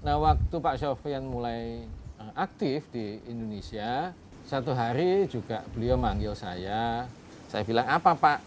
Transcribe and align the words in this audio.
Nah, 0.00 0.16
waktu 0.16 0.56
Pak 0.56 0.80
Sofian 0.80 1.28
mulai 1.28 1.84
eh, 2.16 2.32
aktif 2.32 2.88
di 2.88 3.20
Indonesia, 3.28 4.16
satu 4.48 4.72
hari 4.72 5.28
juga 5.28 5.60
beliau 5.76 6.00
manggil 6.00 6.32
saya. 6.32 7.04
Saya 7.52 7.62
bilang, 7.68 7.84
apa 7.84 8.16
Pak? 8.16 8.38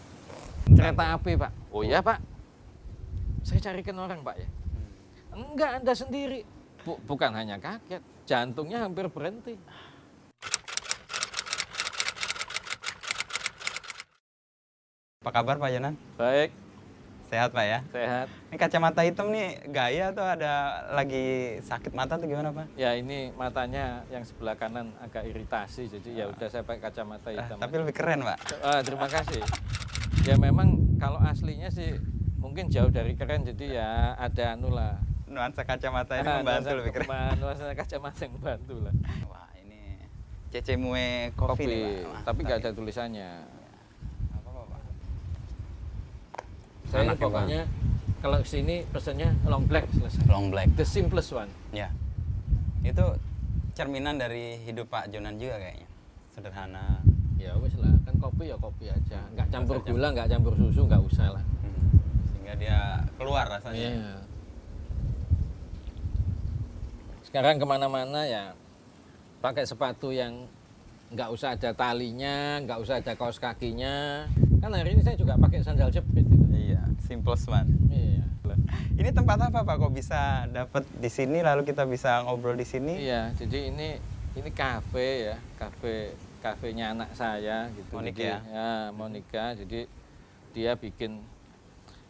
Kereta 0.74 1.14
api 1.14 1.38
Pak. 1.38 1.52
Oh 1.70 1.86
iya 1.86 2.02
Pak. 2.02 2.18
Saya 3.46 3.60
carikan 3.70 4.00
orang 4.02 4.24
Pak 4.26 4.36
ya. 4.40 4.48
Enggak, 5.34 5.70
Anda 5.78 5.92
sendiri. 5.94 6.42
Bu- 6.82 6.98
bukan 7.06 7.30
hanya 7.38 7.60
kaget, 7.62 8.02
jantungnya 8.26 8.82
hampir 8.82 9.06
berhenti. 9.06 9.54
Apa 15.22 15.30
kabar 15.40 15.56
Pak 15.56 15.70
Jonan? 15.72 15.94
Baik, 16.20 16.50
Sehat 17.24 17.50
Pak 17.50 17.64
ya? 17.64 17.78
sehat. 17.88 18.26
Ini 18.48 18.56
kacamata 18.56 19.00
hitam 19.00 19.28
nih 19.28 19.58
gaya 19.66 20.12
atau 20.12 20.22
ada 20.22 20.52
lagi 20.92 21.56
sakit 21.60 21.90
mata 21.90 22.14
atau 22.14 22.24
gimana 22.24 22.52
Pak? 22.52 22.76
Ya 22.76 22.92
ini 22.92 23.32
matanya 23.32 24.04
yang 24.06 24.22
sebelah 24.22 24.54
kanan 24.54 24.92
agak 24.98 25.24
iritasi, 25.24 25.88
jadi 25.88 26.08
ya 26.14 26.24
udah 26.28 26.46
saya 26.46 26.62
pakai 26.62 26.84
kacamata 26.84 27.28
Ah, 27.28 27.34
hitam. 27.34 27.56
tapi 27.58 27.74
lebih 27.76 27.92
keren 27.92 28.22
Pak. 28.22 28.38
Ah, 28.60 28.80
terima 28.80 29.08
kasih. 29.08 29.40
Ya 30.22 30.36
memang 30.36 30.68
kalau 30.96 31.18
aslinya 31.18 31.68
sih 31.68 31.96
mungkin 32.36 32.68
jauh 32.68 32.88
dari 32.88 33.12
keren, 33.12 33.42
jadi 33.42 33.66
ya 33.74 33.88
ada 34.14 34.54
anu 34.54 34.70
lah. 34.70 35.00
Nuansa 35.24 35.64
kacamata 35.64 36.14
ini 36.14 36.28
Ah, 36.28 36.38
membantu 36.38 36.76
lebih 36.76 36.92
keren. 36.94 37.08
Nuansa 37.36 37.72
kacamata 37.72 38.20
yang 38.20 38.32
membantu 38.36 38.74
lah. 38.80 38.94
Wah 39.26 39.48
ini 39.58 39.96
Cece 40.48 40.76
Mue 40.76 41.32
Coffee, 41.34 41.66
nih 41.66 41.82
Pak. 41.98 42.04
Mantap 42.06 42.24
tapi 42.26 42.40
nggak 42.44 42.58
ada 42.60 42.70
tulisannya. 42.70 43.30
Apa-apa, 44.30 44.62
Pak? 44.70 44.80
Saya 46.94 47.10
Anaknya 47.10 47.26
pokoknya 47.26 47.62
kalau 48.22 48.38
sini 48.46 48.86
pesannya 48.86 49.34
long 49.50 49.66
black 49.66 49.90
selesai. 49.90 50.30
Long 50.30 50.54
black. 50.54 50.70
The 50.78 50.86
simplest 50.86 51.34
one. 51.34 51.50
Ya. 51.74 51.90
Itu 52.86 53.18
cerminan 53.74 54.14
dari 54.14 54.62
hidup 54.62 54.86
Pak 54.94 55.10
Jonan 55.10 55.34
juga 55.34 55.58
kayaknya. 55.58 55.90
Sederhana. 56.30 57.02
Ya 57.34 57.58
wes 57.58 57.74
lah, 57.82 57.90
kan 58.06 58.14
kopi 58.22 58.46
ya 58.46 58.56
kopi 58.62 58.86
aja. 58.94 59.18
Nggak 59.34 59.50
campur 59.50 59.82
usah 59.82 59.90
gula, 59.90 60.08
nggak 60.14 60.28
campur 60.30 60.54
susu, 60.54 60.86
nggak 60.86 61.02
usah 61.02 61.26
lah. 61.34 61.42
Hmm. 61.42 61.98
Sehingga 62.30 62.54
dia 62.62 62.78
keluar 63.18 63.50
rasanya. 63.50 63.90
Iya. 63.90 64.14
Sekarang 67.26 67.58
ke 67.58 67.66
mana-mana 67.66 68.22
ya 68.22 68.54
pakai 69.42 69.66
sepatu 69.66 70.14
yang 70.14 70.46
nggak 71.14 71.30
usah 71.30 71.54
ada 71.54 71.70
talinya, 71.70 72.58
nggak 72.66 72.78
usah 72.82 72.98
ada 72.98 73.14
kaos 73.14 73.38
kakinya. 73.38 74.26
Kan 74.58 74.74
hari 74.74 74.98
ini 74.98 75.02
saya 75.06 75.14
juga 75.14 75.38
pakai 75.38 75.62
sandal 75.62 75.94
jepit. 75.94 76.26
Gitu. 76.26 76.46
Iya, 76.50 76.82
simplest 77.06 77.46
one. 77.46 77.70
Iya. 77.88 78.26
Ini 78.94 79.10
tempat 79.14 79.38
apa 79.50 79.62
Pak? 79.62 79.74
Kok 79.78 79.92
bisa 79.94 80.46
dapat 80.50 80.82
di 80.98 81.10
sini 81.10 81.42
lalu 81.42 81.62
kita 81.66 81.86
bisa 81.86 82.22
ngobrol 82.26 82.58
di 82.58 82.66
sini? 82.66 82.98
Iya, 82.98 83.30
jadi 83.38 83.70
ini 83.70 83.98
ini 84.34 84.50
kafe 84.50 85.30
ya, 85.30 85.36
kafe 85.58 86.14
kafenya 86.42 86.94
anak 86.94 87.10
saya 87.14 87.70
gitu. 87.72 87.94
Monica 87.94 88.18
Jadi, 88.18 88.26
ya? 88.26 88.38
ya 88.50 88.70
Monica. 88.90 89.44
Jadi 89.54 89.80
dia 90.54 90.72
bikin 90.78 91.22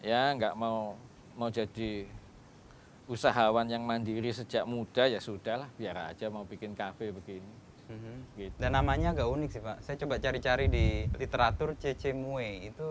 ya 0.04 0.32
nggak 0.36 0.56
mau 0.56 0.96
mau 1.36 1.48
jadi 1.48 2.04
usahawan 3.08 3.68
yang 3.68 3.84
mandiri 3.84 4.32
sejak 4.32 4.64
muda 4.64 5.08
ya 5.08 5.20
sudahlah 5.20 5.68
biar 5.76 6.12
aja 6.12 6.28
mau 6.32 6.44
bikin 6.44 6.72
kafe 6.76 7.12
begini 7.12 7.63
Mhm. 7.84 8.14
gitu. 8.36 8.56
Dan 8.56 8.70
namanya 8.72 9.12
agak 9.12 9.26
unik 9.26 9.50
sih 9.50 9.60
Pak. 9.60 9.76
Saya 9.80 9.96
coba 9.98 10.14
cari-cari 10.16 10.66
di 10.66 10.86
literatur 11.14 11.76
Cece 11.76 12.10
Mue 12.10 12.64
itu 12.64 12.88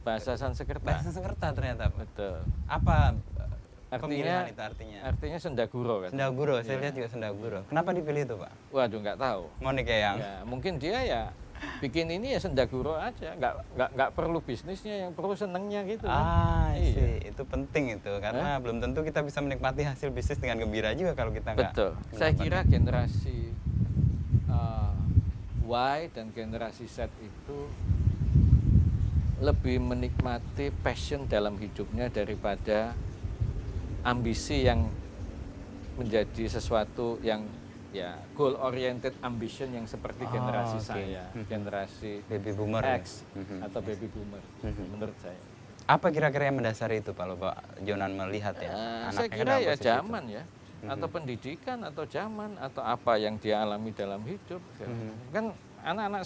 Bahasa 0.00 0.34
Sanskerta. 0.34 0.80
bahasa 0.80 1.10
Sanskerta 1.10 1.52
ternyata 1.52 1.88
Pak. 1.88 1.98
Betul. 2.00 2.36
Apa 2.64 3.12
eh, 3.36 3.46
Artinya 3.90 4.44
itu 4.46 4.60
artinya? 4.60 4.98
artinya 5.02 5.38
sendaguro 5.38 5.94
kan. 6.00 6.10
Sendaguro, 6.12 6.60
saya 6.60 6.76
Iya. 6.76 6.82
lihat 6.82 6.94
juga 6.94 7.08
sendaguro. 7.08 7.58
Kenapa 7.66 7.90
dipilih 7.90 8.22
itu 8.22 8.34
Pak? 8.36 8.52
Waduh 8.70 8.98
nggak 8.98 9.18
tahu. 9.18 9.42
Monik 9.58 9.86
ya 9.86 9.98
yang 10.04 10.16
Ya, 10.18 10.34
mungkin 10.44 10.72
dia 10.76 10.98
ya 11.02 11.22
bikin 11.78 12.06
ini 12.06 12.30
ya 12.30 12.38
sendaguro 12.38 12.94
aja, 12.94 13.34
nggak 13.34 13.52
nggak 13.74 13.90
nggak 13.92 14.10
perlu 14.12 14.38
bisnisnya, 14.38 14.94
yang 15.02 15.10
perlu 15.10 15.34
senengnya 15.34 15.82
gitu. 15.84 16.06
kan. 16.06 16.14
Ah, 16.14 16.70
Iya. 16.70 16.94
sih, 16.94 17.12
itu 17.26 17.42
penting 17.42 17.98
itu 17.98 18.12
karena 18.18 18.56
belum 18.56 18.78
tentu 18.78 19.02
kita 19.02 19.20
bisa 19.20 19.40
menikmati 19.40 19.82
hasil 19.82 20.08
bisnis 20.08 20.38
dengan 20.38 20.60
gembira 20.60 20.94
juga 20.94 21.12
kalau 21.12 21.34
kita 21.34 21.52
nggak. 21.52 21.74
Betul. 21.74 21.90
Saya 22.12 22.32
kira 22.32 22.62
generasi 22.62 23.50
Y 25.68 26.08
dan 26.16 26.32
generasi 26.32 26.88
Z 26.88 27.12
itu 27.20 27.58
lebih 29.38 29.78
menikmati 29.78 30.72
passion 30.82 31.28
dalam 31.28 31.60
hidupnya 31.60 32.08
daripada 32.08 32.96
ambisi 34.02 34.64
yang 34.64 34.88
menjadi 35.94 36.48
sesuatu 36.48 37.20
yang 37.20 37.44
ya 37.88 38.16
goal 38.32 38.56
oriented 38.58 39.12
ambition 39.20 39.68
yang 39.70 39.84
seperti 39.84 40.24
Oh, 40.24 40.32
generasi 40.32 40.76
oke. 40.76 40.88
saya, 40.88 41.24
Mhm. 41.32 41.44
generasi 41.46 42.12
baby 42.26 42.50
boomer. 42.52 42.82
ya? 42.82 42.98
X 42.98 43.04
Mhm. 43.32 43.56
atau 43.64 43.80
baby 43.80 44.06
boomer 44.08 44.42
menurut 44.88 45.16
saya. 45.20 45.40
Apa 45.88 46.12
kira-kira 46.12 46.52
yang 46.52 46.60
mendasari 46.60 47.00
itu 47.00 47.16
Pak, 47.16 47.26
Pak 47.40 47.56
Jonan 47.80 48.12
melihat 48.12 48.56
ya? 48.60 48.68
Anaknya 48.68 49.12
saya 49.14 49.28
kan 49.28 49.38
kira 49.40 49.52
ya 49.52 49.56
posisi 49.56 49.72
itu. 49.74 49.88
zaman 49.88 50.24
ya 50.78 50.94
atau 50.94 51.08
pendidikan 51.08 51.82
atau 51.82 52.06
zaman 52.06 52.54
atau 52.56 52.80
apa 52.80 53.18
yang 53.18 53.34
dia 53.36 53.62
alami 53.62 53.90
dalam 53.90 54.22
hidup. 54.22 54.62
Mhm. 54.78 55.12
kan 55.30 55.44
anak-anak 55.82 56.22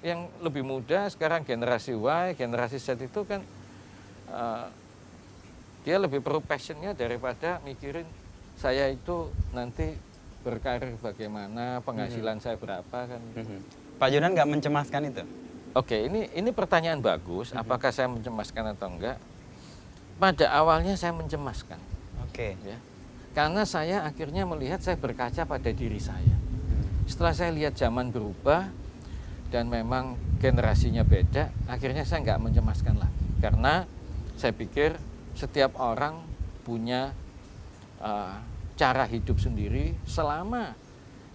yang 0.00 0.30
lebih 0.38 0.62
muda 0.62 1.10
sekarang 1.10 1.42
generasi 1.42 1.94
Y 1.94 2.34
generasi 2.34 2.78
Z 2.78 2.94
itu 2.96 3.20
kan 3.22 3.42
eh, 4.28 4.66
dia 5.82 5.96
lebih 5.98 6.18
perlu 6.18 6.38
passionnya 6.38 6.92
daripada 6.92 7.62
mikirin 7.62 8.06
saya 8.54 8.88
itu 8.88 9.30
nanti 9.50 9.94
berkarir 10.42 10.94
bagaimana 10.98 11.82
penghasilan 11.82 12.38
saya 12.38 12.54
berapa 12.54 12.98
kan 13.06 13.22
Mhm. 13.34 13.58
Pak 13.96 14.08
Jonan 14.12 14.36
nggak 14.36 14.50
mencemaskan 14.50 15.02
itu? 15.08 15.24
Oke, 15.72 16.08
ini 16.08 16.28
ini 16.32 16.52
pertanyaan 16.52 17.00
bagus. 17.00 17.52
Apakah 17.52 17.88
saya 17.92 18.08
mencemaskan 18.08 18.76
atau 18.76 18.88
enggak? 18.88 19.16
Pada 20.16 20.48
awalnya 20.48 20.96
saya 20.96 21.12
mencemaskan, 21.12 21.76
Oke. 22.24 22.56
ya, 22.64 22.76
karena 23.36 23.68
saya 23.68 24.08
akhirnya 24.08 24.48
melihat 24.48 24.80
saya 24.80 24.96
berkaca 24.96 25.44
pada 25.44 25.68
diri 25.68 26.00
saya. 26.00 26.40
Setelah 27.04 27.36
saya 27.36 27.52
lihat 27.52 27.76
zaman 27.76 28.08
berubah 28.08 28.72
dan 29.52 29.68
memang 29.68 30.16
generasinya 30.40 31.04
beda, 31.04 31.52
akhirnya 31.68 32.08
saya 32.08 32.24
nggak 32.24 32.40
mencemaskan 32.40 32.96
lagi, 32.96 33.26
karena 33.44 33.84
saya 34.40 34.56
pikir 34.56 34.96
setiap 35.36 35.76
orang 35.76 36.24
punya 36.64 37.12
uh, 38.00 38.40
cara 38.72 39.04
hidup 39.04 39.36
sendiri 39.36 39.92
selama 40.08 40.72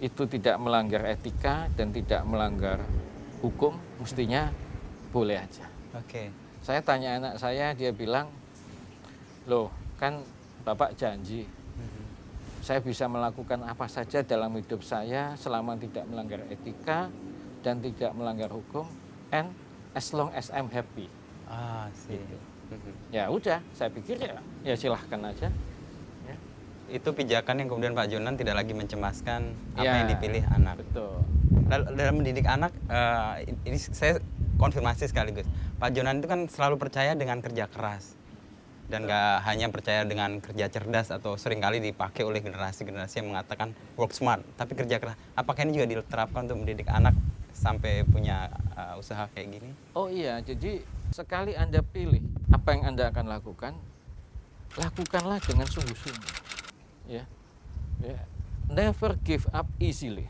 itu 0.01 0.25
tidak 0.25 0.57
melanggar 0.57 1.05
etika 1.05 1.69
dan 1.77 1.93
tidak 1.93 2.25
melanggar 2.25 2.81
hukum, 3.45 3.77
mestinya 4.01 4.49
boleh 5.13 5.37
aja. 5.37 5.69
Oke. 5.93 6.33
Saya 6.65 6.81
tanya 6.81 7.21
anak 7.21 7.37
saya, 7.37 7.77
dia 7.77 7.93
bilang, 7.93 8.25
loh 9.45 9.69
kan 10.01 10.25
bapak 10.65 10.97
janji. 10.97 11.60
Saya 12.71 12.79
bisa 12.79 13.03
melakukan 13.03 13.67
apa 13.67 13.83
saja 13.91 14.23
dalam 14.23 14.55
hidup 14.55 14.79
saya 14.79 15.35
selama 15.35 15.75
tidak 15.75 16.07
melanggar 16.07 16.39
etika 16.47 17.11
dan 17.59 17.83
tidak 17.83 18.15
melanggar 18.15 18.47
hukum, 18.47 18.87
and 19.27 19.51
as 19.91 20.07
long 20.15 20.31
as 20.31 20.47
I'm 20.55 20.71
happy. 20.71 21.11
Ah, 21.51 21.91
sih. 21.91 22.15
Gitu. 22.15 22.37
Mhm. 22.71 22.91
Ya 23.11 23.27
udah, 23.27 23.59
saya 23.75 23.91
pikir 23.91 24.23
ya, 24.23 24.39
ya 24.63 24.79
silahkan 24.79 25.19
aja. 25.19 25.51
Ya, 26.23 26.35
Itu 26.87 27.11
pijakan 27.11 27.59
yang 27.59 27.67
kemudian 27.67 27.91
Pak 27.91 28.07
Jonan 28.07 28.39
tidak 28.39 28.55
lagi 28.55 28.71
mencemaskan 28.71 29.51
apa 29.75 29.83
Ya. 29.83 30.07
yang 30.07 30.15
dipilih 30.15 30.43
anak. 30.47 30.79
betul. 30.79 31.19
Dal- 31.67 31.91
Dalam 31.91 32.23
mendidik 32.23 32.47
anak, 32.47 32.71
eh, 32.87 33.51
ini 33.67 33.75
saya 33.75 34.15
konfirmasi 34.55 35.11
sekaligus. 35.11 35.43
Pak 35.75 35.91
Jonan 35.91 36.23
itu 36.23 36.31
kan 36.31 36.47
selalu 36.47 36.79
percaya 36.79 37.19
dengan 37.19 37.43
kerja 37.43 37.67
keras 37.67 38.15
dan 38.91 39.07
nggak 39.07 39.47
hanya 39.47 39.71
percaya 39.71 40.03
dengan 40.03 40.43
kerja 40.43 40.67
cerdas 40.67 41.15
atau 41.15 41.39
sering 41.39 41.63
kali 41.63 41.79
dipakai 41.79 42.27
oleh 42.27 42.43
generasi-generasi 42.43 43.23
yang 43.23 43.31
mengatakan 43.31 43.71
work 43.95 44.11
smart, 44.11 44.43
tapi 44.59 44.75
kerja 44.75 44.99
keras. 44.99 45.15
Apakah 45.31 45.63
ini 45.63 45.79
juga 45.79 45.87
diterapkan 45.95 46.43
untuk 46.51 46.59
mendidik 46.59 46.91
anak 46.91 47.15
sampai 47.55 48.03
punya 48.03 48.51
eh, 48.75 48.99
usaha 48.99 49.31
kayak 49.31 49.47
gini? 49.47 49.71
Oh 49.95 50.11
iya, 50.11 50.43
jadi 50.43 50.83
sekali 51.15 51.55
Anda 51.55 51.79
pilih 51.79 52.19
apa 52.51 52.75
yang 52.75 52.91
Anda 52.91 53.07
akan 53.15 53.31
lakukan, 53.31 53.79
lakukanlah 54.75 55.39
dengan 55.39 55.71
sungguh-sungguh. 55.71 56.31
Ya. 57.07 57.23
ya. 58.03 58.19
Never 58.67 59.15
give 59.23 59.47
up 59.55 59.71
easily. 59.79 60.27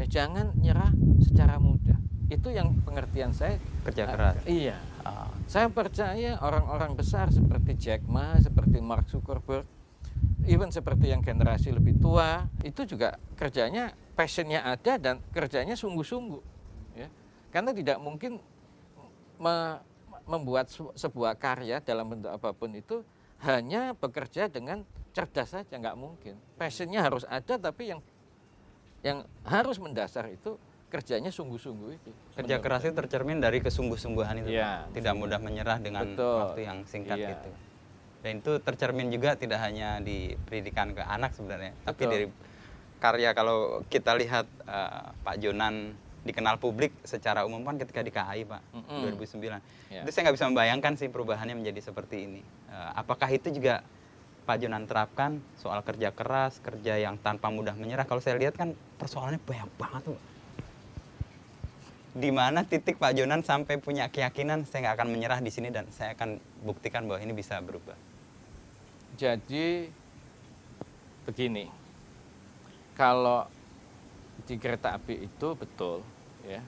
Ya, 0.00 0.08
jangan 0.08 0.56
nyerah 0.56 0.92
secara 1.20 1.60
mudah. 1.60 2.00
Itu 2.32 2.48
yang 2.48 2.80
pengertian 2.88 3.36
saya. 3.36 3.60
Kerja 3.84 4.08
keras. 4.08 4.40
iya. 4.48 4.80
Ah, 5.04 5.28
Saya 5.44 5.68
percaya 5.68 6.40
orang-orang 6.40 6.96
besar 6.96 7.28
seperti 7.28 7.76
Jack 7.76 8.08
Ma, 8.08 8.40
seperti 8.40 8.80
Mark 8.80 9.04
Zuckerberg, 9.12 9.68
even 10.48 10.72
seperti 10.72 11.12
yang 11.12 11.20
generasi 11.20 11.76
lebih 11.76 12.00
tua, 12.00 12.48
itu 12.64 12.88
juga 12.88 13.20
kerjanya 13.36 13.92
passionnya 14.16 14.64
ada 14.64 14.96
dan 14.96 15.20
kerjanya 15.28 15.76
sungguh-sungguh. 15.76 16.42
Ya. 16.96 17.12
Karena 17.52 17.76
tidak 17.76 18.00
mungkin 18.00 18.40
me- 19.36 19.80
membuat 20.24 20.72
sebuah 20.72 21.36
karya 21.36 21.84
dalam 21.84 22.08
bentuk 22.08 22.32
apa 22.32 22.56
pun 22.56 22.72
itu 22.72 23.04
hanya 23.44 23.92
bekerja 23.92 24.48
dengan 24.48 24.88
cerdas 25.12 25.52
saja 25.52 25.76
nggak 25.76 26.00
mungkin. 26.00 26.40
Passionnya 26.56 27.04
harus 27.04 27.28
ada 27.28 27.60
tapi 27.60 27.92
yang 27.92 28.00
yang 29.04 29.28
harus 29.44 29.76
mendasar 29.76 30.32
itu 30.32 30.56
kerjanya 30.88 31.30
sungguh-sungguh 31.30 31.90
itu. 31.90 32.10
Kerja 32.38 32.56
keras 32.60 32.86
itu 32.86 32.94
tercermin 32.94 33.38
dari 33.38 33.58
kesungguh-sungguhan 33.58 34.44
itu. 34.44 34.50
Pak. 34.54 34.94
Tidak 34.94 35.14
mudah 35.14 35.38
menyerah 35.42 35.78
dengan 35.82 36.06
Betul. 36.06 36.38
waktu 36.40 36.60
yang 36.62 36.78
singkat 36.86 37.18
Iya. 37.18 37.28
gitu. 37.34 37.50
Dan 38.24 38.32
itu 38.40 38.52
tercermin 38.58 39.12
juga 39.12 39.36
tidak 39.36 39.60
hanya 39.60 40.00
di 40.00 40.32
pendidikan 40.48 40.96
ke 40.96 41.04
anak 41.04 41.36
sebenarnya, 41.36 41.76
tapi 41.84 42.08
Betul. 42.08 42.12
dari 42.12 42.26
karya 42.96 43.30
kalau 43.36 43.84
kita 43.92 44.16
lihat 44.16 44.48
eh, 44.64 45.02
Pak 45.20 45.36
Jonan 45.36 45.92
dikenal 46.24 46.56
publik 46.56 46.88
secara 47.04 47.44
umum 47.44 47.60
kan 47.68 47.76
ketika 47.76 48.00
di 48.00 48.08
KAI 48.08 48.48
Pak 48.48 48.62
Mm-mm. 48.72 49.12
2009. 49.12 49.60
Ya. 49.92 50.00
Itu 50.00 50.08
saya 50.08 50.24
nggak 50.24 50.36
bisa 50.40 50.48
membayangkan 50.48 50.92
sih 50.96 51.12
perubahannya 51.12 51.52
menjadi 51.52 51.84
seperti 51.84 52.24
ini. 52.24 52.40
Eh, 52.72 52.90
apakah 52.96 53.28
itu 53.28 53.52
juga 53.52 53.84
Pak 54.44 54.56
Jonan 54.56 54.88
terapkan 54.88 55.40
soal 55.56 55.84
kerja 55.84 56.12
keras, 56.16 56.64
kerja 56.64 56.96
yang 56.96 57.20
tanpa 57.20 57.52
mudah 57.52 57.76
menyerah? 57.76 58.08
Kalau 58.08 58.24
saya 58.24 58.40
lihat 58.40 58.56
kan 58.56 58.72
persoalannya 58.96 59.40
banyak 59.40 59.68
banget 59.76 60.02
tuh. 60.08 60.20
Di 62.14 62.30
mana 62.30 62.62
titik 62.62 63.02
Pak 63.02 63.18
Jonan 63.18 63.42
sampai 63.42 63.74
punya 63.82 64.06
keyakinan 64.06 64.62
saya 64.62 64.86
nggak 64.86 65.02
akan 65.02 65.08
menyerah 65.10 65.42
di 65.42 65.50
sini 65.50 65.74
dan 65.74 65.90
saya 65.90 66.14
akan 66.14 66.38
buktikan 66.62 67.10
bahwa 67.10 67.18
ini 67.18 67.34
bisa 67.34 67.58
berubah. 67.58 67.98
Jadi 69.18 69.90
begini, 71.26 71.66
kalau 72.94 73.42
di 74.46 74.54
kereta 74.62 74.94
api 74.94 75.26
itu 75.26 75.48
betul, 75.58 76.06
ya. 76.46 76.62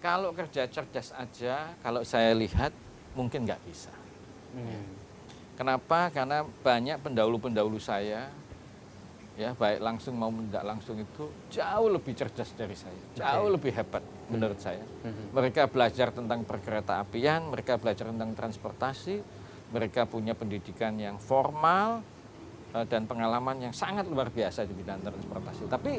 Kalau 0.00 0.32
kerja 0.32 0.64
cerdas 0.64 1.12
aja, 1.12 1.76
kalau 1.84 2.00
saya 2.00 2.32
lihat 2.32 2.72
mungkin 3.12 3.44
nggak 3.44 3.60
bisa. 3.68 3.92
Kenapa? 5.60 6.08
Karena 6.08 6.40
banyak 6.40 7.04
pendahulu-pendahulu 7.04 7.76
saya, 7.76 8.32
ya 9.36 9.52
baik 9.52 9.84
langsung 9.84 10.16
maupun 10.16 10.48
tidak 10.48 10.64
langsung 10.64 10.96
itu 10.96 11.28
jauh 11.52 11.92
lebih 11.92 12.16
cerdas 12.16 12.48
dari 12.56 12.72
saya, 12.72 12.96
jauh 13.12 13.52
Oke. 13.52 13.54
lebih 13.60 13.72
hebat 13.76 14.04
menurut 14.30 14.58
saya. 14.62 14.82
Mhm. 15.04 15.34
Mereka 15.34 15.66
belajar 15.68 16.14
tentang 16.14 16.46
perkereta 16.46 17.02
apian, 17.02 17.50
mereka 17.50 17.76
belajar 17.76 18.08
tentang 18.08 18.30
transportasi, 18.32 19.20
mereka 19.70 20.06
punya 20.06 20.32
pendidikan 20.32 20.94
yang 20.96 21.18
formal 21.18 22.02
eh, 22.70 22.86
dan 22.86 23.02
pengalaman 23.04 23.58
yang 23.58 23.74
sangat 23.74 24.06
luar 24.06 24.30
biasa 24.30 24.62
di 24.62 24.74
bidang 24.74 25.02
transportasi. 25.02 25.66
Tapi 25.66 25.92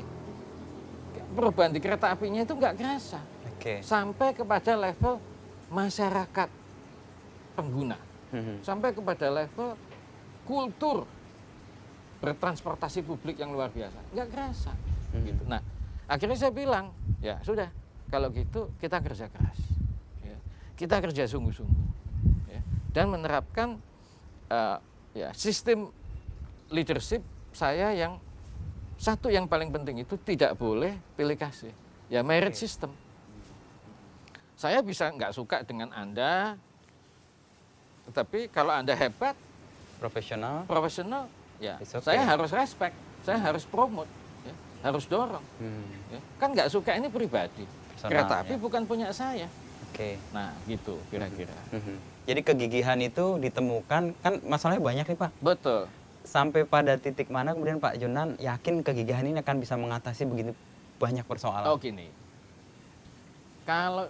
perubahan 1.35 1.71
di 1.71 1.79
kereta 1.83 2.11
apinya 2.11 2.43
itu 2.43 2.55
nggak 2.55 2.75
kerasa 2.79 3.19
Oke. 3.55 3.83
sampai 3.83 4.31
kepada 4.31 4.79
level 4.79 5.19
masyarakat 5.71 6.49
pengguna, 7.55 7.99
Mhm. 8.31 8.63
sampai 8.63 8.95
kepada 8.95 9.27
level 9.27 9.75
kultur 10.47 11.03
bertransportasi 12.21 13.01
publik 13.01 13.39
yang 13.39 13.51
luar 13.51 13.67
biasa, 13.73 13.97
nggak 14.13 14.27
kerasa. 14.29 14.71
Gitu. 15.11 15.43
Nah, 15.43 15.59
akhirnya 16.07 16.37
saya 16.37 16.53
bilang, 16.53 16.95
ya 17.19 17.35
sudah, 17.43 17.67
kalau 18.11 18.27
gitu 18.35 18.67
kita 18.83 18.99
kerja 18.99 19.31
keras, 19.31 19.59
ya. 20.19 20.35
kita 20.75 20.99
kerja 20.99 21.23
sungguh-sungguh, 21.31 21.87
ya. 22.51 22.61
dan 22.91 23.07
menerapkan 23.07 23.79
eh, 24.51 24.77
ya 25.15 25.31
sistem 25.31 25.87
leadership 26.67 27.23
saya 27.55 27.95
yang 27.95 28.19
satu 28.99 29.31
yang 29.31 29.47
paling 29.47 29.71
penting 29.71 30.03
itu 30.03 30.19
tidak 30.19 30.59
boleh 30.59 30.93
pilih 31.15 31.39
kasih, 31.39 31.71
ya 32.11 32.21
merit 32.21 32.53
system. 32.53 32.91
Saya 34.59 34.83
bisa 34.85 35.09
nggak 35.09 35.33
suka 35.33 35.65
dengan 35.65 35.89
anda, 35.89 36.53
tetapi 38.05 38.51
kalau 38.53 38.75
anda 38.75 38.93
hebat, 38.93 39.33
Profesional. 39.97 40.69
profesional, 40.69 41.25
ya 41.57 41.81
okay. 41.81 41.97
saya 41.97 42.21
harus 42.21 42.53
respect, 42.53 42.93
saya 43.25 43.41
harus 43.41 43.65
promote, 43.65 44.09
ya, 44.45 44.53
harus 44.85 45.09
dorong. 45.09 45.41
Hmm. 45.57 46.13
ya. 46.13 46.19
Kan 46.37 46.53
nggak 46.53 46.69
suka 46.69 46.93
ini 46.93 47.09
pribadi. 47.09 47.80
Personal, 48.01 48.17
Kereta 48.17 48.35
api 48.41 48.53
ya. 48.53 48.57
bukan 48.57 48.81
punya 48.89 49.07
saya. 49.13 49.45
Oke. 49.93 50.17
Nah, 50.33 50.49
gitu 50.65 50.97
kira-kira. 51.13 51.53
Mhm. 51.69 51.95
Jadi 52.25 52.41
kegigihan 52.41 52.97
itu 52.97 53.37
ditemukan 53.37 54.17
kan 54.25 54.33
masalahnya 54.41 54.81
banyak 54.81 55.05
nih 55.05 55.19
Pak. 55.21 55.31
Betul. 55.37 55.85
Sampai 56.25 56.65
pada 56.65 56.97
titik 56.97 57.29
mana 57.29 57.53
kemudian 57.53 57.77
Pak 57.77 58.01
Jonan 58.01 58.33
yakin 58.41 58.81
kegigihan 58.81 59.21
ini 59.21 59.37
akan 59.37 59.61
bisa 59.61 59.77
mengatasi 59.77 60.25
begitu 60.25 60.57
banyak 60.97 61.25
persoalan. 61.29 61.69
Oh 61.69 61.77
gini, 61.77 62.09
kalau 63.65 64.09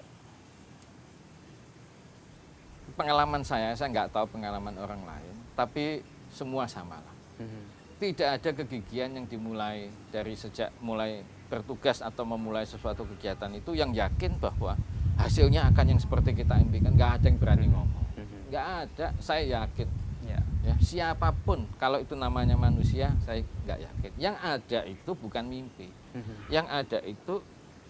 pengalaman 2.96 3.44
saya, 3.44 3.76
saya 3.76 3.92
nggak 3.92 4.12
tahu 4.16 4.28
pengalaman 4.28 4.76
orang 4.80 5.04
lain, 5.04 5.36
tapi 5.56 6.04
semua 6.32 6.64
sama 6.68 6.96
lah. 7.00 7.16
Mhm. 7.44 7.64
Tidak 8.00 8.28
ada 8.28 8.50
kegigihan 8.56 9.12
yang 9.12 9.28
dimulai 9.28 9.92
dari 10.12 10.36
sejak 10.36 10.72
mulai 10.80 11.24
bertugas 11.52 12.00
atau 12.00 12.24
memulai 12.24 12.64
sesuatu 12.64 13.04
kegiatan 13.04 13.52
itu 13.52 13.76
yang 13.76 13.92
yakin 13.92 14.40
bahwa 14.40 14.80
hasilnya 15.20 15.68
akan 15.76 15.86
yang 15.92 16.00
seperti 16.00 16.32
kita 16.32 16.56
impikan. 16.56 16.96
Nggak 16.96 17.20
ada 17.20 17.26
yang 17.28 17.38
berani 17.44 17.68
ngomong. 17.68 18.06
Mhm. 18.16 18.38
Nggak 18.48 18.66
ada, 18.88 19.08
saya 19.20 19.44
yakin. 19.44 19.92
Ya. 20.24 20.40
Ya, 20.64 20.76
siapa 20.80 21.36
pun, 21.36 21.68
kalau 21.76 22.00
itu 22.00 22.16
namanya 22.16 22.56
manusia, 22.56 23.12
saya 23.28 23.44
nggak 23.68 23.80
yakin. 23.84 24.12
Yang 24.16 24.36
ada 24.40 24.80
itu 24.88 25.12
bukan 25.12 25.44
mimpi. 25.44 25.92
Yang 26.48 26.68
ada 26.72 27.00
itu 27.04 27.36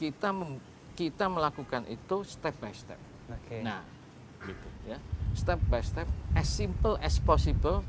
kita 0.02 0.34
mem- 0.34 0.63
kita 0.98 1.30
melakukan 1.30 1.86
itu 1.86 2.25
step 2.25 2.58
by 2.58 2.74
step. 2.74 2.98
Oke. 3.30 3.62
Nah, 3.62 3.86
gitu 4.42 4.68
ya. 4.90 4.98
Step 5.38 5.62
by 5.69 5.84
step, 5.86 6.10
as 6.34 6.50
simple 6.50 6.98
as 7.00 7.22
possible, 7.22 7.86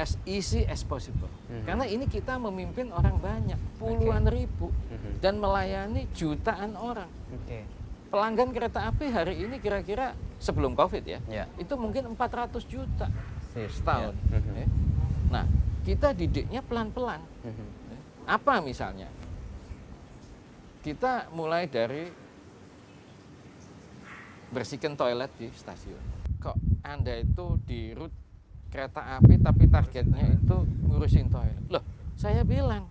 as 0.00 0.16
easy 0.24 0.64
as 0.64 0.80
possible. 0.80 1.28
Mhm. 1.52 1.68
Karena 1.68 1.84
ini 1.84 2.08
kita 2.08 2.40
memimpin 2.40 2.88
orang 2.88 3.20
banyak, 3.20 3.60
puluhan 3.76 4.24
ribu, 4.32 4.72
Mhm. 4.72 5.20
dan 5.20 5.36
melayani 5.36 6.08
jutaan 6.16 6.72
orang. 6.80 7.12
Oke. 7.28 7.68
Pelanggan 8.08 8.50
kereta 8.50 8.88
api 8.88 9.12
hari 9.12 9.44
ini 9.44 9.60
kira-kira 9.60 10.16
sebelum 10.40 10.72
COVID 10.72 11.04
ya, 11.04 11.20
Ya. 11.28 11.44
itu 11.60 11.76
mungkin 11.76 12.08
400 12.16 12.64
juta 12.64 13.12
Sip. 13.52 13.68
setahun. 13.70 14.16
Ya. 14.32 14.40
Mhm. 14.40 14.54
ya. 14.56 14.66
Nah, 15.30 15.44
kita 15.84 16.16
didiknya 16.16 16.64
pelan-pelan. 16.64 17.20
Mhm. 17.44 17.66
Apa 18.24 18.64
misalnya? 18.64 19.06
Kita 20.80 21.28
mulai 21.36 21.68
dari 21.68 22.08
bersihkan 24.50 24.96
toilet 24.96 25.30
di 25.36 25.52
stasiun. 25.52 26.02
Kok 26.40 26.56
Anda 26.82 27.20
itu 27.20 27.60
di 27.68 27.92
rute 27.92 28.29
kereta 28.70 29.18
api 29.18 29.34
tapi 29.36 29.66
targetnya 29.66 30.38
itu 30.38 30.56
ngurusin 30.86 31.26
toilet? 31.28 31.64
Loh, 31.68 31.82
saya 32.14 32.46
bilang. 32.46 32.86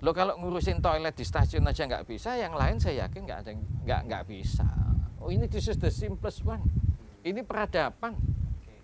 Loh 0.00 0.14
kalau 0.16 0.34
ngurusin 0.40 0.80
toilet 0.80 1.12
di 1.12 1.24
stasiun 1.24 1.64
aja 1.64 1.84
nggak 1.84 2.08
bisa, 2.08 2.34
yang 2.34 2.56
lain 2.56 2.80
saya 2.80 3.06
yakin 3.06 3.20
nggak 3.24 3.40
ada 3.46 3.50
nggak 3.54 4.00
nggak 4.10 4.24
bisa. 4.26 4.66
Oh 5.20 5.28
ini 5.28 5.44
this 5.46 5.68
is 5.68 5.76
the 5.76 5.92
simplest 5.92 6.40
one. 6.42 6.64
Ini 7.20 7.44
peradaban. 7.44 8.16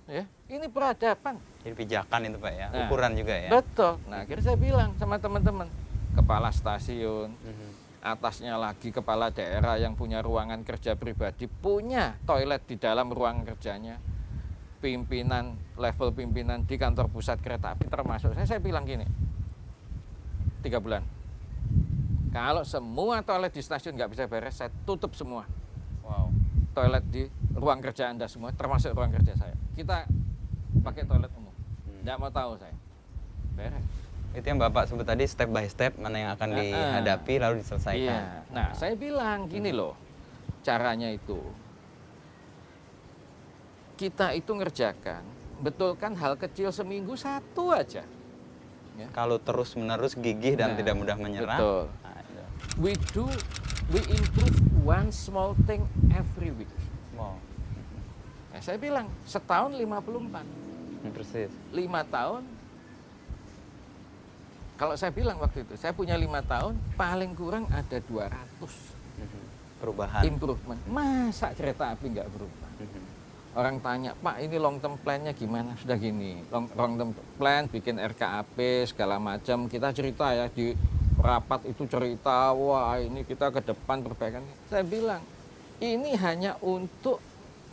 Ya, 0.06 0.22
ini 0.46 0.70
peradaban. 0.70 1.40
Jadi 1.66 1.74
pijakan 1.74 2.30
itu 2.30 2.38
Pak 2.38 2.52
ya. 2.54 2.66
Nah, 2.70 2.86
Ukuran 2.86 3.18
juga 3.18 3.34
ya. 3.34 3.50
Betul. 3.50 3.98
Nah, 4.06 4.22
akhirnya 4.22 4.44
saya 4.44 4.58
bilang 4.60 4.94
sama 5.02 5.18
teman-teman, 5.18 5.66
kepala 6.14 6.54
stasiun, 6.54 7.34
Mhm. 7.34 7.68
atasnya 8.06 8.54
lagi 8.54 8.94
kepala 8.94 9.34
daerah 9.34 9.74
yang 9.74 9.98
punya 9.98 10.22
ruangan 10.22 10.62
kerja 10.62 10.94
pribadi, 10.94 11.50
punya 11.50 12.14
toilet 12.22 12.62
di 12.70 12.78
dalam 12.78 13.10
ruang 13.10 13.42
kerjanya, 13.42 13.98
pimpinan, 14.86 15.58
level 15.74 16.14
pimpinan 16.14 16.62
di 16.62 16.78
kantor 16.78 17.10
pusat 17.10 17.42
kereta 17.42 17.74
api 17.74 17.90
termasuk 17.90 18.30
saya, 18.38 18.46
saya 18.46 18.62
bilang 18.62 18.86
gini, 18.86 19.02
tiga 20.62 20.78
bulan. 20.78 21.02
Kalau 22.30 22.62
semua 22.62 23.18
toilet 23.26 23.50
di 23.50 23.58
stasiun 23.58 23.98
nggak 23.98 24.10
bisa 24.14 24.22
beres, 24.30 24.54
saya 24.54 24.70
tutup 24.86 25.18
semua 25.18 25.42
Wow. 26.06 26.30
toilet 26.70 27.02
di 27.10 27.26
ruang 27.50 27.82
kerja 27.82 28.14
Anda 28.14 28.30
semua, 28.30 28.54
termasuk 28.54 28.94
ruang 28.94 29.10
kerja 29.10 29.34
saya. 29.34 29.56
Kita 29.74 30.06
pakai 30.86 31.02
toilet 31.02 31.32
umum. 31.34 31.50
Hmm. 31.50 32.06
Nggak 32.06 32.16
mau 32.20 32.30
tahu 32.30 32.54
saya. 32.54 32.76
Beres. 33.58 33.82
Itu 34.36 34.46
yang 34.46 34.60
Bapak 34.60 34.86
sebut 34.86 35.02
tadi 35.02 35.24
step 35.24 35.48
by 35.48 35.64
step 35.66 35.96
mana 35.96 36.16
yang 36.20 36.30
akan 36.36 36.48
Ah, 36.52 36.54
ah. 36.54 36.60
dihadapi 36.62 37.34
lalu 37.40 37.54
diselesaikan. 37.64 38.20
Iya. 38.20 38.20
Nah, 38.52 38.68
saya 38.76 38.92
bilang 38.94 39.48
gini 39.48 39.72
loh, 39.72 39.96
caranya 40.62 41.08
itu. 41.10 41.40
Kita 43.96 44.30
itu 44.30 44.52
ngerjakan, 44.52 45.24
betulkan 45.58 46.12
hal 46.14 46.36
kecil 46.36 46.68
seminggu 46.68 47.16
satu 47.16 47.72
aja. 47.72 48.04
Ya. 48.94 49.08
Kalau 49.10 49.36
terus 49.36 49.72
menerus 49.72 50.12
gigih 50.12 50.52
dan 50.54 50.72
Nah, 50.72 50.76
tidak 50.76 50.94
mudah 50.94 51.16
menyerah. 51.16 51.56
betul. 51.56 51.82
Nah. 52.02 52.14
We 52.76 52.92
do, 53.10 53.24
we 53.88 54.00
improve 54.06 54.56
one 54.82 55.08
small 55.08 55.56
thing 55.64 55.84
every 56.10 56.52
week. 56.52 56.68
Wow. 57.12 57.40
Nah, 58.52 58.60
saya 58.60 58.76
bilang 58.76 59.08
setahun 59.24 59.72
54, 59.72 60.44
Hmm, 60.98 61.12
Persis. 61.12 61.52
lima 61.70 62.04
tahun. 62.04 62.44
Kalau 64.76 64.92
saya 64.92 65.08
bilang 65.08 65.40
waktu 65.40 65.64
itu, 65.64 65.72
saya 65.74 65.96
punya 65.96 66.12
lima 66.14 66.40
tahun, 66.42 66.76
paling 66.94 67.32
kurang 67.32 67.64
ada 67.70 67.96
200 67.98 68.92
Mhm. 69.16 69.40
Perubahan. 69.78 70.22
improvement. 70.22 70.80
Masa 70.86 71.52
kereta 71.52 71.96
api 71.96 72.12
nggak 72.12 72.28
berubah? 72.28 72.65
Orang 73.56 73.80
tanya, 73.80 74.12
Pak 74.20 74.36
ini 74.44 74.60
long 74.60 74.76
term 74.76 75.00
plan-nya 75.00 75.32
gimana? 75.32 75.72
Sudah 75.80 75.96
gini, 75.96 76.44
long, 76.52 76.68
long 76.76 77.00
term 77.00 77.10
plan 77.40 77.64
bikin 77.64 77.96
RKAP 77.96 78.84
segala 78.84 79.16
macam. 79.16 79.64
Kita 79.64 79.96
cerita 79.96 80.28
ya 80.36 80.44
di 80.52 80.76
rapat 81.16 81.64
itu 81.64 81.88
cerita, 81.88 82.52
wah 82.52 83.00
ini 83.00 83.24
kita 83.24 83.48
ke 83.48 83.64
depan 83.64 84.04
perbaikan. 84.04 84.44
Saya 84.68 84.84
bilang, 84.84 85.24
ini 85.80 86.12
hanya 86.20 86.60
untuk 86.60 87.16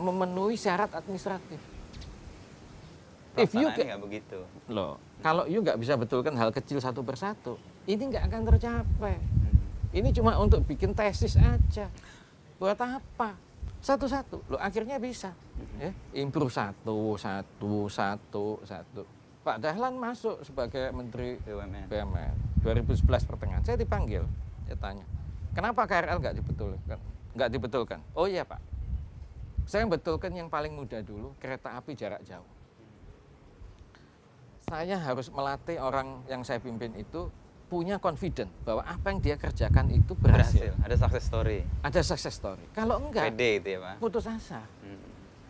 memenuhi 0.00 0.56
syarat 0.56 0.88
administratif. 0.96 1.60
If 3.36 3.52
you 3.52 3.68
nggak 3.68 4.00
begitu. 4.00 4.40
loh, 4.72 4.96
kalau 5.20 5.44
you 5.44 5.60
nggak 5.60 5.76
bisa 5.76 6.00
betulkan 6.00 6.32
hal 6.32 6.48
kecil 6.48 6.80
satu 6.80 7.04
persatu, 7.04 7.60
ini 7.84 8.08
nggak 8.08 8.24
akan 8.32 8.40
tercapai. 8.56 9.20
Ini 9.92 10.08
cuma 10.16 10.40
untuk 10.40 10.64
bikin 10.64 10.96
tesis 10.96 11.36
aja. 11.36 11.92
Buat 12.56 12.80
apa? 12.80 13.36
Satu-satu. 13.84 14.40
Loh, 14.48 14.56
akhirnya 14.56 14.96
bisa. 14.96 15.36
Ya, 15.76 15.92
improve 16.16 16.48
satu, 16.48 17.20
satu, 17.20 17.84
satu, 17.92 18.44
satu. 18.64 19.04
Pak 19.44 19.60
Dahlan 19.60 20.00
masuk 20.00 20.40
sebagai 20.40 20.88
Menteri 20.96 21.36
BUMN. 21.44 21.92
BUMN 21.92 22.64
2011 22.64 23.28
pertengahan. 23.28 23.60
Saya 23.60 23.76
dipanggil, 23.76 24.24
saya 24.64 24.80
tanya, 24.80 25.04
kenapa 25.52 25.84
KRL 25.84 26.16
nggak 26.16 26.36
dibetulkan? 26.40 26.98
Nggak 27.36 27.50
dibetulkan? 27.52 28.00
Oh 28.16 28.24
iya 28.24 28.40
Pak, 28.48 28.56
saya 29.68 29.84
betulkan 29.84 30.32
yang 30.32 30.48
paling 30.48 30.72
mudah 30.72 31.04
dulu, 31.04 31.36
kereta 31.36 31.76
api 31.76 31.92
jarak 31.92 32.24
jauh. 32.24 32.48
Saya 34.64 34.96
harus 34.96 35.28
melatih 35.28 35.76
orang 35.76 36.24
yang 36.24 36.40
saya 36.40 36.56
pimpin 36.56 36.96
itu 36.96 37.28
punya 37.68 37.96
confident 37.98 38.50
bahwa 38.62 38.84
apa 38.84 39.06
yang 39.10 39.20
dia 39.20 39.36
kerjakan 39.40 39.90
itu 39.90 40.12
berhasil. 40.14 40.70
Berhasil. 40.70 40.84
Ada 40.84 40.96
success 41.00 41.24
story. 41.26 41.58
Ada 41.80 42.00
success 42.04 42.34
story. 42.36 42.64
Kalau 42.76 43.00
enggak, 43.00 43.32
PD 43.32 43.42
itu 43.62 43.68
ya 43.74 43.78
Pak. 43.80 43.94
putus 43.98 44.24
asa. 44.28 44.62
Hmm. 44.84 45.00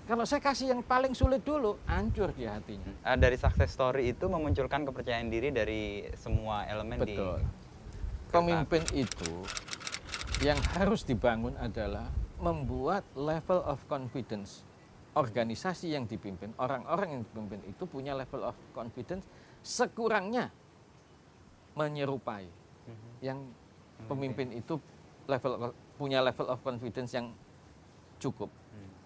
Kalau 0.05 0.25
saya 0.29 0.41
kasih 0.45 0.77
yang 0.77 0.85
paling 0.85 1.17
sulit 1.17 1.41
dulu, 1.41 1.81
hancur 1.89 2.29
di 2.37 2.45
hatinya. 2.45 2.93
Ah, 3.01 3.17
dari 3.17 3.41
success 3.41 3.73
story 3.73 4.13
itu 4.13 4.29
memunculkan 4.29 4.85
kepercayaan 4.85 5.33
diri 5.33 5.49
dari 5.49 6.05
semua 6.13 6.69
elemen 6.69 7.01
Betul. 7.01 7.41
di 7.41 8.33
Pemimpin 8.35 8.83
itu 8.93 9.33
yang 10.45 10.59
harus 10.77 11.07
dibangun 11.07 11.55
adalah 11.57 12.11
membuat 12.37 13.07
level 13.17 13.65
of 13.65 13.81
confidence 13.89 14.67
organisasi 15.15 15.95
yang 15.95 16.05
dipimpin, 16.11 16.51
orang-orang 16.59 17.19
yang 17.19 17.23
dipimpin 17.23 17.63
itu 17.71 17.87
punya 17.87 18.13
level 18.19 18.51
of 18.51 18.59
confidence 18.75 19.25
sekurangnya 19.63 20.51
menyerupai. 21.75 22.47
Yang 23.21 23.39
pemimpin 24.07 24.51
itu 24.55 24.79
level 25.27 25.73
punya 25.95 26.19
level 26.21 26.47
of 26.51 26.59
confidence 26.61 27.15
yang 27.15 27.31
cukup. 28.19 28.51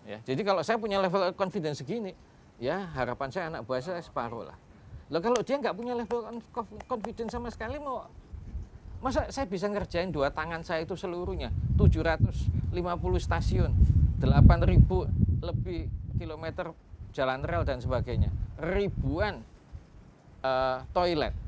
Ya, 0.08 0.24
jadi 0.24 0.40
kalau 0.40 0.64
saya 0.64 0.80
punya 0.80 0.96
level 0.96 1.20
of 1.20 1.36
confidence 1.36 1.84
segini, 1.84 2.16
ya 2.56 2.88
harapan 2.96 3.28
saya 3.28 3.44
anak 3.52 3.68
buah 3.68 3.84
saya 3.84 4.00
separuh 4.00 4.48
lah. 4.48 4.56
Loh 5.12 5.20
kalau 5.20 5.40
dia 5.44 5.60
nggak 5.60 5.76
punya 5.76 5.92
level 5.92 6.20
of 6.24 6.68
confidence 6.88 7.32
sama 7.32 7.48
sekali 7.52 7.76
mau 7.80 8.08
masa 8.98 9.30
saya 9.30 9.46
bisa 9.46 9.70
ngerjain 9.70 10.10
dua 10.10 10.32
tangan 10.32 10.64
saya 10.64 10.84
itu 10.84 10.96
seluruhnya? 10.96 11.52
750 11.76 12.72
stasiun 13.20 13.72
8000 14.20 15.44
lebih 15.44 15.86
kilometer 16.18 16.74
jalan 17.12 17.40
rel 17.44 17.62
dan 17.68 17.78
sebagainya. 17.78 18.32
Ribuan 18.58 19.44
eh, 20.40 20.78
toilet 20.96 21.47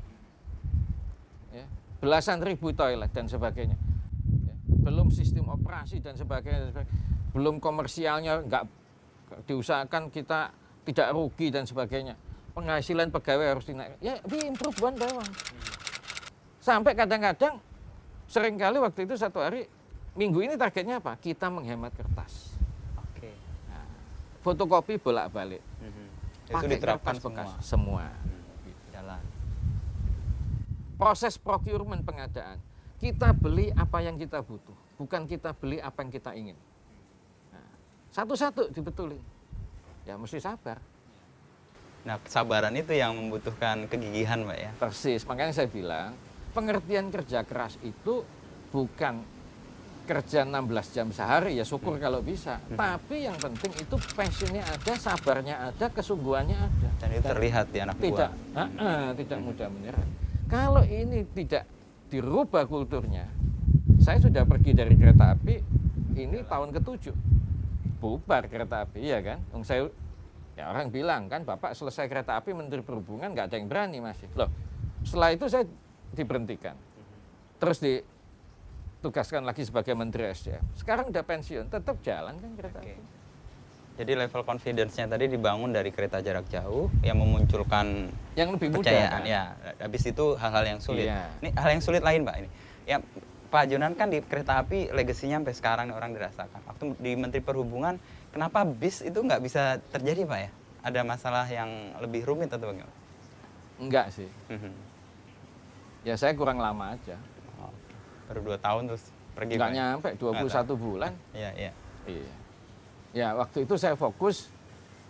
belasan 2.01 2.41
ribu 2.41 2.73
toilet 2.73 3.09
dan 3.09 3.25
sebagainya 3.25 3.77
Ya, 4.41 4.55
belum 4.81 5.07
sistem 5.09 5.45
operasi 5.47 6.01
dan 6.01 6.13
sebagainya, 6.13 6.65
dan 6.65 6.69
sebagainya. 6.73 6.97
belum 7.31 7.55
komersialnya 7.57 8.41
nggak 8.43 8.63
diusahakan 9.45 10.09
kita 10.09 10.51
tidak 10.83 11.07
rugi 11.11 11.47
dan 11.47 11.63
sebagainya 11.63 12.17
penghasilan 12.51 13.07
pegawai 13.07 13.55
harus 13.55 13.63
dinaik 13.63 13.95
ya 13.99 14.17
we 14.27 14.43
improve 14.43 14.75
one 14.77 14.97
by 14.97 15.07
one 15.07 15.31
sampai 16.57 16.91
kadang-kadang 16.91 17.61
sering 18.25 18.55
kali 18.55 18.77
waktu 18.77 19.05
itu 19.05 19.15
satu 19.15 19.39
hari 19.39 19.69
minggu 20.13 20.41
ini 20.41 20.55
targetnya 20.55 20.99
apa 20.99 21.15
kita 21.15 21.47
menghemat 21.47 21.93
kertas 21.93 22.51
Oke. 22.97 23.31
Nah, 23.67 23.85
fotokopi 24.39 24.97
bolak-balik 24.97 25.61
Mhm. 25.79 26.05
Itu 26.51 26.65
diterapkan 26.67 27.15
kertas 27.15 27.23
bekas 27.23 27.49
semua. 27.63 28.11
Hmm. 31.01 31.09
Proses 31.09 31.33
procurement 31.35 31.97
pengadaan 31.99 32.61
kita 32.95 33.33
beli 33.33 33.73
apa 33.73 33.97
yang 33.99 34.13
kita 34.13 34.37
butuh 34.39 34.77
bukan 34.95 35.25
kita 35.25 35.49
beli 35.51 35.81
apa 35.81 35.97
yang 35.99 36.13
kita 36.13 36.31
ingin 36.31 36.53
Nah, 37.49 37.65
satu-satu 38.11 38.69
dibetulin 38.69 39.17
ya 40.03 40.13
mesti 40.13 40.37
sabar 40.37 40.77
Nah, 42.01 42.17
kesabaran 42.17 42.73
itu 42.73 42.93
yang 42.93 43.13
membutuhkan 43.13 43.85
kegigihan, 43.85 44.41
Pak 44.41 44.57
ya. 44.59 44.71
persis 44.75 45.21
makanya 45.23 45.53
saya 45.55 45.65
bilang 45.65 46.13
pengertian 46.49 47.09
kerja 47.09 47.41
keras 47.41 47.81
itu 47.81 48.21
bukan 48.69 49.25
kerja 50.03 50.41
16 50.43 50.61
jam 50.91 51.07
sehari 51.09 51.57
ya 51.57 51.63
syukur 51.63 51.95
Hmm. 51.95 52.03
kalau 52.03 52.21
bisa 52.21 52.61
tapi 52.71 53.25
yang 53.25 53.37
penting 53.37 53.73
itu 53.75 53.95
passionnya 54.13 54.61
ada 54.61 54.93
sabarnya 54.95 55.55
ada 55.63 55.85
kesungguhannya 55.87 56.57
ada 56.59 56.89
Dan 56.99 57.09
itu 57.11 57.25
terlihat 57.27 57.65
di 57.69 57.79
anak 57.79 57.95
tidak 57.97 58.29
buah. 58.29 58.59
ah, 58.59 58.69
ah, 58.77 59.07
tidak 59.13 59.39
mudah 59.39 59.65
menyerah 59.67 60.05
kalau 60.51 60.83
ini 60.83 61.23
tidak 61.31 61.63
dirubah 62.11 62.67
kulturnya 62.67 63.31
saya 64.03 64.19
sudah 64.19 64.43
pergi 64.43 64.75
dari 64.75 64.99
kereta 64.99 65.31
api 65.31 65.55
ini 66.11 66.43
tahun 66.43 66.75
ketujuh. 66.75 67.15
Bubar 68.01 68.49
kereta 68.49 68.83
api 68.83 68.99
ya 68.99 69.21
kan? 69.23 69.39
Wong 69.55 69.63
saya 69.63 69.87
ya 70.59 70.67
orang 70.67 70.91
bilang 70.91 71.31
kan 71.31 71.47
bapak 71.47 71.71
selesai 71.71 72.11
kereta 72.11 72.35
api 72.35 72.51
menteri 72.51 72.83
perhubungan 72.83 73.31
nggak 73.31 73.47
ada 73.47 73.55
yang 73.55 73.71
berani 73.71 74.03
masih 74.03 74.27
loh 74.35 74.51
setelah 75.07 75.31
itu 75.31 75.47
saya 75.47 75.63
diberhentikan. 76.11 76.75
Terus 77.61 77.77
ditugaskan 77.79 79.45
lagi 79.47 79.63
sebagai 79.63 79.95
menteri 79.95 80.33
SDM 80.33 80.65
sekarang 80.75 81.13
udah 81.13 81.23
pensiun 81.23 81.71
tetap 81.71 82.01
jalan 82.03 82.35
kan 82.41 82.51
kereta 82.57 82.81
Oke. 82.81 82.91
api 82.91 83.20
Jadi 84.01 84.17
level 84.17 84.41
confidence-nya 84.41 85.05
tadi 85.05 85.29
dibangun 85.29 85.69
dari 85.69 85.93
kereta 85.93 86.25
jarak 86.25 86.49
jauh 86.49 86.89
yang 87.05 87.21
memunculkan 87.21 88.09
yang 88.33 88.49
lebih 88.49 88.73
mudah 88.73 88.89
kan? 88.89 89.21
ya. 89.21 89.53
Habis 89.77 90.09
itu 90.09 90.33
hal-hal 90.41 90.65
yang 90.65 90.79
sulit. 90.81 91.05
Iya. 91.05 91.29
Ini 91.37 91.49
hal 91.53 91.69
yang 91.69 91.83
sulit 91.85 92.01
lain, 92.01 92.25
Pak 92.25 92.35
ini. 92.41 92.49
Ya 92.89 92.97
Pak 93.53 93.69
Jonan 93.69 93.93
kan 93.93 94.09
di 94.09 94.25
kereta 94.25 94.57
api 94.57 94.89
legasinya 94.89 95.37
sampai 95.37 95.53
sekarang 95.53 95.87
orang 95.93 96.17
dirasakan. 96.17 96.65
Waktu 96.65 96.97
di 96.97 97.13
Menteri 97.13 97.45
Perhubungan, 97.45 98.01
kenapa 98.33 98.65
bis 98.65 99.05
itu 99.05 99.21
nggak 99.21 99.37
bisa 99.37 99.77
terjadi, 99.93 100.25
Pak 100.25 100.39
ya? 100.39 100.49
Ada 100.81 101.05
masalah 101.05 101.45
yang 101.45 101.69
lebih 102.01 102.25
rumit 102.25 102.49
atau 102.49 102.73
bagaimana? 102.73 102.97
enggak 103.77 104.13
sih 104.13 104.29
Mhm. 104.45 104.73
ya 106.03 106.13
saya 106.13 106.37
kurang 106.37 106.61
lama 106.61 106.93
aja 106.93 107.17
Oh, 107.57 107.73
baru 108.29 108.39
dua 108.45 108.57
tahun 108.57 108.93
terus 108.93 109.09
pergi, 109.33 109.57
nggak 109.57 109.65
Pak 109.65 109.73
ya? 109.73 109.77
nyampe 109.81 110.09
21 110.21 110.77
bulan 110.77 111.11
Iya, 111.33 111.49
iya. 111.57 111.71
Iya. 112.05 112.33
Ya, 113.11 113.35
waktu 113.35 113.67
itu 113.67 113.75
saya 113.75 113.99
fokus 113.99 114.47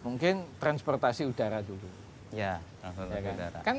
mungkin 0.01 0.41
transportasi 0.57 1.29
udara 1.29 1.61
dulu. 1.61 1.85
Ya, 2.33 2.57
Ya 2.81 2.89
kan? 3.21 3.33
udara. 3.37 3.59
kan 3.61 3.77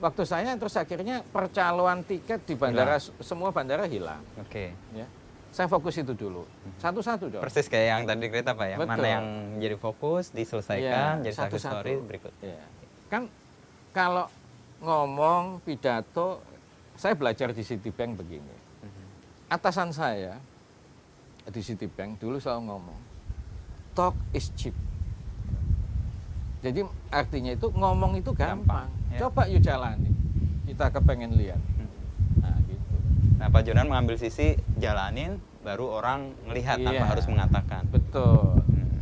waktu 0.00 0.22
saya 0.24 0.56
terus 0.56 0.72
akhirnya 0.74 1.20
percaloan 1.28 2.00
tiket 2.02 2.48
di 2.48 2.56
bandara 2.56 2.96
semua 2.98 3.52
bandara 3.52 3.84
hilang, 3.84 4.24
Oke. 4.40 4.72
ya. 4.96 5.04
Saya 5.52 5.68
fokus 5.68 6.00
itu 6.00 6.16
dulu. 6.16 6.48
Satu-satu 6.80 7.28
dong. 7.28 7.42
Persis 7.44 7.68
kayak 7.68 7.86
yang 7.92 8.02
tadi 8.08 8.32
kereta 8.32 8.56
Pak 8.56 8.66
ya. 8.66 8.76
Mana 8.80 8.96
Betul. 8.96 9.04
yang 9.04 9.24
menjadi 9.52 9.76
fokus 9.76 10.32
diselesaikan 10.32 11.20
Iya, 11.20 11.28
jadi 11.28 11.36
satu-satu. 11.36 11.76
story 11.76 11.92
berikut. 12.00 12.32
Ya. 12.40 12.64
Kan 13.12 13.28
kalau 13.92 14.32
ngomong 14.80 15.60
pidato 15.60 16.40
saya 16.96 17.12
belajar 17.12 17.52
di 17.52 17.60
Citibank 17.60 18.16
begini. 18.16 18.54
Atasan 19.52 19.92
saya 19.92 20.40
di 21.44 21.60
Citibank 21.60 22.16
dulu 22.16 22.40
selalu 22.40 22.72
ngomong 22.72 22.98
talk 23.92 24.14
is 24.32 24.50
cheap. 24.52 24.74
Jadi 26.62 26.80
artinya 27.08 27.50
itu 27.50 27.66
ngomong 27.68 28.16
itu 28.16 28.30
gampang. 28.30 28.86
Gampang, 28.86 28.88
ya. 29.10 29.18
Coba 29.20 29.42
yuk 29.46 29.60
jalani. 29.60 30.10
Kita 30.62 30.88
kepengen 30.88 31.34
lihat. 31.34 31.58
Nah, 32.38 32.56
gitu. 32.64 32.96
Nah, 33.36 33.50
Pak 33.50 33.62
Jonan 33.62 33.86
mengambil 33.86 34.14
sisi 34.16 34.54
jalanin 34.76 35.36
baru 35.60 35.90
orang 35.92 36.30
melihat 36.44 36.78
tanpa 36.78 36.94
Iya. 36.96 37.10
harus 37.10 37.26
mengatakan. 37.26 37.82
Betul. 37.88 38.62
Hmm. 38.62 38.98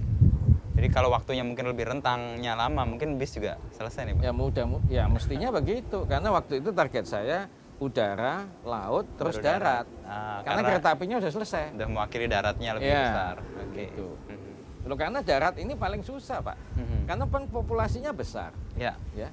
Jadi 0.72 0.88
kalau 0.88 1.08
waktunya 1.10 1.44
mungkin 1.44 1.68
lebih 1.68 1.84
rentangnya 1.86 2.52
lama, 2.54 2.82
mungkin 2.86 3.14
bis 3.14 3.30
juga 3.30 3.60
selesai 3.70 4.02
nih, 4.02 4.14
Pak. 4.14 4.22
Ya 4.22 4.32
mudah 4.32 4.64
mu- 4.64 4.84
ya 4.88 5.04
mestinya 5.06 5.52
begitu 5.52 6.04
karena 6.04 6.28
waktu 6.30 6.64
itu 6.64 6.72
target 6.72 7.04
saya 7.04 7.38
udara, 7.76 8.44
laut, 8.62 9.04
terus 9.14 9.36
Baru 9.36 9.44
darat. 9.46 9.86
Ah, 10.02 10.40
karena, 10.42 10.60
kereta 10.66 10.88
apinya 10.90 11.16
udah 11.16 11.30
selesai. 11.30 11.72
udah 11.72 11.86
mewakili 11.86 12.24
daratnya 12.24 12.70
lebih 12.74 12.88
Iya, 12.88 13.04
besar. 13.06 13.36
Oke. 13.40 13.84
gitu. 13.86 14.08
Mhm. 14.26 14.39
Loh, 14.88 14.96
karena 14.96 15.20
darat 15.20 15.60
ini 15.60 15.76
paling 15.76 16.00
susah, 16.00 16.40
Pak. 16.40 16.56
Mhm. 16.76 16.98
Karena 17.04 17.24
populasinya 17.28 18.12
besar, 18.16 18.56
Ya. 18.80 18.96
ya. 19.12 19.28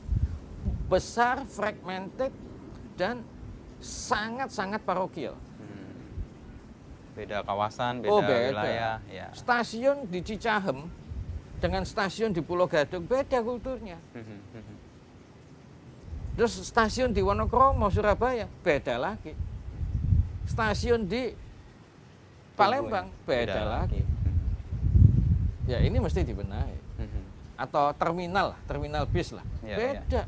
Besar, 0.91 1.47
fragmented 1.47 2.35
dan 2.99 3.23
sangat-sangat 3.79 4.83
parokial. 4.83 5.39
Hmm. 5.59 5.95
Beda 7.15 7.43
kawasan, 7.47 8.03
beda, 8.03 8.11
Oh, 8.11 8.19
beda. 8.19 8.51
wilayah, 8.51 8.95
ya. 9.07 9.27
Stasiun 9.31 10.03
di 10.11 10.19
Cicahem 10.19 10.83
dengan 11.63 11.87
stasiun 11.87 12.35
di 12.35 12.41
Pulau 12.43 12.67
Gadung 12.67 13.07
beda 13.07 13.39
kulturnya. 13.39 13.97
Mhm, 14.13 14.37
mhm. 14.51 14.75
Terus 16.37 16.53
stasiun 16.69 17.15
di 17.15 17.21
Wonokromo 17.25 17.89
Surabaya 17.89 18.45
beda 18.61 18.99
lagi. 18.99 19.33
Stasiun 20.45 21.07
di 21.09 21.33
Palembang 22.57 23.09
beda, 23.25 23.85
lagi. 23.85 24.01
Ya 25.67 25.83
ini 25.83 25.99
mesti 25.99 26.23
dibenahi. 26.23 26.77
Mhm. 26.97 27.21
Atau 27.59 27.91
terminal, 27.93 28.55
lah, 28.55 28.59
terminal 28.65 29.03
bis 29.05 29.35
lah. 29.35 29.43
Iya, 29.61 29.75
beda. 29.99 30.21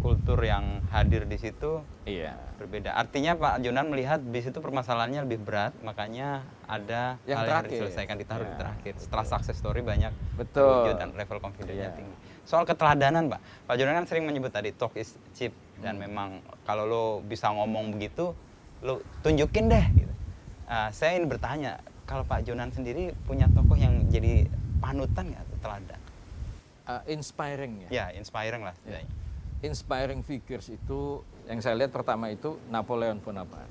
Kultur 0.00 0.40
yang 0.40 0.80
hadir 0.88 1.28
di 1.28 1.36
situ 1.36 1.84
Iya. 2.06 2.32
berbeda. 2.56 2.96
Artinya 2.96 3.36
Pak 3.36 3.60
Jonan 3.60 3.92
melihat 3.92 4.16
bis 4.22 4.48
itu 4.48 4.56
permasalahannya 4.56 5.28
lebih 5.28 5.44
berat, 5.44 5.76
makanya 5.80 6.40
ada 6.64 7.20
Yang 7.24 7.36
hal 7.36 7.36
yang 7.36 7.36
harus 7.36 7.48
terakhir. 7.50 7.70
diselesaikan 7.84 8.16
ditaruh 8.16 8.46
di 8.46 8.48
Ya, 8.48 8.58
terakhir. 8.58 8.92
Setelah 8.96 9.26
success 9.26 9.56
story 9.58 9.82
banyak 9.82 10.12
Betul. 10.38 10.96
dan 10.96 11.12
level 11.12 11.36
confidence-nya 11.36 11.90
Iya. 11.90 11.96
tinggi. 11.96 12.16
Soal 12.48 12.64
keteladanan, 12.64 13.28
Pak. 13.28 13.40
Pak 13.66 13.74
Jonan 13.76 13.94
kan 13.94 14.06
sering 14.06 14.24
menyebut 14.24 14.48
tadi 14.48 14.72
talk 14.72 14.96
is 14.96 15.12
cheap 15.34 15.52
dan 15.78 15.96
Hmm. 15.96 16.08
memang 16.08 16.28
kalau 16.64 16.84
lo 16.84 17.04
bisa 17.20 17.52
ngomong 17.52 17.92
begitu, 17.92 18.32
lo 18.80 19.04
tunjukin 19.20 19.68
deh. 19.68 19.84
Gitu. 19.94 20.14
Ah, 20.64 20.88
saya 20.88 21.18
ingin 21.18 21.28
bertanya, 21.28 21.76
kalau 22.10 22.26
Pak 22.26 22.42
Jonan 22.42 22.74
sendiri 22.74 23.14
punya 23.22 23.46
tokoh 23.54 23.78
yang 23.78 24.02
jadi 24.10 24.42
panutan 24.82 25.30
nggak 25.30 25.46
teladan? 25.62 26.00
Uh, 26.90 27.02
inspiring 27.06 27.86
ya. 27.86 27.88
Ya, 27.94 28.04
inspiring 28.18 28.66
lah. 28.66 28.74
Ya. 28.82 29.06
Inspiring 29.62 30.26
figures 30.26 30.74
itu 30.74 31.22
yang 31.46 31.62
saya 31.62 31.78
lihat 31.78 31.94
pertama 31.94 32.34
itu 32.34 32.58
Napoleon 32.66 33.22
Bonaparte. 33.22 33.70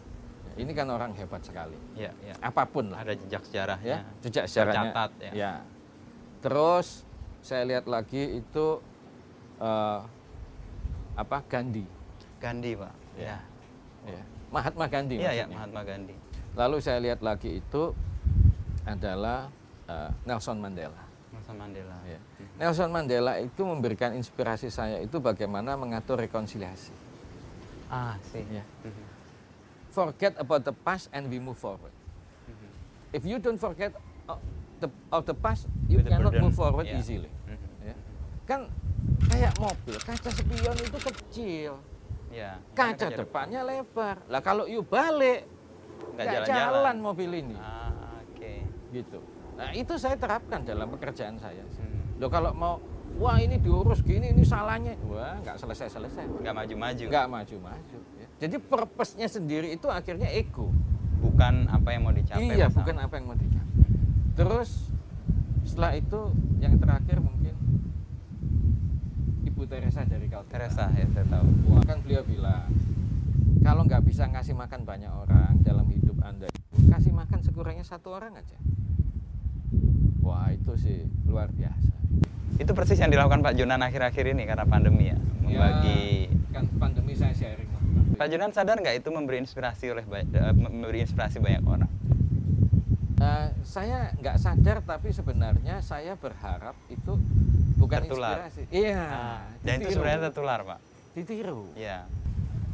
Ya, 0.56 0.64
Ini 0.64 0.72
kan 0.72 0.88
orang 0.88 1.12
hebat 1.20 1.44
sekali. 1.44 1.76
Ya, 2.00 2.16
ya. 2.24 2.40
Apa 2.40 2.64
pun 2.64 2.96
lah. 2.96 3.04
Ada 3.04 3.20
jejak 3.20 3.44
sejarah 3.44 3.80
ya 3.84 4.08
jejak 4.24 4.48
sejarahnya 4.48 4.96
Tercatat, 4.96 5.12
ya. 5.20 5.32
ya. 5.36 5.54
terus 6.40 7.04
saya 7.44 7.68
lihat 7.68 7.92
lagi 7.92 8.40
itu 8.40 8.80
eh, 9.60 10.00
apa 11.20 11.44
Gandhi 11.44 11.84
Gandhi, 12.40 12.72
Pak. 12.72 12.96
Ya. 13.20 13.44
ya. 14.08 14.22
Mahatma 14.48 14.88
Gandhi 14.88 15.20
Iya, 15.20 15.44
ya. 15.44 15.46
Mahatma 15.52 15.84
Gandhi. 15.84 16.16
lalu 16.56 16.78
saya 16.80 17.04
lihat 17.04 17.20
lagi 17.20 17.60
itu 17.60 17.92
adalah 18.84 19.50
eh, 19.86 20.10
Nelson 20.24 20.58
Mandela 20.58 21.04
Nelson 21.30 21.56
Mandela. 21.56 21.98
Ya. 22.04 22.20
Nelson 22.58 22.90
Mandela 22.90 23.34
itu 23.38 23.62
memberikan 23.62 24.12
inspirasi 24.12 24.68
saya 24.68 24.98
itu 24.98 25.18
bagaimana 25.18 25.74
mengatur 25.74 26.18
rekonsiliasi 26.18 26.92
Ah, 27.88 28.18
sih. 28.24 28.46
Ya. 28.46 28.62
Mhm. 28.84 29.06
forget 29.90 30.38
about 30.38 30.62
the 30.62 30.76
past 30.76 31.10
and 31.10 31.26
we 31.26 31.38
move 31.38 31.56
forward 31.56 31.94
Mhm. 32.46 32.68
if 33.12 33.24
you 33.24 33.38
don't 33.38 33.58
forget 33.58 33.90
of 34.26 34.38
the, 34.80 34.88
of 35.10 35.24
the 35.24 35.34
past 35.34 35.66
you 35.86 35.98
With 35.98 36.08
cannot 36.08 36.34
move 36.36 36.54
forward 36.54 36.86
ya. 36.86 36.98
easily 36.98 37.30
Mhm. 37.44 37.70
ya. 37.84 37.96
kan 38.46 38.60
kayak 39.28 39.54
mobil 39.58 39.98
kaca 39.98 40.30
spion 40.30 40.76
itu 40.76 41.00
kecil 41.04 41.74
Ya. 42.30 42.62
kaca 42.72 43.06
depannya 43.08 43.62
lebar 43.64 44.22
lah 44.26 44.38
kalau 44.40 44.66
you 44.66 44.82
balik 44.82 45.46
Nggak 46.12 46.26
jalan-jalan. 46.46 46.70
jalan 46.86 46.96
mobil 47.00 47.30
ini 47.36 47.56
Ah. 47.56 47.79
Gitu 48.92 49.20
nah 49.54 49.70
itu 49.72 49.94
saya 49.96 50.16
terapkan 50.16 50.62
dalam 50.62 50.90
pekerjaan 50.90 51.36
saya 51.36 51.62
Hmm. 51.70 52.18
Loh 52.18 52.28
kalau 52.28 52.52
mau 52.52 52.84
wah 53.16 53.38
ini 53.38 53.56
diurus 53.56 54.00
gini 54.00 54.30
ini 54.30 54.44
salahnya 54.44 55.00
wah 55.04 55.40
nggak 55.40 55.56
selesai 55.58 55.88
selesai 55.90 56.24
Nggak 56.38 56.52
maju-maju. 56.54 57.06
nggak 57.06 57.28
maju 57.28 57.56
maju 57.62 57.98
jadi 58.36 58.56
purpose-nya 58.58 59.28
sendiri 59.28 59.72
itu 59.72 59.88
akhirnya 59.88 60.28
ego 60.30 60.68
Bukan 61.20 61.68
apa 61.68 61.92
yang 61.92 62.02
mau 62.02 62.12
dicapai. 62.12 62.48
iya 62.50 62.68
bersama. 62.68 62.80
bukan 62.80 62.96
apa 62.98 63.14
yang 63.14 63.26
mau 63.26 63.36
dicapai 63.36 63.84
terus 64.34 64.70
setelah 65.62 65.92
itu 65.94 66.20
yang 66.58 66.76
terakhir 66.76 67.20
mungkin 67.20 67.56
Ibu 69.42 69.64
Teresa 69.66 70.04
dari 70.04 70.28
Calcutta 70.28 70.56
Teresa 70.58 70.86
ya 70.90 71.06
saya 71.10 71.26
tahu. 71.28 71.48
Wah, 71.68 71.84
kan 71.84 72.00
beliau 72.00 72.24
bilang 72.24 72.68
kalau 73.60 73.84
nggak 73.84 74.02
bisa 74.02 74.24
ngasih 74.26 74.56
makan 74.56 74.84
banyak 74.84 75.12
orang 75.12 75.60
dalam 75.60 75.84
hidup 75.88 76.16
anda 76.22 76.48
kasih 76.90 77.12
makan 77.12 77.40
sekurangnya 77.42 77.84
satu 77.84 78.12
orang 78.12 78.34
aja 78.34 78.56
wah 80.30 80.54
itu 80.54 80.72
sih 80.78 80.98
luar 81.26 81.50
biasa 81.50 81.90
Itu 82.60 82.72
persis 82.78 83.00
yang 83.02 83.10
dilakukan 83.10 83.42
Pak 83.42 83.56
Jonan 83.58 83.82
akhir-akhir 83.82 84.36
ini 84.36 84.44
karena 84.44 84.68
pandemi 84.68 85.10
ya, 85.10 85.18
membagi. 85.40 86.28
Ya, 86.28 86.60
kan 86.60 86.68
pandemi 86.76 87.16
saya 87.16 87.32
sharing. 87.32 87.72
Pak 88.20 88.28
Jonan 88.28 88.52
sadar 88.52 88.76
nggak 88.84 89.00
itu 89.00 89.10
memberi 89.16 89.40
inspirasi 89.40 89.96
oleh 89.96 90.04
eh, 90.04 90.52
memberi 90.52 91.08
inspirasi 91.08 91.40
banyak 91.40 91.64
orang? 91.64 91.88
Eh, 93.20 93.48
saya 93.64 94.12
nggak 94.20 94.38
sadar 94.44 94.84
tapi 94.84 95.16
sebenarnya 95.16 95.80
saya 95.80 96.20
berharap 96.20 96.76
itu 96.92 97.16
bukan 97.80 98.04
Tertular. 98.04 98.44
inspirasi 98.44 98.62
iya 98.76 99.04
Ah, 99.08 99.40
dan 99.64 99.80
itu 99.80 99.96
sebenarnya 99.96 100.28
tertular 100.28 100.60
Pak. 100.68 100.80
ditiru 101.16 101.72
Ya. 101.80 102.04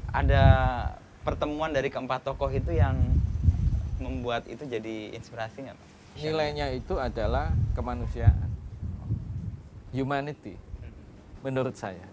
Ada 0.09 0.43
pertemuan 1.21 1.69
dari 1.77 1.93
keempat 1.93 2.25
tokoh 2.25 2.49
itu 2.49 2.73
yang 2.73 2.97
membuat 4.01 4.49
itu 4.49 4.65
jadi 4.65 5.13
inspirasi 5.13 5.69
nggak 5.69 5.77
Pak? 5.77 5.89
Nilainya 6.15 6.71
itu 6.71 6.95
adalah 6.95 7.51
kemanusiaan 7.75 8.47
humanity 9.91 10.55
menurut 11.43 11.75
saya 11.75 12.03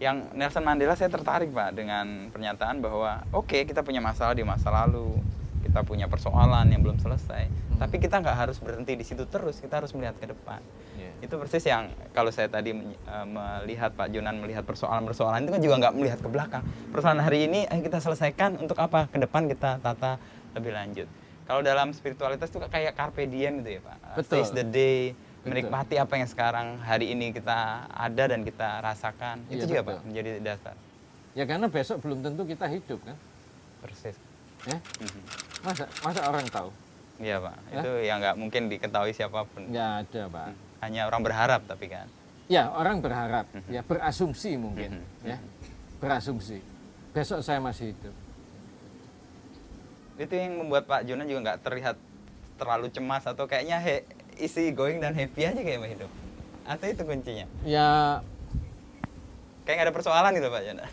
Yang 0.00 0.32
Nelson 0.32 0.64
Mandela 0.64 0.96
saya 0.96 1.12
tertarik 1.12 1.52
Pak 1.52 1.76
dengan 1.76 2.32
pernyataan 2.32 2.80
bahwa 2.80 3.20
oke 3.36 3.68
kita 3.68 3.84
punya 3.84 4.00
masalah 4.00 4.32
di 4.32 4.40
masa 4.40 4.72
lalu, 4.72 5.12
kita 5.60 5.84
punya 5.84 6.08
persoalan 6.08 6.72
yang 6.72 6.80
belum 6.80 6.96
selesai, 6.96 7.52
Hmm. 7.52 7.76
tapi 7.84 8.00
kita 8.00 8.16
nggak 8.16 8.32
harus 8.32 8.56
berhenti 8.64 8.96
di 8.96 9.04
situ 9.04 9.28
terus, 9.28 9.60
kita 9.60 9.76
harus 9.76 9.92
melihat 9.92 10.16
ke 10.16 10.32
depan. 10.32 10.64
Iya. 10.96 11.28
Itu 11.28 11.36
persis 11.36 11.68
yang 11.68 11.92
kalau 12.16 12.32
saya 12.32 12.48
tadi 12.48 12.72
eh, 12.80 13.26
melihat 13.28 13.92
Pak 13.92 14.08
Jonan 14.08 14.40
melihat 14.40 14.64
persoalan-persoalan 14.64 15.44
itu 15.44 15.52
kan 15.52 15.60
juga 15.60 15.76
nggak 15.84 15.94
melihat 16.00 16.18
ke 16.24 16.28
belakang. 16.32 16.64
Persoalan 16.96 17.20
hari 17.20 17.44
ini 17.44 17.68
kita 17.68 18.00
selesaikan 18.00 18.56
untuk 18.56 18.80
apa? 18.80 19.04
Ke 19.12 19.20
depan 19.20 19.52
kita 19.52 19.84
tata 19.84 20.16
lebih 20.56 20.72
lanjut. 20.72 21.08
Kalau 21.50 21.66
dalam 21.66 21.90
spiritualitas 21.90 22.46
itu 22.46 22.62
kayak 22.62 22.94
carpe 22.94 23.26
diem 23.26 23.58
gitu 23.58 23.70
ya 23.74 23.80
Pak. 23.82 23.96
Uh, 23.98 24.16
Betul. 24.22 24.34
Seize 24.38 24.54
the 24.54 24.62
day, 24.62 24.98
Betul. 25.10 25.48
menikmati 25.50 25.98
apa 25.98 26.14
yang 26.14 26.28
sekarang 26.30 26.78
hari 26.78 27.10
ini 27.10 27.34
kita 27.34 27.58
ada 27.90 28.24
dan 28.24 28.46
kita 28.46 28.78
rasakan. 28.78 29.42
Iya, 29.50 29.58
itu 29.58 29.64
juga 29.66 29.82
betul. 29.82 29.90
Pak 29.90 30.02
menjadi 30.06 30.30
dasar. 30.38 30.74
ya 31.30 31.46
karena 31.46 31.66
besok 31.66 32.02
belum 32.02 32.22
tentu 32.22 32.42
kita 32.42 32.66
hidup 32.66 32.98
kan 33.02 33.14
Persis. 33.78 34.18
ya 34.62 34.74
Mhm. 34.76 35.22
masa 35.62 35.84
masa 36.02 36.20
orang 36.26 36.42
tahu 36.44 36.70
Iya 37.18 37.38
Pak. 37.38 37.54
Ya. 37.66 37.78
Itu 37.78 37.90
yang 38.00 38.16
nggak 38.18 38.36
mungkin 38.36 38.62
diketahui 38.66 39.10
siapa 39.10 39.42
pun. 39.44 39.62
nggak 39.64 39.90
ada 40.00 40.22
pak 40.26 40.48
Hanya 40.80 41.06
orang 41.06 41.22
berharap 41.22 41.62
tapi 41.66 41.86
kan. 41.86 42.06
ya 42.46 42.66
orang 42.68 42.98
berharap 42.98 43.46
Mhm. 43.48 43.70
ya 43.70 43.82
berasumsi 43.82 44.54
mungkin 44.54 45.02
Mhm. 45.22 45.22
ya 45.24 45.38
berasumsi 45.98 46.58
besok 47.10 47.42
saya 47.42 47.58
masih 47.58 47.90
hidup 47.90 48.14
itu 50.20 50.34
yang 50.36 50.60
membuat 50.60 50.84
Pak 50.84 51.08
Jonan 51.08 51.24
juga 51.24 51.40
nggak 51.50 51.60
terlihat 51.64 51.96
terlalu 52.60 52.92
cemas 52.92 53.24
atau 53.24 53.48
kayaknya 53.48 53.80
he, 53.80 54.04
isi 54.36 54.68
going 54.76 55.00
dan 55.00 55.16
happy 55.16 55.48
aja 55.48 55.56
kayak 55.56 55.80
hidup 55.96 56.12
atau 56.68 56.86
itu 56.86 57.02
kuncinya? 57.08 57.46
Ya. 57.64 58.20
Kayak 59.64 59.74
nggak 59.80 59.86
ada 59.88 59.94
persoalan 59.96 60.30
gitu 60.36 60.48
Pak 60.52 60.62
Jonan. 60.68 60.90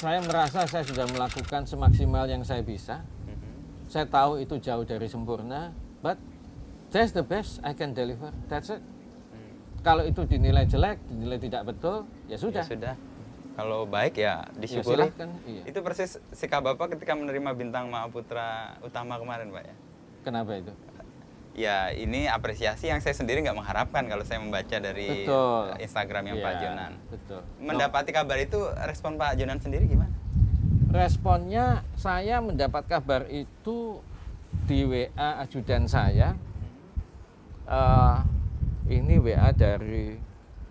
Saya 0.00 0.18
merasa 0.24 0.66
saya 0.66 0.82
sudah 0.82 1.06
melakukan 1.12 1.68
semaksimal 1.68 2.24
yang 2.26 2.42
saya 2.42 2.64
bisa. 2.64 3.04
Saya 3.92 4.08
tahu 4.08 4.40
itu 4.40 4.56
jauh 4.56 4.88
dari 4.88 5.04
sempurna 5.06 5.76
but 6.00 6.16
that's 6.88 7.12
the 7.12 7.22
best 7.22 7.60
I 7.60 7.76
can 7.76 7.92
deliver. 7.92 8.32
That's 8.48 8.72
it. 8.72 8.80
Kalau 9.84 10.08
itu 10.08 10.24
dinilai 10.24 10.64
jelek 10.64 10.96
dinilai 11.12 11.36
tidak 11.36 11.68
betul 11.68 12.08
ya 12.32 12.40
sudah. 12.40 12.64
Ya 12.64 12.72
sudah 12.72 12.94
kalau 13.52 13.84
baik 13.84 14.16
ya 14.16 14.48
Ya, 14.48 14.54
disyukuri 14.54 15.06
silahkan 15.08 15.28
iya. 15.44 15.62
itu 15.66 15.78
persis 15.80 16.16
sikap 16.30 16.62
Bapak 16.62 16.96
ketika 16.96 17.12
menerima 17.12 17.52
bintang 17.52 17.88
Mahaputra 17.88 18.76
Utama 18.80 19.16
kemarin 19.16 19.48
Pak 19.48 19.62
ya? 19.62 19.74
Kenapa 20.22 20.54
itu? 20.54 20.72
Ya 21.52 21.92
ini 21.92 22.24
apresiasi 22.26 22.88
yang 22.88 22.96
saya 22.98 23.12
sendiri 23.12 23.44
nggak 23.44 23.52
mengharapkan 23.52 24.08
kalau 24.08 24.24
saya 24.24 24.40
membaca 24.40 24.72
dari 24.72 25.28
Betul. 25.28 25.76
Instagram 25.78 26.24
yang 26.26 26.38
Iya, 26.40 26.44
Pak 26.44 26.54
Jonan. 26.56 26.92
betul. 27.06 27.40
Mendapati 27.60 28.10
kabar 28.10 28.38
itu 28.38 28.56
respon 28.82 29.20
Pak 29.20 29.36
Jonan 29.36 29.60
sendiri 29.60 29.84
gimana? 29.84 30.08
Responnya 30.88 31.84
saya 31.94 32.40
mendapat 32.40 32.84
kabar 32.84 33.28
itu 33.28 34.00
di 34.64 34.84
WA 34.84 35.12
ajudan 35.40 35.84
saya. 35.84 36.36
Eh, 37.64 38.16
ini 38.88 39.16
WA 39.16 39.52
dari 39.52 40.16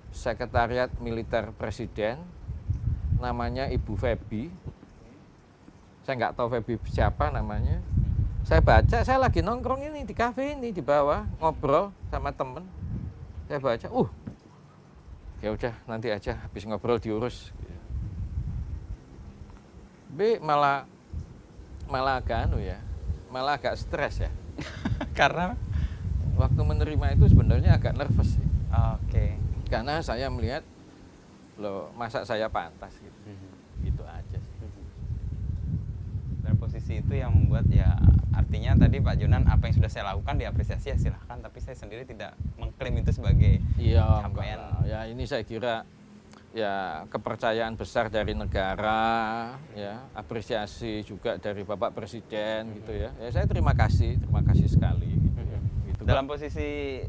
sekretariat 0.09 0.91
militer 0.97 1.53
presiden 1.55 2.19
namanya 3.21 3.69
Ibu 3.69 3.93
Febi. 3.93 4.49
Saya 6.01 6.17
nggak 6.17 6.33
tahu 6.33 6.49
Febi 6.57 6.81
siapa 6.89 7.29
namanya. 7.29 7.79
Saya 8.41 8.65
baca 8.65 9.05
saya 9.05 9.21
lagi 9.21 9.45
nongkrong 9.45 9.85
ini 9.85 10.01
di 10.01 10.17
kafe 10.17 10.57
ini 10.57 10.73
di 10.73 10.81
bawah 10.81 11.29
ngobrol 11.37 11.93
sama 12.09 12.33
temen. 12.33 12.65
Saya 13.45 13.61
baca 13.61 13.87
uh 13.93 14.09
ya 15.41 15.49
udah 15.53 15.73
nanti 15.89 16.09
aja 16.09 16.41
habis 16.41 16.65
ngobrol 16.65 16.97
diurus. 16.97 17.53
B 20.11 20.41
malah 20.41 20.89
malah 21.87 22.19
agak 22.19 22.49
anu 22.49 22.57
ya 22.57 22.81
malah 23.31 23.55
agak 23.57 23.79
stres 23.79 24.27
ya. 24.27 24.31
Karena? 25.17 25.55
Waktu 26.35 26.61
menerima 26.61 27.15
itu 27.15 27.31
sebenarnya 27.31 27.79
agak 27.79 27.95
nervous. 27.95 28.35
Oke. 28.99 29.39
Karena 29.71 30.03
saya 30.03 30.27
melihat 30.27 30.67
loh 31.61 31.93
masa 31.93 32.25
saya 32.25 32.49
pantas 32.49 32.97
gitu. 32.97 33.19
Mhm. 33.29 33.49
Gitu 33.85 34.03
aja 34.03 34.37
sih. 34.41 34.57
Dan 36.41 36.57
posisi 36.57 36.97
itu 36.97 37.13
yang 37.13 37.29
membuat 37.37 37.69
ya 37.69 37.93
artinya 38.33 38.73
tadi 38.73 38.97
Pak 38.97 39.15
Jonan 39.21 39.45
apa 39.45 39.69
yang 39.69 39.75
sudah 39.77 39.91
saya 39.93 40.09
lakukan 40.09 40.41
diapresiasi 40.41 40.89
ya 40.89 40.97
silahkan 40.97 41.37
tapi 41.37 41.61
saya 41.61 41.77
sendiri 41.77 42.01
tidak 42.01 42.33
mengklaim 42.57 42.97
itu 42.97 43.13
sebagai 43.13 43.61
Iya, 43.77 44.25
capaian. 44.25 44.59
ya 44.89 45.05
ini 45.05 45.29
saya 45.29 45.45
kira 45.45 45.85
ya 46.51 47.05
kepercayaan 47.07 47.79
besar 47.79 48.11
dari 48.11 48.35
negara, 48.35 49.55
ya 49.71 50.03
apresiasi 50.11 50.99
juga 51.05 51.39
dari 51.39 51.63
Bapak 51.63 51.95
Presiden 51.95 52.75
gitu 52.81 52.91
ya. 52.91 53.13
Ya 53.21 53.29
saya 53.31 53.47
terima 53.47 53.71
kasih, 53.71 54.19
terima 54.19 54.43
kasih 54.43 54.67
sekali. 54.67 55.15
Gitu, 55.15 55.39
ya. 55.47 55.59
Gitu. 55.93 56.01
Dalam 56.03 56.27
posisi 56.27 56.99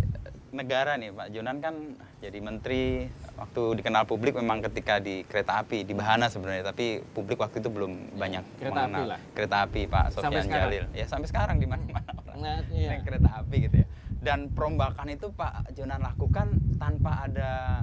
negara 0.52 0.94
nih 1.00 1.10
Pak 1.10 1.28
Jonan 1.32 1.58
kan 1.58 1.74
jadi 2.20 2.38
menteri 2.38 3.08
waktu 3.42 3.62
dikenal 3.82 4.06
publik 4.06 4.38
memang 4.38 4.62
ketika 4.62 5.02
di 5.02 5.26
kereta 5.26 5.66
api 5.66 5.82
di 5.82 5.92
Bahana 5.98 6.30
sebenarnya 6.30 6.70
tapi 6.70 7.02
publik 7.02 7.42
waktu 7.42 7.58
itu 7.58 7.68
belum 7.68 8.14
banyak 8.14 8.44
kereta 8.62 8.80
api 8.86 8.92
mengenal. 8.94 9.10
lah. 9.10 9.20
kereta 9.34 9.56
api 9.66 9.80
Pak 9.90 10.04
Sofian. 10.14 10.46
Jalil. 10.46 10.84
Ya 10.94 11.06
sampai 11.10 11.26
sekarang 11.26 11.58
di 11.58 11.66
mana-mana 11.66 12.10
orang 12.14 12.38
Nah, 12.38 12.58
iya. 12.74 12.88
naik 12.96 13.02
kereta 13.06 13.30
api 13.42 13.56
gitu 13.68 13.76
ya. 13.82 13.86
Dan 14.22 14.54
perombakan 14.54 15.10
itu 15.10 15.34
Pak 15.34 15.74
Jonan 15.74 15.98
lakukan 15.98 16.54
tanpa 16.78 17.26
ada 17.26 17.82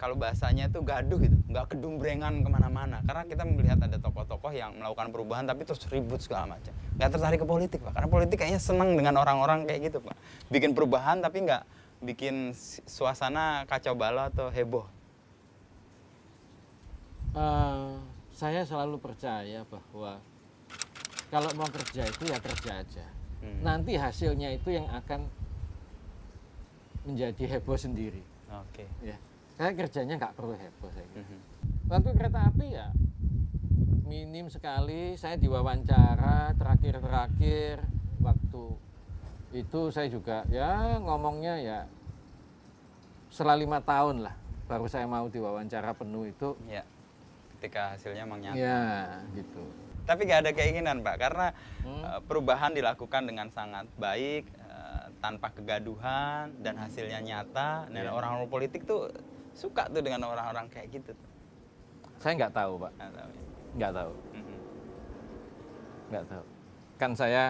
kalau 0.00 0.16
bahasanya 0.16 0.72
itu 0.72 0.80
gaduh 0.80 1.20
gitu. 1.20 1.36
Nggak 1.52 1.76
kedumbrengan 1.76 2.40
ke 2.40 2.48
mana-mana. 2.48 3.04
Karena 3.04 3.22
kita 3.28 3.42
melihat 3.44 3.78
ada 3.84 3.96
tokoh-tokoh 4.00 4.52
yang 4.56 4.72
melakukan 4.80 5.12
perubahan 5.12 5.44
tapi 5.44 5.68
terus 5.68 5.84
ribut 5.92 6.24
segala 6.24 6.56
macam. 6.56 6.72
Nggak 6.96 7.10
tertarik 7.12 7.38
ke 7.44 7.48
politik 7.48 7.78
Pak. 7.84 7.92
Karena 7.92 8.08
politik 8.08 8.36
kayaknya 8.40 8.60
senang 8.60 8.96
dengan 8.96 9.20
orang-orang 9.20 9.68
kayak 9.68 9.92
gitu 9.92 9.98
Pak. 10.00 10.16
Bikin 10.48 10.72
perubahan 10.72 11.20
tapi 11.20 11.44
nggak 11.44 11.62
bikin 12.04 12.52
suasana 12.84 13.64
kacau 13.64 13.96
balau 13.96 14.28
atau 14.28 14.52
heboh 14.52 14.84
Eh, 17.34 17.90
saya 18.30 18.62
selalu 18.62 19.02
percaya 19.02 19.66
bahwa 19.66 20.22
kalau 21.34 21.50
mau 21.58 21.66
kerja 21.66 22.06
itu 22.06 22.30
ya 22.30 22.38
kerja 22.38 22.78
aja. 22.86 23.06
Hmm. 23.42 23.58
Nanti 23.66 23.98
hasilnya 23.98 24.54
itu 24.54 24.70
yang 24.70 24.86
akan 24.86 25.26
menjadi 27.04 27.58
heboh 27.58 27.76
sendiri. 27.76 28.22
oke 28.48 28.86
Ya, 29.02 29.18
saya 29.58 29.74
kerjanya 29.74 30.14
nggak 30.14 30.34
perlu 30.38 30.54
heboh 30.54 30.90
saya. 30.94 31.06
kira. 31.10 31.26
Mhm. 31.26 31.38
Waktu 31.90 32.10
kereta 32.14 32.40
api 32.48 32.66
ya 32.70 32.88
minim 34.06 34.46
sekali. 34.46 35.18
Saya 35.18 35.34
diwawancara 35.34 36.54
terakhir-terakhir 36.54 37.82
waktu 38.22 38.64
itu 39.58 39.80
saya 39.90 40.06
juga 40.06 40.46
ya 40.54 41.02
ngomongnya 41.02 41.54
ya 41.58 41.78
setelah 43.30 43.58
lima 43.58 43.78
tahun 43.82 44.22
lah 44.22 44.34
baru 44.70 44.86
saya 44.86 45.04
mau 45.10 45.26
diwawancara 45.26 45.92
penuh 45.98 46.30
itu. 46.30 46.54
ya 46.70 46.86
ketika 47.64 47.96
hasilnya 47.96 48.28
emang 48.28 48.44
nyata 48.44 48.60
Ya 48.60 48.84
gitu. 49.32 49.64
tapi 50.04 50.28
nggak 50.28 50.40
ada 50.44 50.52
keinginan 50.52 51.00
Pak 51.00 51.16
karena 51.16 51.46
Hmm. 51.80 52.04
eh, 52.04 52.20
perubahan 52.28 52.76
dilakukan 52.76 53.24
dengan 53.24 53.48
sangat 53.48 53.88
baik 53.96 54.44
eh, 54.44 55.06
tanpa 55.24 55.48
kegaduhan 55.48 56.52
dan 56.60 56.76
hasilnya 56.76 57.24
nyata 57.24 57.88
dan 57.88 58.04
Iya. 58.04 58.12
orang-orang 58.12 58.52
politik 58.52 58.84
tuh 58.84 59.08
suka 59.56 59.88
tuh 59.88 60.04
dengan 60.04 60.28
orang-orang 60.28 60.68
kayak 60.68 60.92
gitu 60.92 61.16
tuh. 61.16 61.30
Saya 62.20 62.36
nggak 62.36 62.52
tahu 62.52 62.72
pak, 62.78 62.92
Nggak 62.96 63.12
tahu 63.14 63.28
ya. 63.32 63.42
nggak 63.74 63.92
tahu, 63.94 64.12
Mhm. 64.34 64.56
nggak 66.12 66.24
tahu. 66.28 66.44
Kan 66.94 67.10
saya 67.16 67.44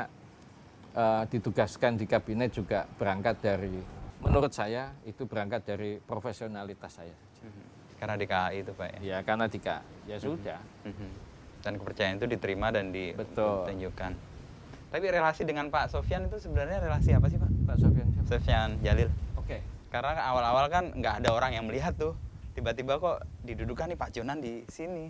eh, 0.94 1.22
ditugaskan 1.27 1.98
di 1.98 2.07
kabinet 2.07 2.55
juga 2.55 2.87
berangkat 2.87 3.42
dari, 3.42 3.83
menurut 4.22 4.55
saya 4.55 4.94
itu 5.03 5.27
berangkat 5.27 5.66
dari 5.66 5.98
profesionalitas 5.98 7.03
saya. 7.03 7.18
Mhm. 7.42 7.66
karena 7.94 8.14
di 8.14 8.27
KAI 8.27 8.57
itu 8.61 8.72
Pak 8.74 8.88
ya 8.90 8.98
Ya 9.00 9.18
karena 9.22 9.46
tiga, 9.48 9.81
ya 10.08 10.16
sudah. 10.20 10.60
Mhm. 10.84 11.08
dan 11.64 11.80
kepercayaan 11.80 12.20
itu 12.20 12.28
diterima 12.28 12.68
dan 12.68 12.92
ditunjukkan 12.92 14.12
tapi 14.92 15.06
relasi 15.10 15.48
dengan 15.48 15.72
Pak 15.72 15.90
Sofian 15.90 16.28
itu 16.28 16.36
sebenarnya 16.36 16.84
relasi 16.84 17.16
apa 17.16 17.26
sih 17.32 17.40
Pak 17.40 17.50
Pak 17.64 17.76
Sofian 17.80 18.06
siapa? 18.12 18.28
Sofian 18.28 18.68
Jalil 18.84 19.08
Oke. 19.40 19.64
karena 19.88 20.12
awal-awal 20.28 20.68
kan 20.68 20.92
nggak 20.92 21.24
ada 21.24 21.32
orang 21.32 21.56
yang 21.56 21.64
melihat 21.64 21.96
tuh 21.96 22.12
tiba-tiba 22.52 23.00
kok 23.00 23.24
didudukan 23.42 23.90
nih 23.90 23.98
Pak 23.98 24.12
Jonan 24.12 24.44
di 24.44 24.62
sini 24.68 25.08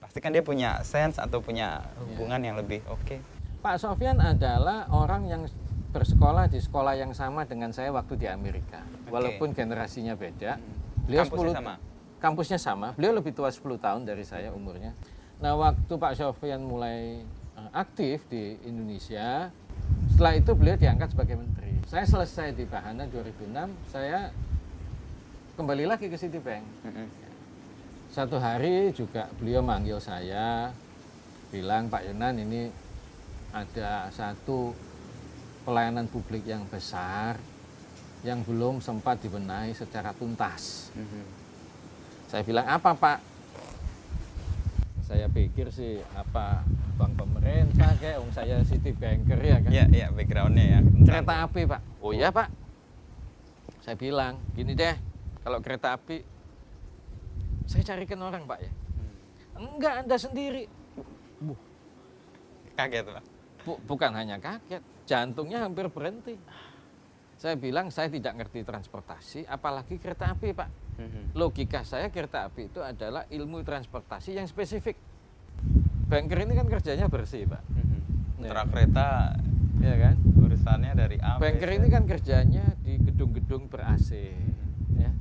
pasti 0.00 0.18
kan 0.24 0.32
dia 0.32 0.40
punya 0.40 0.80
sense 0.80 1.20
atau 1.20 1.44
punya 1.44 1.84
hubungan 2.00 2.40
yang 2.40 2.56
lebih 2.56 2.80
oke 2.88 3.20
Pak 3.60 3.76
Sofian 3.82 4.18
adalah 4.22 4.88
orang 4.94 5.28
yang 5.28 5.42
bersekolah 5.90 6.46
di 6.46 6.60
sekolah 6.60 6.94
yang 6.94 7.12
sama 7.16 7.48
dengan 7.48 7.72
saya 7.72 7.88
waktu 7.88 8.20
di 8.20 8.28
Amerika. 8.28 8.84
Oke. 8.84 9.10
Walaupun 9.10 9.56
generasinya 9.56 10.12
beda. 10.12 10.60
Hmm. 10.60 11.02
Beliau 11.08 11.24
Kampusnya 11.24 11.50
10 11.50 11.58
sama? 11.58 11.74
Kampusnya 12.18 12.56
sama. 12.56 12.96
Beliau 12.96 13.20
lebih 13.20 13.36
tua 13.36 13.52
10 13.52 13.62
tahun 13.76 14.02
dari 14.08 14.24
saya 14.24 14.50
umurnya. 14.52 14.96
Nah, 15.36 15.52
waktu 15.56 15.92
Pak 15.92 16.16
Sofian 16.16 16.64
mulai 16.64 17.20
eh, 17.56 17.70
aktif 17.76 18.24
di 18.32 18.56
Indonesia, 18.64 19.52
setelah 20.12 20.32
itu 20.32 20.50
beliau 20.56 20.76
diangkat 20.80 21.12
sebagai 21.12 21.36
menteri. 21.36 21.76
Saya 21.84 22.08
selesai 22.08 22.56
di 22.56 22.64
Bahana 22.64 23.04
2006, 23.04 23.92
saya 23.92 24.32
kembali 25.60 25.84
lagi 25.84 26.08
ke 26.08 26.16
Citibank. 26.16 26.64
Satu 28.10 28.40
hari 28.40 28.96
juga 28.96 29.28
beliau 29.36 29.60
manggil 29.60 30.00
saya, 30.00 30.72
bilang 31.52 31.92
Pak 31.92 32.02
Yonan 32.08 32.40
ini 32.42 32.72
ada 33.52 34.08
satu 34.08 34.72
pelayanan 35.68 36.08
publik 36.08 36.48
yang 36.48 36.64
besar 36.68 37.36
yang 38.24 38.42
belum 38.42 38.80
sempat 38.80 39.22
dibenahi 39.22 39.76
secara 39.76 40.10
tuntas. 40.16 40.90
Saya 42.26 42.42
bilang 42.42 42.66
apa 42.66 42.90
Pak? 42.92 43.18
Saya 45.06 45.30
pikir 45.30 45.70
sih 45.70 46.02
apa 46.18 46.66
bank 46.98 47.14
pemerintah 47.14 47.94
kayak, 48.02 48.18
um 48.18 48.30
saya 48.34 48.58
Citibanker 48.66 49.38
ya 49.38 49.62
kan. 49.62 49.70
Iya, 49.70 49.84
iya 49.94 50.06
backgroundnya 50.10 50.64
ya. 50.66 50.80
Kereta 50.82 51.46
api 51.46 51.62
Pak. 51.62 51.80
Oh 52.02 52.10
iya 52.10 52.34
Pak. 52.34 52.50
Saya 53.86 53.94
bilang 53.94 54.42
gini 54.50 54.74
deh, 54.74 54.98
kalau 55.46 55.62
kereta 55.62 55.94
api 55.94 56.26
saya 57.70 57.82
carikan 57.86 58.18
orang 58.22 58.42
Pak 58.44 58.58
ya. 58.58 58.72
Enggak, 59.56 59.94
Anda 60.04 60.16
sendiri. 60.18 60.66
Buh, 61.38 61.56
Kaget 62.74 63.06
Pak. 63.06 63.24
bu- 63.62 63.82
bukan 63.86 64.10
hanya 64.14 64.36
kaget, 64.38 64.82
jantungnya 65.06 65.62
hampir 65.62 65.86
berhenti. 65.88 66.34
Saya 67.38 67.54
bilang 67.54 67.88
saya 67.88 68.10
tidak 68.10 68.36
ngerti 68.36 68.62
transportasi, 68.62 69.46
apalagi 69.46 69.98
kereta 69.98 70.34
api 70.34 70.50
Pak. 70.50 70.70
Mhm. 70.96 71.36
Logika 71.36 71.84
saya 71.84 72.08
kereta 72.08 72.48
api 72.48 72.68
itu 72.68 72.80
adalah 72.80 73.28
ilmu 73.28 73.60
transportasi 73.60 74.32
yang 74.32 74.48
spesifik. 74.48 74.96
Banker 76.06 76.38
ini 76.40 76.54
kan 76.54 76.66
kerjanya 76.66 77.06
bersih 77.06 77.44
Pak. 77.44 77.62
Mhm. 77.68 77.98
Ya. 78.42 78.48
Truk 78.52 78.66
kereta 78.70 79.08
Ya 79.76 79.94
kan? 80.00 80.16
urusannya 80.40 80.92
dari 80.96 81.16
A. 81.20 81.36
Banker 81.36 81.68
ini 81.68 81.86
kan 81.86 82.08
kerjanya 82.08 82.64
di 82.80 82.96
gedung-gedung 82.96 83.68
ber 83.68 83.84
AC, 83.84 84.32
ya, 84.96 85.12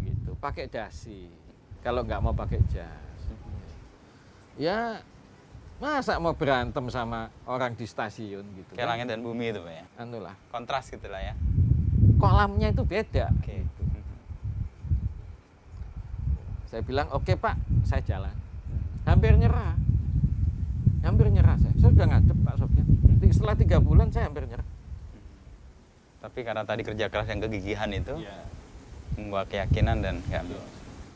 gitu. 0.00 0.38
Pakai 0.38 0.70
dasi. 0.70 1.26
Kalau 1.80 2.06
nggak 2.06 2.20
mau 2.20 2.30
pakai 2.30 2.60
jas, 2.68 3.24
ya 4.54 5.00
masa 5.80 6.20
mau 6.20 6.36
berantem 6.36 6.84
sama 6.92 7.32
orang 7.48 7.72
di 7.72 7.88
stasiun 7.88 8.44
gitu? 8.52 8.76
Kayak 8.76 8.84
kan? 8.84 8.90
langit 8.94 9.06
dan 9.08 9.24
bumi 9.24 9.48
itu 9.48 9.64
Pak 9.64 9.72
ya. 9.74 9.84
Anu 9.96 10.20
lah, 10.20 10.36
Kontras 10.52 10.92
gitu 10.92 11.08
lah 11.08 11.24
ya. 11.24 11.34
kolamnya 12.20 12.68
itu 12.68 12.84
beda. 12.84 13.32
Oke. 13.40 13.64
Mhm. 13.64 13.79
Saya 16.70 16.86
bilang 16.86 17.10
oke 17.10 17.34
Pak, 17.34 17.58
saya 17.82 17.98
jalan. 18.06 18.30
Hampir 19.02 19.34
nyerah, 19.34 19.74
hampir 21.02 21.26
nyerah 21.34 21.58
saya. 21.58 21.74
Saya 21.82 21.90
sudah 21.90 22.06
ngadep 22.06 22.38
Pak 22.46 22.54
Sofyan. 22.62 22.86
Setelah 23.30 23.56
tiga 23.58 23.76
bulan 23.82 24.06
saya 24.14 24.30
hampir 24.30 24.46
nyerah. 24.46 24.66
Tapi 26.22 26.38
karena 26.46 26.62
tadi 26.62 26.86
kerja 26.86 27.10
keras 27.10 27.26
yang 27.26 27.42
kegigihan 27.42 27.90
itu 27.90 28.14
Iya. 28.22 28.38
membawa 29.18 29.44
keyakinan 29.50 29.98
dan 29.98 30.22
nggak 30.30 30.46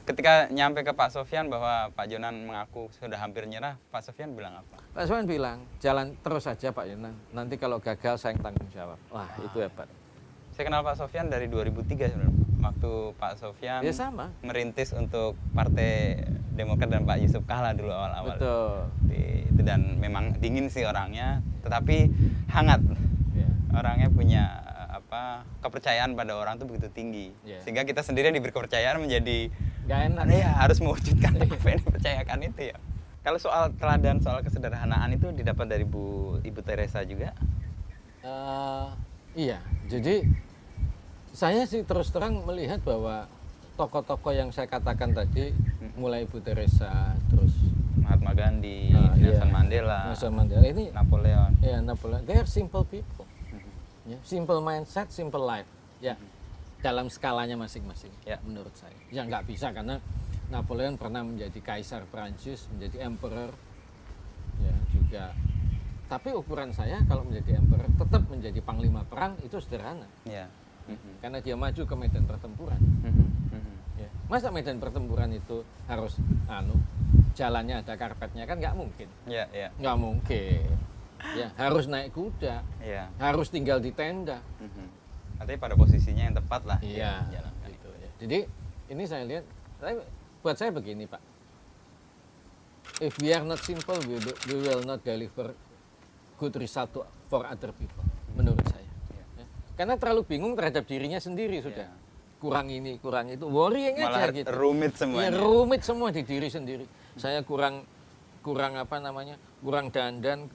Ketika 0.05 0.53
nyampe 0.53 0.85
ke 0.85 0.93
Pak 0.93 1.15
Sofyan 1.15 1.49
bahwa 1.49 1.89
Pak 1.95 2.13
Jonan 2.13 2.45
mengaku 2.45 2.93
sudah 3.01 3.17
hampir 3.17 3.49
nyerah, 3.49 3.81
Pak 3.89 4.05
Sofyan 4.05 4.37
bilang 4.37 4.61
apa? 4.61 4.77
Pak 4.93 5.05
Sofyan 5.09 5.25
bilang, 5.25 5.65
jalan 5.81 6.13
terus 6.21 6.45
saja 6.45 6.77
Pak 6.77 6.85
Yunan. 6.93 7.17
Nanti 7.33 7.57
kalau 7.57 7.81
gagal 7.81 8.21
saya 8.21 8.37
yang 8.37 8.45
tanggung 8.45 8.69
jawab. 8.69 9.01
Wah, 9.09 9.33
itu 9.41 9.65
hebat. 9.65 9.89
Saya 10.53 10.69
kenal 10.69 10.85
Pak 10.85 11.01
Sofyan 11.01 11.33
dari 11.33 11.49
2003 11.49 12.13
sebenarnya. 12.13 12.44
Waktu 12.65 12.91
Pak 13.15 13.33
Sofyan 13.37 13.85
Ya 13.85 13.93
sama. 13.93 14.33
merintis 14.41 14.91
untuk 14.91 15.37
Partai 15.53 16.25
Demokrat 16.51 16.89
dan 16.89 17.05
Pak 17.05 17.21
Yusuf 17.21 17.45
Kala 17.45 17.77
dulu 17.77 17.91
awal-awal. 17.91 18.37
Betul. 18.37 18.73
Di- 19.05 19.45
itu 19.45 19.61
dan 19.63 20.01
memang 20.01 20.41
dingin 20.41 20.67
sih 20.67 20.83
orangnya, 20.83 21.45
tetapi 21.61 22.09
hangat. 22.49 22.81
Ya. 23.33 23.49
Orangnya 23.71 24.09
punya 24.09 24.43
apa 24.89 25.43
kepercayaan 25.61 26.15
pada 26.15 26.35
orang 26.35 26.57
tuh 26.57 26.65
begitu 26.65 26.89
tinggi. 26.89 27.35
Iya. 27.43 27.61
Sehingga 27.61 27.85
kita 27.85 28.01
sendiri 28.01 28.31
yang 28.31 28.37
diberi 28.37 28.51
kepercayaan 28.51 28.99
menjadi 28.99 29.53
Gak 29.85 30.01
enak. 30.09 30.25
Ya 30.27 30.49
harus 30.57 30.81
mewujudkan 30.81 31.37
apa 31.45 31.67
yang 31.69 31.79
dipercayakan 31.79 32.39
itu 32.43 32.61
ya. 32.73 32.77
Kalau 33.21 33.37
soal 33.37 33.73
teladan, 33.75 34.21
soal 34.21 34.41
kesederhanaan 34.41 35.13
itu 35.13 35.29
didapat 35.31 35.65
dari 35.67 35.85
Bu 35.85 36.37
Ibu 36.41 36.61
Teresa 36.61 37.05
juga. 37.05 37.37
Eh, 38.21 38.87
iya, 39.35 39.61
jadi 39.85 40.25
Saya 41.35 41.67
sih 41.67 41.83
terus 41.83 42.15
terang 42.15 42.47
melihat 42.47 42.79
bahwa 42.87 43.27
tokoh-tokoh 43.75 44.31
yang 44.31 44.55
saya 44.55 44.71
katakan 44.71 45.11
tadi, 45.11 45.51
mulai 45.99 46.23
Ibu 46.23 46.39
Teresa, 46.39 47.11
terus 47.27 47.51
Mahatma 47.99 48.31
Gandhi, 48.31 48.95
Ah, 48.95 49.11
iya. 49.19 49.35
Nelson 49.35 49.51
Mandela, 49.51 49.99
Nelson 50.07 50.31
Mandela 50.31 50.63
ini 50.63 50.95
Napoleon. 50.95 51.51
ya 51.59 51.83
Napoleon, 51.83 52.23
they 52.23 52.39
are 52.39 52.47
simple 52.47 52.87
people, 52.87 53.27
Mhm. 53.51 54.15
ya, 54.15 54.19
simple 54.23 54.63
mindset, 54.63 55.11
simple 55.11 55.43
life, 55.43 55.67
ya 55.99 56.15
dalam 56.79 57.11
skalanya 57.11 57.59
masing-masing, 57.59 58.15
Ya. 58.23 58.39
menurut 58.47 58.71
saya. 58.79 58.95
Ya 59.11 59.27
nggak 59.27 59.51
bisa 59.51 59.75
karena 59.75 59.99
Napoleon 60.47 60.95
pernah 60.95 61.27
menjadi 61.27 61.59
kaisar 61.59 62.07
Prancis, 62.07 62.71
menjadi 62.71 63.11
emperor, 63.11 63.51
ya 64.63 64.75
juga. 64.89 65.35
Tapi 66.07 66.31
ukuran 66.31 66.71
saya 66.71 67.03
kalau 67.03 67.27
menjadi 67.27 67.59
emperor 67.59 67.91
tetap 67.91 68.23
menjadi 68.31 68.61
panglima 68.63 69.03
perang 69.03 69.35
itu 69.43 69.59
sederhana, 69.59 70.07
Ya. 70.23 70.47
Mhm. 70.87 71.11
karena 71.19 71.39
dia 71.39 71.55
maju 71.55 71.83
ke 71.83 71.95
medan 71.95 72.25
pertempuran. 72.25 72.81
Mhm. 72.81 73.27
Mhm. 73.51 73.75
Ya. 73.97 74.09
Masa 74.27 74.49
medan 74.49 74.77
pertempuran 74.77 75.31
itu 75.31 75.61
harus 75.85 76.17
anu 76.47 76.77
jalannya 77.33 77.81
ada 77.81 77.95
karpetnya 77.95 78.45
kan 78.45 78.57
nggak 78.57 78.75
mungkin, 78.75 79.09
Ya, 79.25 79.49
ya, 79.51 79.69
nggak 79.75 79.97
mungkin. 79.97 80.71
Ya 81.35 81.49
harus 81.57 81.89
naik 81.89 82.13
kuda, 82.13 82.61
ya. 82.79 83.09
harus 83.17 83.49
tinggal 83.49 83.81
di 83.81 83.91
tenda. 83.91 84.39
Mhm. 84.61 84.87
Artinya 85.35 85.61
pada 85.61 85.75
posisinya 85.75 86.23
yang 86.23 86.37
tepat 86.37 86.63
lah. 86.63 86.79
Iya, 86.79 87.27
jalankan. 87.29 87.67
gitu 87.67 87.89
ya. 87.97 88.11
Jadi 88.19 88.39
ini 88.89 89.03
saya 89.03 89.25
lihat, 89.25 89.45
saya, 89.77 89.99
buat 90.41 90.55
saya 90.55 90.71
begini 90.71 91.05
Pak. 91.05 91.23
If 93.01 93.19
we 93.19 93.33
are 93.33 93.43
not 93.43 93.59
simple, 93.59 93.99
we, 94.05 94.21
do- 94.21 94.39
we 94.47 94.57
will 94.61 94.85
not 94.85 95.03
deliver 95.03 95.57
good 96.37 96.55
result 96.55 96.93
to- 96.93 97.09
for 97.27 97.43
other 97.43 97.73
people. 97.73 98.05
Menurut 98.31 98.63
saya. 98.65 98.87
Iya. 99.11 99.25
Ya. 99.35 99.47
Karena 99.75 99.95
terlalu 99.99 100.23
bingung 100.23 100.55
terhadap 100.55 100.87
dirinya 100.87 101.19
sendiri 101.19 101.59
sudah. 101.59 101.87
Iya. 101.91 102.03
Kurang 102.39 102.69
ini, 102.69 103.01
kurang 103.01 103.33
itu, 103.33 103.49
worrying 103.49 103.97
Malah 103.97 104.29
aja 104.29 104.37
gitu. 104.37 104.49
rumit 104.53 104.93
Ya, 104.93 104.99
semuanya. 105.01 105.39
rumit 105.41 105.81
semua 105.81 106.13
di 106.13 106.23
diri 106.23 106.49
sendiri. 106.53 106.85
Saya 107.17 107.41
kurang 107.41 107.89
kurang 108.45 108.77
apa 108.77 109.01
namanya? 109.01 109.41
Kurang 109.65 109.89
dandan 109.89 110.47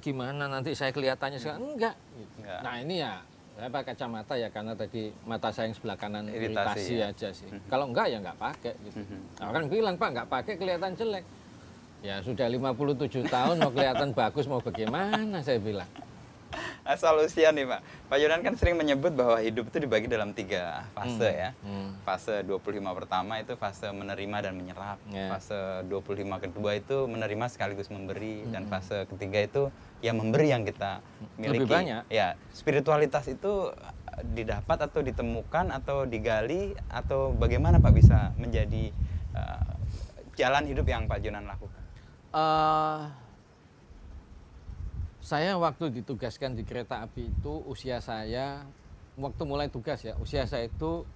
gimana 0.00 0.48
nanti 0.48 0.72
saya 0.74 0.90
kelihatannya 0.90 1.38
sekarang 1.38 1.76
enggak. 1.76 1.94
gitu. 2.18 2.32
Enggak. 2.42 2.60
Nah, 2.64 2.74
ini 2.82 2.94
ya 2.98 3.12
saya 3.54 3.68
pakai 3.70 3.94
kacamata 3.94 4.34
ya 4.34 4.48
karena 4.50 4.72
tadi 4.74 5.02
mata 5.22 5.48
saya 5.54 5.70
yang 5.70 5.76
sebelah 5.78 5.94
kanan 5.94 6.24
Iritasi, 6.26 6.50
iritasi, 6.50 6.94
ya. 6.98 7.06
aja 7.14 7.28
sih. 7.30 7.48
Kalau 7.70 7.86
enggak 7.86 8.06
ya 8.10 8.18
enggak 8.18 8.38
pakai 8.40 8.74
gitu. 8.82 8.98
Mhm. 8.98 9.18
Nah, 9.38 9.46
orang 9.54 9.64
bilang, 9.70 9.94
"Pak, 9.94 10.08
enggak 10.10 10.28
pakai 10.28 10.54
kelihatan 10.58 10.92
jelek." 10.98 11.24
Ya 12.02 12.20
sudah 12.20 12.50
57 12.50 13.24
tahun 13.24 13.56
mau 13.62 13.70
kelihatan 13.70 14.10
bagus 14.12 14.44
mau 14.44 14.58
bagaimana 14.58 15.38
saya 15.40 15.62
bilang. 15.62 15.86
Asal 16.94 17.18
usia 17.22 17.50
nih 17.50 17.64
Pak. 17.66 17.80
Pak 18.10 18.18
Yonan 18.20 18.40
kan 18.44 18.54
sering 18.54 18.76
menyebut 18.76 19.12
bahwa 19.16 19.40
hidup 19.40 19.68
itu 19.72 19.78
dibagi 19.82 20.06
dalam 20.06 20.36
tiga 20.36 20.86
fase 20.92 21.28
ya. 21.28 21.50
Hmm. 21.64 21.96
Fase 22.06 22.44
25 22.46 22.80
pertama 22.98 23.40
itu 23.40 23.56
fase 23.56 23.88
menerima 23.90 24.50
dan 24.50 24.52
menyerap. 24.54 24.98
Ya. 25.10 25.32
Fase 25.32 25.86
25 25.88 26.44
kedua 26.48 26.70
itu 26.76 27.08
menerima 27.08 27.46
sekaligus 27.50 27.88
memberi. 27.88 28.44
Hmm. 28.44 28.52
Dan 28.52 28.62
fase 28.68 29.08
ketiga 29.10 29.38
itu 29.40 29.62
ya 30.04 30.12
memberi 30.12 30.52
yang 30.52 30.68
kita 30.68 31.00
miliki. 31.40 31.64
Lebih 31.64 31.72
banyak. 31.72 32.02
Ya, 32.12 32.36
spiritualitas 32.52 33.24
itu 33.26 33.72
eh, 33.72 34.22
didapat 34.36 34.90
atau 34.90 35.00
ditemukan 35.00 35.72
atau 35.72 36.04
digali 36.04 36.76
atau 36.92 37.32
bagaimana 37.32 37.80
Pak 37.80 37.92
bisa 37.96 38.36
menjadi 38.36 38.92
eh, 39.32 39.72
jalan 40.36 40.68
hidup 40.68 40.84
yang 40.84 41.08
Pak 41.08 41.24
Jonan 41.24 41.48
lakukan? 41.48 41.82
Eh, 42.34 43.23
saya 45.24 45.56
waktu 45.56 45.88
ditugaskan 45.88 46.52
di 46.52 46.68
kereta 46.68 47.00
api 47.00 47.32
itu 47.32 47.64
usia 47.64 47.96
saya 48.04 48.60
waktu 49.16 49.42
mulai 49.48 49.72
tugas 49.72 50.04
ya 50.04 50.12
usia 50.20 50.44
saya 50.44 50.68
itu 50.68 51.08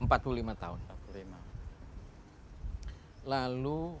45 0.00 0.08
tahun 0.56 0.80
45. 1.12 3.28
lalu 3.28 4.00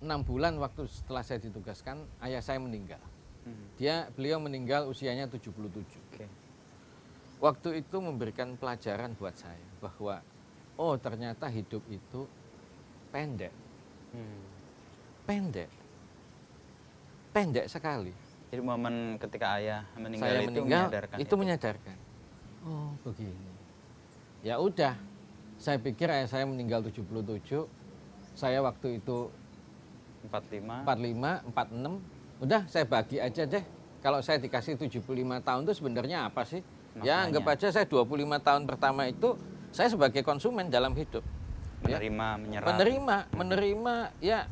enam 0.00 0.22
bulan 0.22 0.54
waktu 0.56 0.86
setelah 0.86 1.26
saya 1.26 1.42
ditugaskan 1.42 2.06
ayah 2.22 2.38
saya 2.38 2.62
meninggal 2.62 3.02
Mhm. 3.42 3.66
dia 3.74 4.06
beliau 4.14 4.38
meninggal 4.38 4.86
usianya 4.86 5.26
77 5.26 5.98
Oke. 6.12 6.30
waktu 7.42 7.82
itu 7.82 7.96
memberikan 7.98 8.54
pelajaran 8.54 9.18
buat 9.18 9.34
saya 9.34 9.66
bahwa 9.82 10.22
oh 10.78 10.94
ternyata 10.94 11.50
hidup 11.50 11.82
itu 11.90 12.30
pendek 13.10 13.50
Hmm. 14.14 14.46
pendek 15.26 15.79
pendek 17.30 17.66
sekali. 17.70 18.12
Jadi 18.50 18.62
momen 18.62 19.14
ketika 19.22 19.62
ayah 19.62 19.86
meninggal 19.94 20.26
saya 20.26 20.40
itu 20.42 20.50
meninggal 20.50 20.82
menyadarkan 20.90 21.16
itu 21.22 21.34
menyadarkan. 21.38 21.96
Oh. 22.66 22.90
Begini. 23.06 23.50
Ya 24.42 24.58
udah 24.58 24.98
saya 25.60 25.78
pikir 25.78 26.10
ayah 26.10 26.26
saya 26.26 26.44
meninggal 26.48 26.82
77 26.82 27.06
saya 28.34 28.58
waktu 28.64 28.98
itu 28.98 29.28
45 30.26 30.88
45 30.88 31.52
46 31.52 32.44
udah 32.44 32.60
saya 32.66 32.84
bagi 32.88 33.16
aja 33.22 33.42
deh. 33.46 33.64
Kalau 34.00 34.24
saya 34.24 34.40
dikasih 34.40 34.80
75 34.80 35.04
tahun 35.44 35.60
itu 35.68 35.72
sebenarnya 35.76 36.24
apa 36.26 36.42
sih? 36.48 36.64
Ya 37.04 37.22
anggap 37.22 37.46
aja 37.54 37.70
saya 37.70 37.86
25 37.86 38.40
tahun 38.42 38.62
pertama 38.66 39.06
itu 39.06 39.38
saya 39.70 39.86
sebagai 39.86 40.26
konsumen 40.26 40.66
dalam 40.72 40.96
hidup. 40.98 41.22
Ya. 41.88 41.96
menerima 41.96 42.28
menyerap 42.36 42.66
menerima 42.76 43.16
menerima 43.32 43.94
ya. 44.20 44.44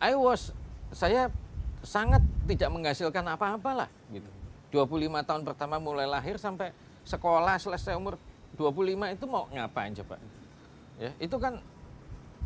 I 0.00 0.12
was 0.16 0.52
saya 0.92 1.32
sangat 1.80 2.22
tidak 2.46 2.70
menghasilkan 2.72 3.24
apa-apa 3.24 3.86
lah 3.86 3.90
gitu. 4.12 4.28
25 4.70 5.26
tahun 5.26 5.42
pertama 5.42 5.82
mulai 5.82 6.06
lahir 6.06 6.38
sampai 6.38 6.70
sekolah 7.02 7.58
selesai 7.58 7.98
umur 7.98 8.14
25 8.54 9.16
itu 9.16 9.24
mau 9.26 9.50
ngapain 9.50 9.90
coba? 10.04 10.20
Ya 11.00 11.10
itu 11.18 11.36
kan 11.40 11.58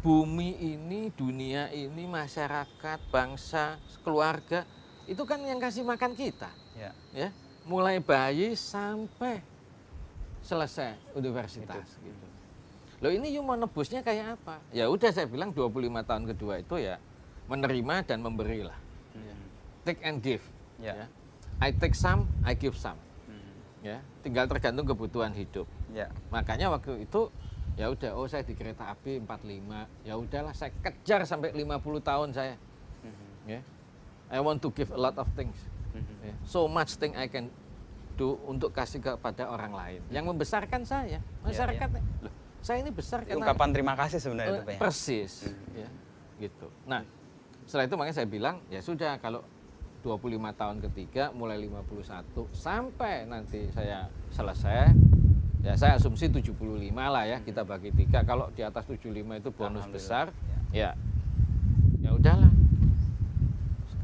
bumi 0.00 0.56
ini 0.60 1.12
dunia 1.12 1.68
ini 1.72 2.04
masyarakat 2.08 2.98
bangsa 3.12 3.80
keluarga 4.04 4.64
itu 5.04 5.20
kan 5.28 5.40
yang 5.44 5.60
kasih 5.60 5.84
makan 5.84 6.16
kita. 6.16 6.48
Ya. 6.76 6.92
Ya 7.12 7.28
mulai 7.64 8.00
bayi 8.00 8.52
sampai 8.52 9.40
selesai 10.44 11.00
universitas 11.16 11.96
gitu. 12.04 12.26
Loh 13.00 13.12
ini 13.12 13.32
you 13.32 13.40
mau 13.40 13.56
nebusnya 13.56 14.04
kayak 14.04 14.40
apa? 14.40 14.60
Ya 14.72 14.88
udah 14.88 15.10
saya 15.12 15.24
bilang 15.24 15.52
25 15.52 16.04
tahun 16.04 16.24
kedua 16.36 16.60
itu 16.60 16.76
ya 16.80 17.00
menerima 17.48 18.04
dan 18.04 18.20
memberi 18.20 18.64
Hmm. 19.14 19.42
Take 19.86 20.00
and 20.02 20.18
give. 20.20 20.44
Ya. 20.82 21.06
I 21.62 21.70
take 21.70 21.94
some, 21.94 22.26
I 22.42 22.58
give 22.58 22.74
some. 22.74 22.98
Hmm. 23.30 23.54
Ya, 23.80 24.02
tinggal 24.26 24.50
tergantung 24.50 24.84
kebutuhan 24.84 25.30
hidup. 25.32 25.70
ya 25.94 26.10
Makanya 26.34 26.68
waktu 26.74 27.06
itu 27.06 27.30
ya 27.78 27.90
udah 27.90 28.10
oh 28.18 28.26
saya 28.26 28.42
di 28.42 28.58
kereta 28.58 28.90
api 28.90 29.22
45. 29.22 30.06
Ya 30.06 30.14
udahlah 30.18 30.52
saya 30.52 30.74
kejar 30.82 31.22
sampai 31.24 31.54
50 31.54 32.02
tahun 32.02 32.28
saya. 32.34 32.58
Mhm. 33.06 33.26
Ya. 33.46 33.60
I 34.34 34.42
want 34.42 34.58
to 34.60 34.68
give 34.74 34.90
a 34.90 34.98
lot 34.98 35.14
of 35.14 35.30
things. 35.38 35.56
Mhm. 35.94 36.14
Ya, 36.26 36.34
so 36.42 36.66
much 36.66 36.98
thing 36.98 37.14
I 37.14 37.30
can 37.30 37.54
do 38.14 38.38
untuk 38.46 38.70
kasih 38.70 39.02
kepada 39.02 39.50
orang 39.50 39.74
lain 39.74 40.00
yang 40.08 40.24
membesarkan 40.30 40.86
saya 40.86 41.18
masyarakat 41.42 41.88
Loh, 42.22 42.32
saya 42.62 42.78
ini 42.80 42.90
besar 42.94 43.26
karena 43.26 43.42
ungkapan 43.42 43.68
terima 43.74 43.94
kasih 43.98 44.18
sebenarnya 44.22 44.50
Eh, 44.50 44.54
itu 44.54 44.64
Pak 44.64 44.74
ya 44.74 44.80
persis 44.80 45.32
ya 45.74 45.88
gitu 46.38 46.66
nah 46.86 47.02
setelah 47.64 47.84
itu 47.88 47.94
makanya 47.96 48.16
saya 48.20 48.28
bilang 48.28 48.56
ya 48.68 48.80
sudah 48.84 49.16
kalau 49.18 49.40
25 50.04 50.36
tahun 50.60 50.76
ketiga 50.90 51.32
mulai 51.32 51.56
51 51.56 52.52
sampai 52.52 53.24
nanti 53.24 53.72
saya 53.72 54.12
selesai 54.28 54.92
ya 55.64 55.72
saya 55.80 55.96
asumsi 55.96 56.28
75 56.28 56.52
lah 56.92 57.24
ya 57.24 57.40
kita 57.40 57.64
bagi 57.64 57.88
tiga. 57.96 58.20
Kalau 58.20 58.52
di 58.52 58.60
atas 58.60 58.84
75 58.84 59.40
itu 59.40 59.50
bonus 59.50 59.88
besar 59.88 60.28
ya. 60.68 60.92
ya 62.04 62.10
udahlah. 62.12 62.52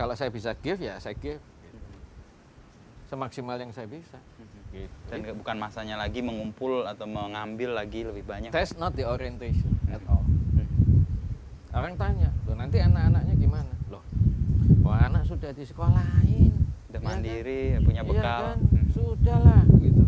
Kalau 0.01 0.17
saya 0.17 0.33
bisa 0.33 0.57
give 0.57 0.81
ya 0.81 0.97
saya 0.97 1.13
give. 1.21 1.45
Semaksimal 3.13 3.61
yang 3.61 3.77
saya 3.77 3.85
bisa. 3.85 4.17
Gitu. 4.71 4.87
dan 5.11 5.27
bukan 5.35 5.59
masanya 5.59 5.99
lagi 5.99 6.23
mengumpul 6.23 6.87
atau 6.87 7.03
mengambil 7.03 7.75
lagi 7.75 8.07
lebih 8.07 8.23
banyak. 8.23 8.55
That's 8.55 8.79
not 8.79 8.95
the 8.95 9.03
orientation 9.03 9.75
at 9.91 9.99
all. 10.07 10.20
Mhm. 10.20 10.20
Orang 11.73 11.95
tanya 11.95 12.31
loh 12.45 12.55
nanti 12.55 12.77
anak-anaknya 12.79 13.35
gimana 13.37 13.73
loh 13.87 14.03
oh 14.83 14.93
anak 14.93 15.23
sudah 15.25 15.51
di 15.51 15.63
sekolahin 15.63 16.53
udah 16.89 16.97
ya 16.97 17.05
mandiri 17.05 17.63
kan? 17.73 17.81
punya 17.83 18.03
Iya 18.03 18.11
bekal 18.11 18.41
kan? 18.45 18.59
Hmm. 18.61 18.87
sudah 18.91 19.39
lah 19.39 19.63
gitu 19.77 20.05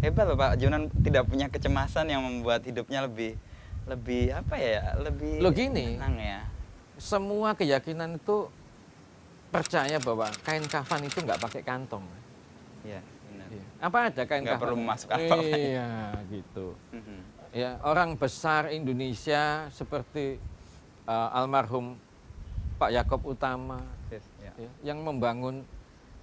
hebat 0.00 0.24
loh 0.24 0.36
Pak 0.36 0.52
Jonan 0.56 0.82
tidak 0.96 1.24
punya 1.24 1.46
kecemasan 1.46 2.06
yang 2.06 2.20
membuat 2.20 2.62
hidupnya 2.62 3.04
lebih 3.04 3.38
lebih 3.84 4.30
apa 4.30 4.54
ya 4.54 4.94
lebih 4.98 5.38
Loh, 5.38 5.50
gini. 5.50 5.96
tenang 5.96 6.16
ya 6.16 6.40
semua 6.96 7.52
keyakinan 7.52 8.14
itu 8.14 8.46
percaya 9.48 9.98
bahwa 9.98 10.30
kain 10.40 10.62
kafan 10.64 11.02
itu 11.02 11.18
nggak 11.18 11.38
pakai 11.38 11.62
kantong 11.62 12.04
ya 12.82 13.00
benar 13.24 13.48
Iya. 13.50 13.64
apa 13.80 13.98
ada 14.06 14.22
kain 14.24 14.40
Nggak 14.40 14.52
kafan 14.52 14.62
perlu 14.62 14.76
memasukkan 14.78 15.18
apa-apa. 15.18 15.46
iya 15.50 15.88
gitu. 16.28 16.66
Ya 17.50 17.78
orang 17.82 18.14
besar 18.14 18.70
Indonesia 18.70 19.66
seperti 19.70 20.38
uh, 21.04 21.28
almarhum 21.34 21.98
Pak 22.78 22.90
Yakob 22.94 23.26
Utama 23.26 23.82
Yes, 24.10 24.26
ya. 24.42 24.52
ya, 24.58 24.70
yang 24.82 25.02
membangun 25.02 25.62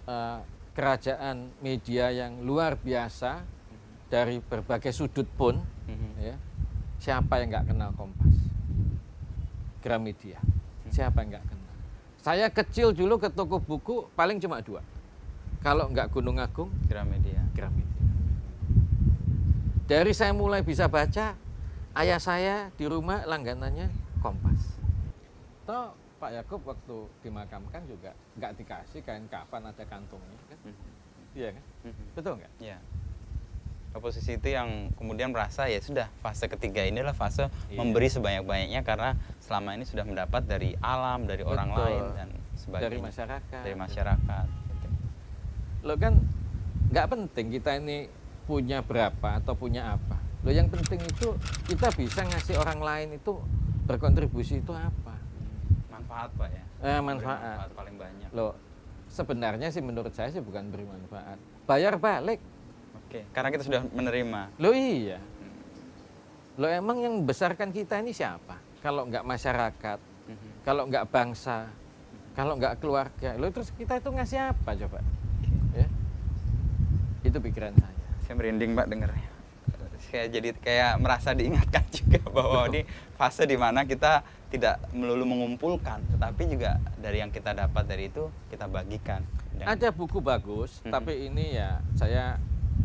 uh, 0.06 0.40
kerajaan 0.74 1.52
media 1.60 2.12
yang 2.12 2.44
luar 2.44 2.76
biasa 2.76 3.44
dari 4.08 4.40
berbagai 4.40 4.92
sudut 4.92 5.28
pun 5.36 5.60
Mhm. 5.88 6.12
ya. 6.20 6.36
Siapa 7.00 7.40
yang 7.40 7.48
nggak 7.50 7.66
kenal 7.72 7.92
Kompas? 7.94 8.36
Gramedia. 9.80 10.40
Siapa 10.90 11.24
yang 11.24 11.38
nggak 11.38 11.46
kenal? 11.48 11.76
Saya 12.20 12.48
kecil 12.50 12.92
dulu 12.92 13.16
ke 13.16 13.30
toko 13.32 13.62
buku 13.62 14.10
paling 14.12 14.42
cuma 14.42 14.60
dua. 14.60 14.84
Kalau 15.64 15.88
nggak 15.88 16.12
Gunung 16.12 16.38
Agung. 16.38 16.68
Gramedia 16.90 17.37
dari 19.88 20.12
saya 20.12 20.32
mulai 20.32 20.62
bisa 20.62 20.86
baca 20.86 21.34
ayah 21.96 22.20
saya 22.20 22.70
di 22.76 22.86
rumah 22.86 23.24
langganannya 23.24 23.88
Kompas 24.20 24.78
toh 25.64 25.92
Pak 26.18 26.34
Yakub 26.34 26.66
waktu 26.66 26.96
dimakamkan 27.22 27.86
juga 27.86 28.10
nggak 28.36 28.52
dikasih 28.58 29.02
kain 29.02 29.26
kafan 29.28 29.64
ada 29.64 29.84
kantongnya 29.84 30.38
kan 30.46 30.58
Mhm. 30.66 30.76
iya 31.34 31.50
kan 31.54 31.64
Mhm. 31.86 32.04
betul 32.14 32.34
nggak 32.36 32.54
Ya. 32.60 32.78
Oposisi 33.94 34.36
itu 34.36 34.48
yang 34.48 34.94
kemudian 34.94 35.32
merasa 35.32 35.66
ya 35.66 35.80
sudah 35.80 36.06
fase 36.20 36.46
ketiga 36.48 36.84
inilah 36.84 37.14
fase 37.14 37.48
Iya. 37.68 37.78
memberi 37.78 38.06
sebanyak-banyaknya 38.08 38.82
karena 38.84 39.16
selama 39.40 39.74
ini 39.74 39.86
sudah 39.86 40.04
mendapat 40.04 40.44
dari 40.44 40.78
alam, 40.78 41.26
dari 41.26 41.42
orang 41.42 41.72
Betul. 41.72 41.82
lain 41.84 42.04
dan 42.14 42.30
sebagainya. 42.56 42.84
dari 42.84 42.98
masyarakat 43.00 43.62
Dari 43.64 43.76
masyarakat. 43.76 44.46
gitu. 44.68 44.88
lo 45.82 45.94
kan 45.96 46.14
nggak 46.88 47.08
penting 47.08 47.46
kita 47.50 47.72
ini 47.76 47.98
punya 48.48 48.80
berapa 48.80 49.44
atau 49.44 49.54
punya 49.54 50.00
apa. 50.00 50.16
Lo 50.48 50.56
yang 50.56 50.72
penting 50.72 51.04
itu 51.04 51.36
kita 51.68 51.92
bisa 51.92 52.24
ngasih 52.24 52.56
orang 52.56 52.80
lain 52.80 53.20
itu 53.20 53.36
berkontribusi 53.84 54.64
itu 54.64 54.72
apa? 54.72 55.20
Manfaat 55.92 56.32
pak 56.32 56.48
ya. 56.48 56.64
Eh, 56.80 57.00
manfaat. 57.04 57.44
manfaat 57.44 57.72
paling 57.76 57.96
banyak. 58.00 58.30
lo 58.32 58.56
sebenarnya 59.12 59.68
sih 59.68 59.84
menurut 59.84 60.16
saya 60.16 60.32
sih 60.32 60.40
bukan 60.40 60.72
beri 60.72 60.88
manfaat. 60.88 61.36
Bayar 61.68 62.00
balik. 62.00 62.40
Oke, 62.96 63.28
karena 63.36 63.52
kita 63.52 63.64
sudah 63.68 63.82
menerima. 63.92 64.56
lo 64.56 64.72
iya. 64.72 65.20
Lo 66.56 66.72
emang 66.72 67.04
yang 67.04 67.14
membesarkan 67.22 67.76
kita 67.76 68.00
ini 68.00 68.16
siapa? 68.16 68.56
Kalau 68.80 69.04
nggak 69.04 69.28
masyarakat 69.28 70.00
Mhm. 70.28 70.64
kalau 70.64 70.84
nggak 70.88 71.08
bangsa 71.08 71.68
kalau 72.32 72.56
nggak 72.56 72.80
keluarga. 72.80 73.36
Lo 73.36 73.52
terus 73.52 73.76
kita 73.76 74.00
itu 74.00 74.08
ngasih 74.12 74.40
apa 74.56 74.72
coba? 74.76 75.00
Ya. 75.76 75.88
Itu 77.24 77.40
pikiran 77.44 77.76
saya 77.76 77.97
Saya 78.28 78.36
merinding 78.36 78.76
pak 78.76 78.92
dengarnya. 78.92 79.30
Saya 80.04 80.28
jadi 80.28 80.52
kayak 80.54 81.00
merasa 81.00 81.32
diingatkan 81.32 81.84
juga 81.98 82.20
bahwa 82.28 82.68
ini 82.68 82.84
fase 83.16 83.44
di 83.44 83.56
mana 83.56 83.84
kita 83.84 84.20
tidak 84.48 84.84
melulu 84.92 85.24
mengumpulkan, 85.26 86.04
tetapi 86.10 86.44
juga 86.48 86.76
dari 86.96 87.20
yang 87.20 87.32
kita 87.32 87.52
dapat 87.52 87.84
dari 87.84 88.08
itu 88.08 88.28
kita 88.48 88.68
bagikan. 88.68 89.24
Dan- 89.52 89.68
Ada 89.70 89.90
buku 89.90 90.20
bagus, 90.20 90.80
Mhm. 90.82 90.92
tapi 90.92 91.28
ini 91.28 91.56
ya 91.56 91.80
saya 91.96 92.36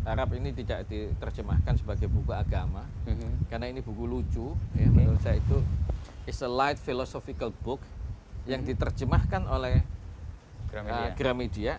harap 0.03 0.31
ini 0.31 0.51
tidak 0.51 0.87
diterjemahkan 0.87 1.75
sebagai 1.77 2.07
buku 2.07 2.31
agama 2.31 2.83
Mhm. 3.05 3.47
karena 3.47 3.67
ini 3.67 3.79
buku 3.79 4.03
lucu 4.03 4.51
ya 4.73 4.83
Oke. 4.83 4.91
menurut 4.91 5.19
saya 5.19 5.37
itu 5.37 5.59
is 6.23 6.39
a 6.39 6.49
light 6.49 6.75
philosophical 6.75 7.51
book 7.57 7.79
yang 8.43 8.63
Mhm. 8.63 8.75
diterjemahkan 8.75 9.43
oleh 9.45 9.83
Gramedia. 10.67 10.99
uh, 10.99 11.09
Gramedia 11.13 11.73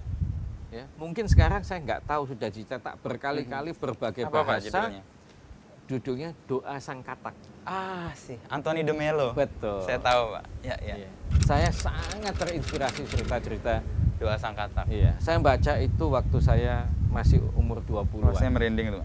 ya 0.70 0.84
mungkin 0.94 1.24
sekarang 1.24 1.60
saya 1.60 1.80
nggak 1.80 2.00
tahu 2.04 2.22
sudah 2.26 2.48
dicetak 2.48 2.94
berkali-kali 2.98 3.72
berbagai 3.72 4.22
Mhm. 4.22 4.28
Apa 4.28 4.36
pak 4.36 4.46
bahasa 4.46 4.64
judulnya? 4.64 5.02
judulnya 5.84 6.30
doa 6.44 6.76
sang 6.78 7.00
katak 7.00 7.36
Ah 7.62 8.12
sih, 8.12 8.36
Anthony 8.46 8.80
de 8.80 8.92
Mello. 8.92 9.32
betul 9.32 9.80
Saya 9.80 9.96
tahu 9.96 10.32
pak. 10.32 10.44
Ya 10.60 10.76
ya. 10.78 10.94
Iya. 10.98 11.08
saya 11.40 11.68
sangat 11.68 12.32
terinspirasi 12.34 13.04
cerita-cerita 13.04 13.80
Dua 14.14 14.36
sang 14.36 14.52
katak. 14.52 14.84
iya 14.86 15.12
saya 15.16 15.36
baca 15.38 15.72
itu 15.76 16.04
waktu 16.06 16.38
saya 16.38 16.84
masih 17.08 17.40
umur 17.52 17.80
20-an 17.80 18.26
Oh, 18.26 18.34
saya 18.34 18.48
merinding 18.48 18.90
itu 18.90 18.98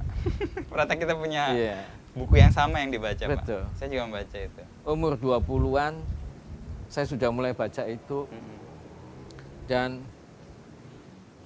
pak. 0.70 0.96
Kita 1.00 1.14
punya 1.14 1.52
Iya. 1.52 1.78
buku 2.12 2.36
yang 2.36 2.50
sama 2.50 2.80
yang 2.80 2.90
dibaca 2.90 3.22
Betul. 3.22 3.64
pak. 3.64 3.76
Saya 3.76 3.88
juga 3.90 4.04
membaca 4.06 4.38
itu. 4.38 4.62
umur 4.84 5.14
20-an 5.16 5.94
saya 6.88 7.06
sudah 7.06 7.30
mulai 7.30 7.52
baca 7.52 7.84
itu 7.86 8.26
Mhm. 8.26 8.56
dan 9.66 9.90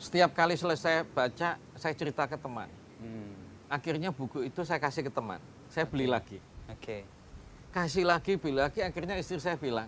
setiap 0.04 0.36
kali 0.36 0.60
selesai 0.60 1.08
baca 1.08 1.56
saya 1.80 1.94
cerita 1.96 2.28
ke 2.28 2.36
teman. 2.36 2.68
Hmm. 3.00 3.32
Akhirnya 3.72 4.12
buku 4.12 4.44
itu 4.52 4.68
saya 4.68 4.84
kasih 4.84 5.08
ke 5.08 5.12
teman. 5.16 5.40
Saya 5.72 5.88
beli 5.88 6.12
lagi. 6.12 6.44
Oke. 6.68 7.08
Kasih 7.72 8.04
lagi, 8.04 8.36
beli 8.36 8.60
lagi. 8.60 8.84
Akhirnya 8.84 9.16
istri 9.16 9.40
saya 9.40 9.56
bilang, 9.56 9.88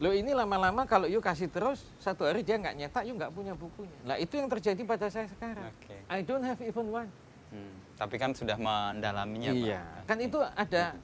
lo 0.00 0.10
ini 0.10 0.32
lama-lama 0.32 0.88
kalau 0.88 1.04
yuk 1.04 1.20
kasih 1.20 1.52
terus, 1.52 1.84
satu 2.00 2.24
hari 2.24 2.42
dia 2.42 2.56
nggak 2.56 2.74
nyetak, 2.74 3.02
yuk 3.04 3.20
nggak 3.20 3.32
punya 3.36 3.52
bukunya. 3.52 4.00
Nah 4.08 4.16
itu 4.16 4.40
yang 4.40 4.48
terjadi 4.48 4.82
pada 4.88 5.06
saya 5.12 5.28
sekarang. 5.28 5.68
Oke. 5.68 5.96
I 6.08 6.24
don't 6.24 6.42
have 6.42 6.58
even 6.64 6.88
one. 6.88 7.10
Hmm. 7.52 7.76
Tapi 8.00 8.16
kan 8.16 8.32
sudah 8.32 8.56
mendalaminya 8.56 9.52
iya. 9.52 9.84
pak. 10.02 10.16
Kan 10.16 10.18
itu 10.24 10.40
ada 10.40 10.96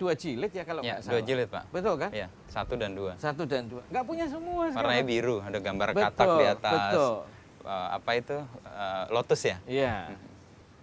dua 0.00 0.16
jilid 0.16 0.48
ya 0.48 0.64
kalau 0.64 0.80
Ya, 0.80 0.96
nggak 0.96 1.00
dua 1.04 1.12
salah. 1.12 1.26
jilid 1.28 1.48
pak. 1.48 1.64
Betul 1.68 1.94
kan? 1.94 2.10
Ya, 2.10 2.26
satu 2.48 2.74
dan 2.74 2.90
dua. 2.96 3.12
Satu 3.14 3.42
dan 3.44 3.68
dua. 3.68 3.82
Nggak 3.86 4.04
punya 4.04 4.24
semua 4.24 4.64
Warnanya 4.66 4.72
sekarang. 4.72 5.04
biru, 5.04 5.36
ada 5.38 5.58
gambar 5.60 5.88
Betul, 5.92 6.04
katak 6.08 6.28
di 6.32 6.46
atas. 6.48 6.72
betul. 6.88 7.14
eh, 7.60 7.88
apa 7.92 8.10
itu? 8.16 8.36
eh, 8.64 9.04
lotus 9.10 9.40
ya? 9.44 9.56
Iya. 9.68 9.94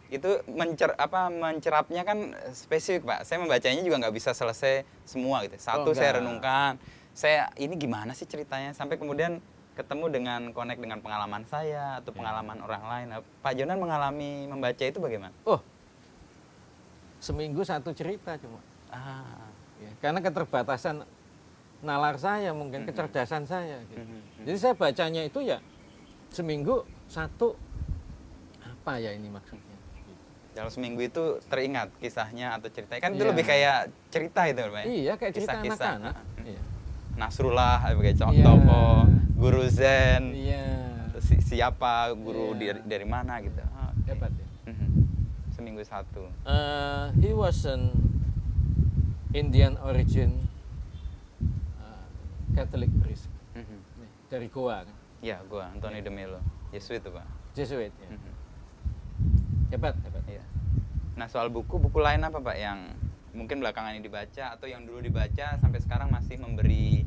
Itu 0.08 0.30
mencer 0.48 0.94
apa 0.96 1.28
mencerapnya 1.28 2.02
kan 2.02 2.18
spesifik 2.54 3.04
pak. 3.04 3.20
Saya 3.26 3.42
membacanya 3.42 3.82
juga 3.82 3.98
nggak 4.00 4.14
bisa 4.14 4.32
selesai 4.32 4.86
semua 5.04 5.42
gitu. 5.44 5.58
Satu 5.58 5.92
Oh, 5.92 5.98
saya 5.98 6.22
renungkan. 6.22 6.78
Saya 7.12 7.50
ini 7.56 7.74
gimana 7.76 8.14
sih 8.14 8.24
ceritanya? 8.24 8.72
Sampai 8.72 8.96
kemudian 8.96 9.42
ketemu 9.74 10.06
dengan 10.08 10.42
connect 10.52 10.78
dengan 10.78 11.02
pengalaman 11.02 11.42
saya 11.44 12.00
atau 12.00 12.10
Ya. 12.10 12.16
pengalaman 12.16 12.58
orang 12.62 12.84
lain. 12.84 13.06
Nah, 13.10 13.20
Pak 13.42 13.54
Jonan 13.54 13.78
mengalami 13.78 14.46
membaca 14.46 14.82
itu 14.82 14.98
bagaimana? 14.98 15.34
Oh, 15.44 15.60
seminggu 17.20 17.62
satu 17.62 17.92
cerita 17.92 18.38
cuma. 18.38 18.62
Ah. 18.98 19.46
Ya, 19.78 19.92
karena 20.00 20.20
keterbatasan 20.20 21.06
nalar 21.80 22.18
saya 22.18 22.50
mungkin 22.52 22.82
Mhm. 22.82 22.88
kecerdasan 22.90 23.46
saya. 23.46 23.78
Gitu. 23.86 24.02
Mhm. 24.02 24.20
Jadi 24.44 24.58
saya 24.58 24.74
bacanya 24.74 25.22
itu 25.22 25.40
ya 25.40 25.62
seminggu 26.28 26.82
satu 27.06 27.54
apa 28.60 28.98
ya 28.98 29.14
ini 29.14 29.30
maksudnya? 29.30 29.78
Dalam 30.52 30.74
seminggu 30.74 31.00
itu 31.00 31.24
teringat 31.46 31.94
kisahnya 31.98 32.58
atau 32.58 32.66
ceritanya 32.68 32.98
kan 33.00 33.14
itu 33.14 33.22
Iya. 33.22 33.30
lebih 33.30 33.46
kayak 33.46 33.80
cerita 34.10 34.42
itu 34.44 34.58
Pak. 34.60 34.74
ya? 34.74 34.86
Iya 34.88 35.14
kayak 35.16 35.34
cerita 35.34 35.54
Kisah-kisah. 35.54 35.90
anak-anak. 35.94 36.16
Ah. 36.18 36.42
Iya. 36.44 36.62
Nasrullah 37.16 37.76
sebagai 37.84 38.16
contoh, 38.16 38.34
Iya. 38.34 38.46
tokoh, 38.48 38.98
guru 39.36 39.64
Zen, 39.68 40.24
Iya. 40.34 40.66
si- 41.20 41.42
siapa, 41.44 41.94
guru 42.14 42.54
Iya. 42.54 42.74
dari, 42.74 42.82
dari 42.90 43.06
mana 43.06 43.38
gitu. 43.40 43.62
Ah, 43.70 43.94
oke. 43.94 44.06
Hebat 44.08 44.34
ya. 44.34 44.48
Mhm. 44.68 44.90
Seminggu 45.52 45.82
satu. 45.84 46.26
Uh, 46.42 47.14
he 47.18 47.30
was 47.32 47.62
an 47.64 47.94
Indian 49.38 49.78
origin 49.86 50.34
uh, 51.78 52.08
Catholic 52.58 52.90
priest 52.98 53.30
Mhm. 53.54 53.78
Nih, 54.02 54.12
dari 54.30 54.48
Goa 54.50 54.86
kan, 54.86 54.94
Ya, 55.18 55.42
gua 55.46 55.74
Anthony 55.74 56.02
de 56.02 56.14
Mello, 56.14 56.38
Yesuit 56.70 57.02
tuh 57.02 57.10
pak. 57.10 57.26
Jesuit. 57.54 57.90
Ya. 57.90 58.10
Mhm. 58.10 58.34
Hebat, 59.74 59.98
hebat. 59.98 60.24
Iya. 60.30 60.46
Nah 61.18 61.26
soal 61.26 61.50
buku, 61.50 61.82
buku 61.82 61.98
lain 61.98 62.22
apa 62.22 62.38
pak 62.38 62.54
yang 62.54 62.94
mungkin 63.34 63.62
belakangan 63.62 63.98
ini 63.98 64.06
dibaca 64.06 64.54
atau 64.54 64.66
yang 64.66 64.86
dulu 64.86 65.02
dibaca 65.02 65.58
sampai 65.58 65.82
sekarang 65.82 66.10
masih 66.10 66.38
memberi 66.38 67.06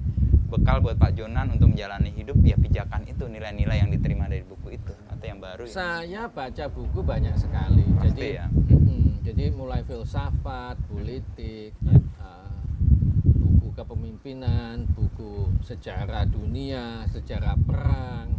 bekal 0.51 0.83
buat 0.83 0.99
Pak 0.99 1.15
Jonan 1.15 1.55
untuk 1.55 1.71
menjalani 1.71 2.11
hidup 2.11 2.35
ya 2.43 2.59
pijakan 2.59 3.07
itu 3.07 3.31
nilai-nilai 3.31 3.87
yang 3.87 3.91
diterima 3.91 4.27
dari 4.27 4.43
buku 4.43 4.75
itu 4.75 4.91
atau 5.07 5.23
yang 5.23 5.39
baru 5.39 5.63
ya? 5.63 5.71
Saya 5.71 6.23
baca 6.27 6.65
buku 6.67 6.99
banyak 7.07 7.39
sekali. 7.39 7.87
Pasti 7.95 8.11
jadi, 8.11 8.27
ya. 8.43 8.47
mm, 8.51 9.23
jadi 9.23 9.45
mulai 9.55 9.87
filsafat, 9.87 10.75
politik, 10.91 11.79
uh, 11.87 12.03
buku 13.71 13.87
kepemimpinan, 13.87 14.83
buku 14.99 15.47
sejarah 15.63 16.27
dunia, 16.27 17.07
sejarah 17.07 17.55
perang, 17.55 18.35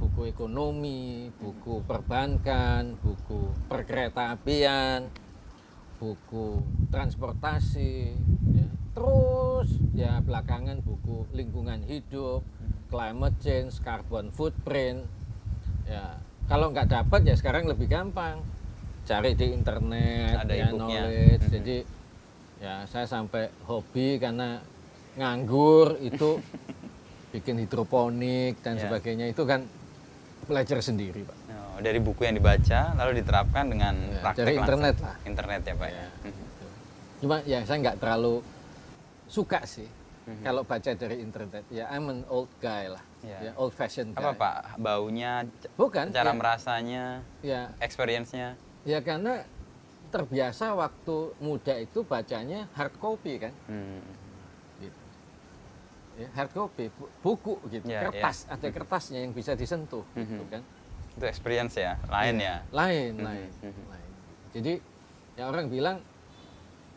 buku 0.00 0.32
ekonomi, 0.32 1.28
buku 1.36 1.84
perbankan, 1.84 2.96
buku 3.04 3.52
perkereta 3.68 4.32
apian, 4.32 5.12
buku 6.00 6.64
transportasi, 6.88 8.16
ya. 8.56 8.68
terus 8.96 9.76
ya 9.92 10.24
belakangan 10.24 10.80
buku 10.80 11.28
lingkungan 11.36 11.84
hidup, 11.84 12.40
climate 12.88 13.36
change, 13.44 13.76
carbon 13.84 14.32
footprint. 14.32 15.04
Ya, 15.84 16.16
kalau 16.48 16.72
nggak 16.72 16.88
dapat 16.88 17.28
ya 17.28 17.36
sekarang 17.36 17.68
lebih 17.68 17.92
gampang 17.92 18.40
cari 19.04 19.36
di 19.36 19.52
internet, 19.52 20.48
Ada 20.48 20.54
ya 20.56 20.68
knowledge. 20.72 21.44
Jadi 21.60 22.01
ya 22.62 22.86
saya 22.86 23.04
sampai 23.04 23.50
hobi 23.66 24.16
karena 24.16 24.62
nganggur 25.18 25.98
itu 25.98 26.38
bikin 27.34 27.58
hidroponik 27.58 28.62
dan 28.62 28.78
Ya. 28.78 28.86
sebagainya 28.86 29.26
itu 29.28 29.42
kan 29.42 29.66
belajar 30.46 30.78
sendiri 30.78 31.26
pak. 31.26 31.36
Oh, 31.72 31.80
dari 31.80 31.98
buku 31.98 32.22
yang 32.22 32.36
dibaca 32.36 32.92
lalu 32.94 33.24
diterapkan 33.24 33.64
dengan 33.66 33.94
Ya, 33.96 34.20
praktek 34.20 34.38
dari 34.38 34.52
langsung. 34.52 34.62
internet 34.62 34.96
lah. 35.00 35.16
Internet 35.24 35.60
ya 35.64 35.74
pak 35.74 35.88
ya. 35.88 35.96
Ya. 35.96 36.08
Mhm. 36.22 36.44
Cuma 37.18 37.36
ya 37.42 37.58
saya 37.64 37.78
nggak 37.80 37.98
terlalu 37.98 38.34
suka 39.26 39.60
sih 39.66 39.88
Mhm. 40.22 40.46
Kalau 40.46 40.62
baca 40.62 40.90
dari 40.94 41.18
internet, 41.18 41.66
ya 41.66 41.90
I'm 41.90 42.06
an 42.06 42.22
old 42.30 42.46
guy 42.62 42.86
lah, 42.86 43.02
Ya. 43.26 43.50
ya 43.50 43.52
old 43.58 43.74
fashion 43.74 44.14
guy. 44.14 44.22
Apa 44.22 44.30
Pak? 44.38 44.78
Baunya, 44.78 45.42
Bukan. 45.74 46.14
cara 46.14 46.30
ya, 46.30 46.38
merasanya, 46.38 47.04
ya, 47.42 47.74
experience-nya? 47.82 48.54
ya 48.86 49.02
karena 49.02 49.42
terbiasa 50.12 50.76
waktu 50.76 51.16
muda 51.40 51.74
itu 51.80 52.04
bacanya 52.04 52.68
hard 52.76 52.94
copy 53.00 53.40
kan, 53.40 53.52
Hmm. 53.64 54.04
ya, 56.20 56.28
hard 56.36 56.52
copy, 56.52 56.92
bu- 56.92 57.08
buku 57.24 57.54
gitu, 57.72 57.88
Ya, 57.88 58.04
kertas, 58.04 58.44
ada 58.44 58.68
kertasnya 58.68 59.24
yang 59.24 59.32
bisa 59.32 59.56
disentuh, 59.56 60.04
gitu 60.12 60.44
Mhm. 60.44 60.52
kan. 60.52 60.62
Itu 61.16 61.24
experience 61.24 61.80
ya, 61.80 61.96
lain 62.08 62.36
Iya, 62.36 62.44
ya. 62.44 62.56
Lain, 62.68 63.12
Mhm, 63.16 63.24
lain, 63.24 63.50
mhm. 63.64 63.82
lain. 63.88 64.10
Jadi 64.52 64.72
ya 65.32 65.48
orang 65.48 65.66
bilang 65.72 65.96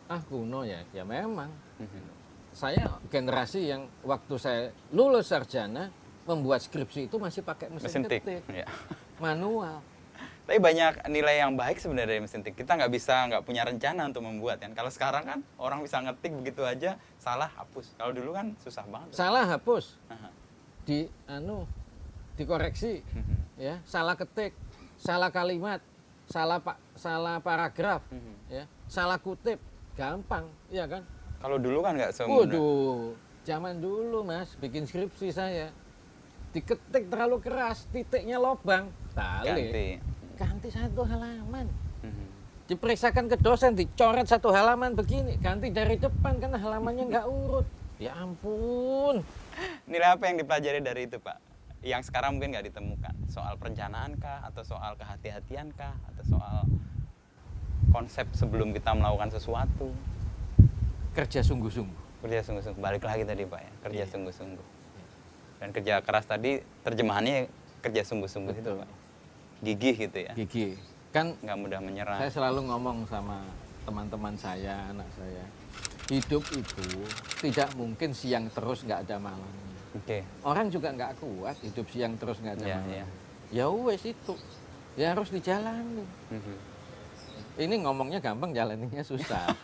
ah 0.06 0.22
kuno 0.22 0.68
ya, 0.68 0.84
ya 0.92 1.08
memang. 1.08 1.48
Mhm. 1.80 2.04
Saya 2.52 3.00
generasi 3.08 3.68
yang 3.68 3.88
waktu 4.04 4.36
saya 4.36 4.62
lulus 4.92 5.32
sarjana 5.32 5.92
membuat 6.28 6.64
skripsi 6.64 7.08
itu 7.08 7.16
masih 7.16 7.44
pakai 7.44 7.68
mesin, 7.72 7.88
Mesin 7.88 8.02
tik. 8.08 8.24
ketik, 8.24 8.44
Ya. 8.52 8.68
manual. 9.20 9.80
Tapi 10.46 10.62
banyak 10.62 11.10
nilai 11.10 11.42
yang 11.42 11.58
baik 11.58 11.82
sebenarnya 11.82 12.14
dari 12.14 12.22
mesin 12.22 12.46
tik. 12.46 12.54
Kita 12.54 12.78
nggak 12.78 12.94
bisa 12.94 13.26
nggak 13.34 13.42
punya 13.42 13.66
rencana 13.66 14.06
untuk 14.06 14.22
membuat 14.22 14.62
kan. 14.62 14.78
Kalau 14.78 14.94
sekarang 14.94 15.26
kan 15.26 15.40
orang 15.58 15.82
bisa 15.82 15.98
ngetik 16.06 16.38
begitu 16.38 16.62
aja, 16.62 17.02
salah 17.18 17.50
hapus. 17.50 17.98
Kalau 17.98 18.14
dulu 18.14 18.38
kan 18.38 18.54
susah 18.62 18.86
banget. 18.86 19.18
Salah 19.18 19.50
hapus, 19.50 19.98
Aha. 20.06 20.30
di 20.86 21.10
anu 21.26 21.66
dikoreksi, 22.38 23.02
Mhm. 23.02 23.36
ya 23.58 23.76
salah 23.90 24.14
ketik, 24.14 24.54
salah 25.02 25.34
kalimat, 25.34 25.82
salah 26.30 26.62
pak, 26.62 26.78
salah 26.94 27.42
paragraf, 27.42 28.06
Mhm. 28.14 28.34
ya 28.54 28.64
salah 28.86 29.18
kutip, 29.18 29.58
gampang, 29.98 30.46
ya 30.70 30.86
kan? 30.86 31.02
Kalau 31.42 31.58
dulu 31.58 31.82
kan 31.82 31.98
nggak 31.98 32.14
semudah. 32.14 32.54
Waduh, 32.54 33.18
zaman 33.42 33.82
dulu 33.82 34.22
mas, 34.22 34.54
bikin 34.62 34.86
skripsi 34.86 35.34
saya. 35.34 35.74
Diketik 36.54 37.10
terlalu 37.12 37.42
keras, 37.42 37.90
titiknya 37.90 38.38
lobang. 38.40 38.88
Balik. 39.12 39.44
Ganti. 39.44 39.88
Ganti 40.36 40.68
satu 40.68 41.08
halaman. 41.08 41.68
Mhm. 42.04 42.26
Diperiksakan 42.66 43.30
ke 43.30 43.38
dosen, 43.38 43.78
dicoret 43.78 44.28
satu 44.28 44.52
halaman 44.52 44.94
begini. 44.94 45.38
Ganti 45.40 45.70
dari 45.70 45.96
depan, 45.96 46.38
karena 46.38 46.58
halamannya 46.58 47.04
nggak 47.12 47.26
urut. 47.26 47.68
Ya 47.96 48.12
ampun. 48.20 49.24
Nilai 49.88 50.10
apa 50.12 50.28
yang 50.28 50.36
dipelajari 50.36 50.84
dari 50.84 51.08
itu 51.08 51.16
Pak? 51.16 51.40
Yang 51.80 52.12
sekarang 52.12 52.36
mungkin 52.36 52.52
nggak 52.52 52.68
ditemukan. 52.68 53.14
Soal 53.32 53.56
perencanaan 53.56 54.20
kah? 54.20 54.44
Atau 54.44 54.68
soal 54.68 55.00
kehati-hatian 55.00 55.72
kah? 55.78 55.96
Atau 56.12 56.36
soal 56.36 56.68
konsep 57.94 58.28
sebelum 58.36 58.76
kita 58.76 58.92
melakukan 58.92 59.32
sesuatu? 59.32 59.96
Kerja 61.16 61.40
sungguh-sungguh. 61.40 62.26
Kerja 62.26 62.44
sungguh-sungguh. 62.44 62.82
Balik 62.84 63.08
lagi 63.08 63.24
tadi 63.24 63.48
Pak 63.48 63.62
ya, 63.62 63.72
kerja 63.88 64.04
Iya. 64.04 64.12
sungguh-sungguh. 64.12 64.68
Dan 65.64 65.70
kerja 65.72 66.04
keras 66.04 66.28
tadi 66.28 66.60
terjemahannya 66.84 67.48
kerja 67.80 68.02
sungguh-sungguh 68.04 68.56
itu. 68.60 68.72
Pak. 68.76 68.90
Gigih 69.60 69.96
gitu 69.98 70.18
ya. 70.22 70.32
Gigi. 70.34 70.76
Kan 71.10 71.36
Nggak 71.40 71.58
mudah 71.58 71.80
menyerah. 71.80 72.18
saya 72.18 72.28
selalu 72.30 72.68
ngomong 72.68 73.06
sama 73.06 73.40
teman-teman 73.84 74.36
saya, 74.36 74.90
anak 74.90 75.08
saya. 75.14 75.46
Hidup 76.06 76.44
itu 76.52 76.86
tidak 77.40 77.72
mungkin 77.74 78.12
siang 78.12 78.50
terus 78.50 78.82
nggak 78.82 79.06
ada 79.06 79.18
malamnya. 79.18 79.64
Oke. 79.94 80.22
Orang 80.42 80.68
juga 80.68 80.92
nggak 80.92 81.18
kuat 81.18 81.56
hidup 81.62 81.88
siang 81.88 82.14
terus 82.16 82.38
nggak 82.38 82.56
ada 82.56 82.66
Iya, 82.66 82.76
malam. 82.76 82.92
iya. 82.92 83.06
Ya 83.48 83.66
wes 83.72 84.04
itu. 84.04 84.34
Ya 84.94 85.12
harus 85.12 85.30
dijalani. 85.30 86.04
Mhm. 86.30 86.56
Ini 87.58 87.76
ngomongnya 87.82 88.20
gampang, 88.20 88.52
jalaninya 88.52 89.02
susah. 89.02 89.48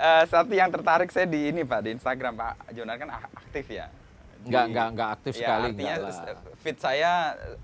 Eh, 0.00 0.24
satu 0.24 0.48
yang 0.50 0.72
tertarik 0.72 1.12
saya 1.12 1.28
di 1.28 1.52
ini 1.52 1.60
Pak 1.60 1.84
di 1.84 1.92
Instagram 1.92 2.32
Pak 2.32 2.72
Jonan 2.72 2.96
kan 2.96 3.08
ak- 3.12 3.32
aktif 3.36 3.68
ya. 3.68 3.84
Nggak, 4.40 4.64
Di- 4.64 4.72
nggak, 4.72 4.88
nggak 4.96 5.10
aktif 5.20 5.32
ya, 5.36 5.40
sekali. 5.44 5.66
Artinya 5.68 5.96
feed 6.60 6.76
saya 6.80 7.12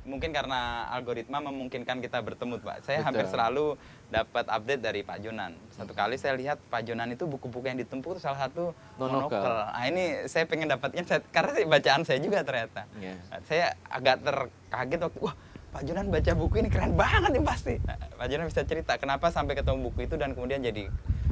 mungkin 0.05 0.31
karena 0.33 0.89
algoritma 0.93 1.41
memungkinkan 1.41 2.05
kita 2.05 2.20
bertemu 2.20 2.61
Pak. 2.61 2.85
Saya 2.85 3.01
hampir 3.01 3.24
Betul. 3.24 3.33
selalu 3.33 3.66
dapat 4.12 4.45
update 4.47 4.83
dari 4.85 5.01
Pak 5.01 5.18
Jonan. 5.24 5.57
Satu 5.72 5.97
kali 5.97 6.20
saya 6.20 6.37
lihat 6.37 6.61
Pak 6.68 6.85
Jonan 6.85 7.12
itu 7.12 7.24
buku-buku 7.24 7.64
yang 7.64 7.81
ditumpuk 7.81 8.16
itu 8.16 8.20
salah 8.22 8.49
satu 8.49 8.77
Monokel. 9.01 9.41
Nah 9.41 9.85
ini 9.89 10.29
saya 10.29 10.45
pengen 10.45 10.68
dapatnya 10.68 11.03
karena 11.33 11.64
bacaan 11.64 12.03
saya 12.05 12.20
juga 12.20 12.45
ternyata. 12.45 12.85
Iya. 13.01 13.16
Nah, 13.33 13.41
Saya 13.49 13.66
agak 13.89 14.20
terkaget 14.20 15.01
waktu 15.01 15.18
wah 15.24 15.35
Pak 15.77 15.83
Jonan 15.85 16.09
baca 16.09 16.33
buku 16.33 16.55
ini 16.61 16.68
keren 16.72 16.93
banget 16.97 17.31
nih 17.37 17.45
pasti. 17.45 17.74
Nah, 17.85 17.97
Pak 18.20 18.27
Jonan 18.33 18.47
bisa 18.49 18.62
cerita 18.64 18.97
kenapa 18.97 19.29
sampai 19.33 19.57
ketemu 19.57 19.93
buku 19.93 20.09
itu 20.09 20.14
dan 20.16 20.33
kemudian 20.33 20.61
jadi 20.61 20.89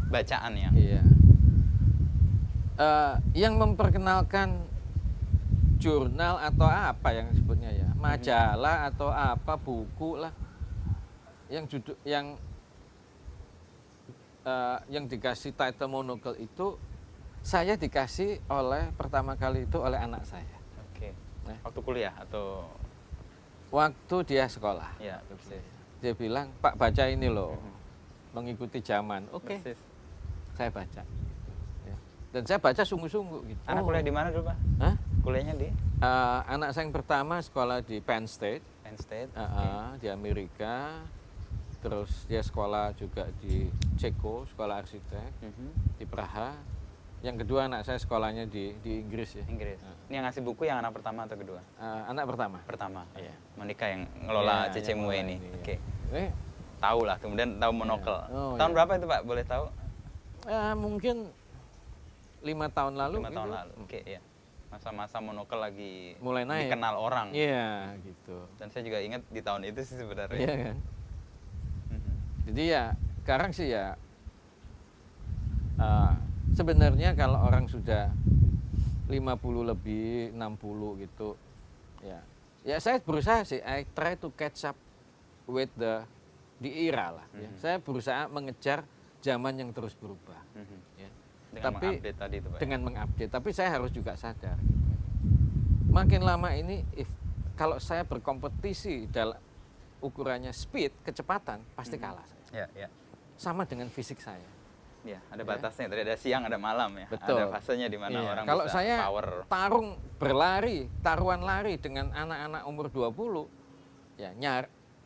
bacaan 0.09 0.53
ya. 0.57 0.70
Iya. 0.72 1.01
Eh, 2.74 3.14
yang 3.38 3.55
memperkenalkan 3.55 4.66
jurnal 5.85 6.41
atau 6.41 6.64
apa 6.64 7.12
yang 7.12 7.28
sebutnya 7.30 7.68
ya, 7.68 7.89
majalah 7.95 8.89
atau 8.89 9.12
apa 9.12 9.53
buku 9.55 10.16
lah, 10.16 10.32
yang 11.47 11.68
judul 11.68 11.93
yang 12.03 12.41
eh, 14.43 14.78
yang 14.89 15.05
dikasih 15.05 15.53
title 15.53 15.91
monocle 15.91 16.37
itu 16.37 16.80
saya 17.45 17.76
dikasih 17.76 18.41
oleh 18.49 18.89
pertama 18.95 19.37
kali 19.37 19.68
itu 19.68 19.76
oleh 19.76 20.01
anak 20.01 20.24
saya 20.24 20.49
Oke. 20.89 21.12
Nah. 21.45 21.61
Waktu 21.61 21.80
kuliah 21.80 22.14
atau 22.16 22.64
waktu 23.68 24.16
dia 24.24 24.47
sekolah 24.47 24.97
ya 24.97 25.20
persis. 25.20 25.61
dia 25.99 26.14
bilang 26.14 26.49
Pak 26.59 26.74
baca 26.74 27.05
ini 27.05 27.28
loh 27.28 27.59
mengikuti 28.30 28.80
zaman 28.80 29.28
oke 29.28 29.61
Persis. 29.61 29.76
saya 30.55 30.70
baca 30.70 31.03
Ya. 31.85 31.97
dan 32.32 32.43
saya 32.45 32.57
baca 32.57 32.80
sungguh-sungguh 32.80 33.41
gitu 33.47 33.61
Anak 33.66 33.82
Oh. 33.82 33.87
kuliah 33.87 34.01
di 34.01 34.11
mana 34.11 34.30
dulu, 34.30 34.47
Pak? 34.47 34.57
Hah? 34.80 34.95
Kuliahnya 35.25 35.55
di 35.57 35.68
Eh, 35.97 36.41
anak 36.47 36.77
saya 36.77 36.85
yang 36.85 36.93
pertama 36.93 37.41
sekolah 37.41 37.81
di 37.81 37.97
Penn 37.99 38.29
State 38.29 38.61
Penn 38.85 38.99
State. 38.99 39.31
eh, 39.31 39.41
eh, 39.41 39.89
di 39.97 40.09
Amerika 40.09 41.01
terus 41.81 42.25
dia 42.25 42.41
sekolah 42.41 42.93
juga 42.93 43.25
di 43.39 43.68
Ceko 43.95 44.45
sekolah 44.47 44.75
arsitek 44.79 45.31
Mhm. 45.41 45.68
di 45.97 46.05
Praha 46.05 46.53
yang 47.20 47.37
kedua 47.37 47.64
anak 47.64 47.85
saya 47.85 47.97
sekolahnya 47.97 48.45
di 48.45 48.77
di 48.79 49.01
Inggris 49.01 49.33
ya 49.35 49.45
Inggris. 49.47 49.81
Nah. 49.81 49.97
Ini 50.05 50.14
yang 50.14 50.25
ngasih 50.25 50.43
buku 50.45 50.62
yang 50.62 50.77
anak 50.79 50.93
pertama 50.93 51.25
atau 51.25 51.37
kedua? 51.37 51.61
Eh, 51.75 52.03
anak 52.07 52.25
pertama 52.27 52.59
Pertama. 52.62 53.01
Iya. 53.14 53.33
Monica 53.55 53.85
yang 53.87 54.03
ngelola 54.20 54.57
Iya, 54.62 54.72
Cece 54.75 54.93
yang 54.93 55.01
ngelola 55.01 55.16
ini. 55.18 55.35
ini, 55.35 55.37
iya. 55.43 55.57
Oke. 55.57 55.75
Eh, 56.14 56.29
Tahu 56.75 57.01
lah, 57.01 57.16
kemudian 57.16 57.57
tahu 57.57 57.72
monokel. 57.72 58.18
Oh, 58.29 58.61
Tahun 58.61 58.68
iya. 58.68 58.77
berapa 58.77 58.93
itu, 58.95 59.07
Pak? 59.09 59.20
Boleh 59.25 59.45
tahu? 59.47 59.64
eh, 60.45 60.75
mungkin 60.77 61.16
lima 62.43 62.68
tahun 62.68 62.93
lalu 62.95 63.16
Lima 63.16 63.33
tahun 63.33 63.49
gitu. 63.49 63.57
lalu. 63.57 63.72
Oke, 63.81 64.01
ya. 64.05 64.20
Masa-masa 64.75 65.22
monokel 65.22 65.62
lagi 65.62 66.18
Mulai 66.18 66.43
naik. 66.43 66.66
dikenal 66.66 66.99
orang. 66.99 67.31
Iya 67.31 67.95
gitu. 68.03 68.51
Dan 68.59 68.68
saya 68.68 68.83
juga 68.83 68.99
ingat 68.99 69.22
di 69.31 69.39
tahun 69.39 69.62
itu 69.64 69.81
sih 69.81 69.97
sebenarnya. 69.97 70.35
Iya 70.37 70.55
kan. 70.61 70.77
Mhm. 71.91 72.12
Jadi 72.51 72.62
ya 72.66 72.85
sekarang 73.22 73.51
sih 73.51 73.70
ya 73.70 73.95
eh, 75.77 76.12
sebenarnya 76.53 77.14
kalau 77.14 77.39
orang 77.41 77.66
sudah 77.66 78.11
50 79.07 79.14
lebih 79.64 80.33
60 80.33 81.03
gitu 81.03 81.37
ya 82.01 82.20
ya 82.62 82.77
saya 82.79 82.97
berusaha 82.99 83.45
sih 83.45 83.61
I 83.61 83.85
try 83.87 84.16
to 84.16 84.33
catch 84.33 84.64
up 84.64 84.77
with 85.45 85.68
the 85.77 86.03
di 86.57 86.89
era 86.89 87.12
lah 87.12 87.27
ya. 87.33 87.47
Mhm. 87.47 87.59
Saya 87.59 87.77
berusaha 87.79 88.27
mengejar 88.27 88.83
zaman 89.20 89.55
yang 89.55 89.70
terus 89.70 89.95
berubah 89.95 90.41
Mhm. 90.53 90.79
ya. 90.99 91.11
Dengan 91.55 91.70
Tapi 91.72 91.86
mengupdate 91.86 92.16
tadi 92.16 92.34
itu, 92.36 92.46
Pak. 92.46 92.57
ya? 92.57 92.61
dengan 92.61 92.80
mengupdate 92.82 93.30
tapi 93.30 93.48
saya 93.50 93.70
harus 93.70 93.90
juga 93.90 94.12
sadar 94.14 94.59
makin 95.86 96.20
lama 96.20 96.50
ini 96.52 96.82
if 96.92 97.07
kalau 97.55 97.78
saya 97.78 98.02
berkompetisi 98.02 99.07
dalam 99.07 99.38
ukurannya 100.00 100.50
speed 100.50 100.90
kecepatan 101.00 101.62
pasti 101.72 101.94
Mhm. 101.94 102.02
kalah 102.02 102.26
saya 102.26 102.42
Ya, 102.52 102.66
ya. 102.76 102.88
sama 103.36 103.64
dengan 103.64 103.86
fisik 103.88 104.18
saya 104.18 104.50
Ya, 105.05 105.20
ada 105.28 105.44
Ya. 105.44 105.44
batasnya. 105.44 105.84
Tadi 105.84 106.00
ada 106.00 106.16
siang, 106.16 106.48
ada 106.48 106.57
malam 106.57 106.88
ya. 106.96 107.05
Betul. 107.05 107.36
Ada 107.36 107.52
fasenya 107.52 107.92
di 107.92 108.00
mana 108.00 108.16
Iya, 108.16 108.30
orang 108.32 108.44
kalau 108.48 108.64
bisa 108.64 108.72
saya 108.72 108.96
power. 109.05 109.44
tarung 109.44 109.88
berlari 110.16 110.88
taruhan 110.98 111.44
lari 111.44 111.76
dengan 111.76 112.09
anak-anak 112.09 112.64
umur 112.64 112.88
20 112.88 113.44
ya 114.16 114.32
nyar 114.32 114.64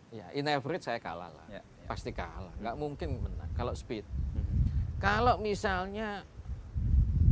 ya 0.09 0.31
in 0.31 0.47
average 0.47 0.87
saya 0.87 1.03
kalah 1.03 1.27
lah 1.29 1.47
Ya, 1.51 1.59
ya. 1.59 1.63
pasti 1.85 2.15
kalah 2.15 2.55
nggak 2.55 2.77
mungkin 2.79 3.19
menang 3.19 3.51
kalau 3.53 3.75
speed 3.75 4.07
Mhm. 4.07 4.55
kalau 5.03 5.35
misalnya 5.37 6.23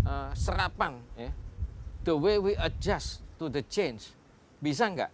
eh, 0.06 0.30
serapan 0.38 1.02
ya. 1.18 1.30
The 2.06 2.14
way 2.14 2.38
we 2.38 2.54
adjust 2.54 3.26
to 3.42 3.50
the 3.50 3.66
change 3.66 4.14
bisa 4.62 4.86
nggak 4.86 5.10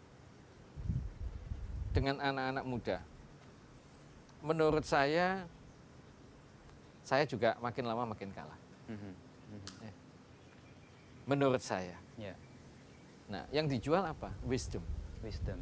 dengan 1.97 2.21
anak-anak 2.21 2.65
muda? 2.69 2.97
Menurut 4.45 4.85
saya 4.85 5.49
saya 7.03 7.25
juga 7.25 7.57
makin 7.59 7.85
lama 7.89 8.13
makin 8.13 8.31
kalah. 8.31 8.61
Mhm. 8.89 9.13
Mhm. 9.53 9.93
menurut 11.23 11.63
saya. 11.63 11.95
Ya, 12.19 12.35
nah 13.31 13.47
yang 13.55 13.71
dijual 13.71 14.03
apa? 14.03 14.35
Wisdom. 14.45 14.83
Wisdom. 15.23 15.61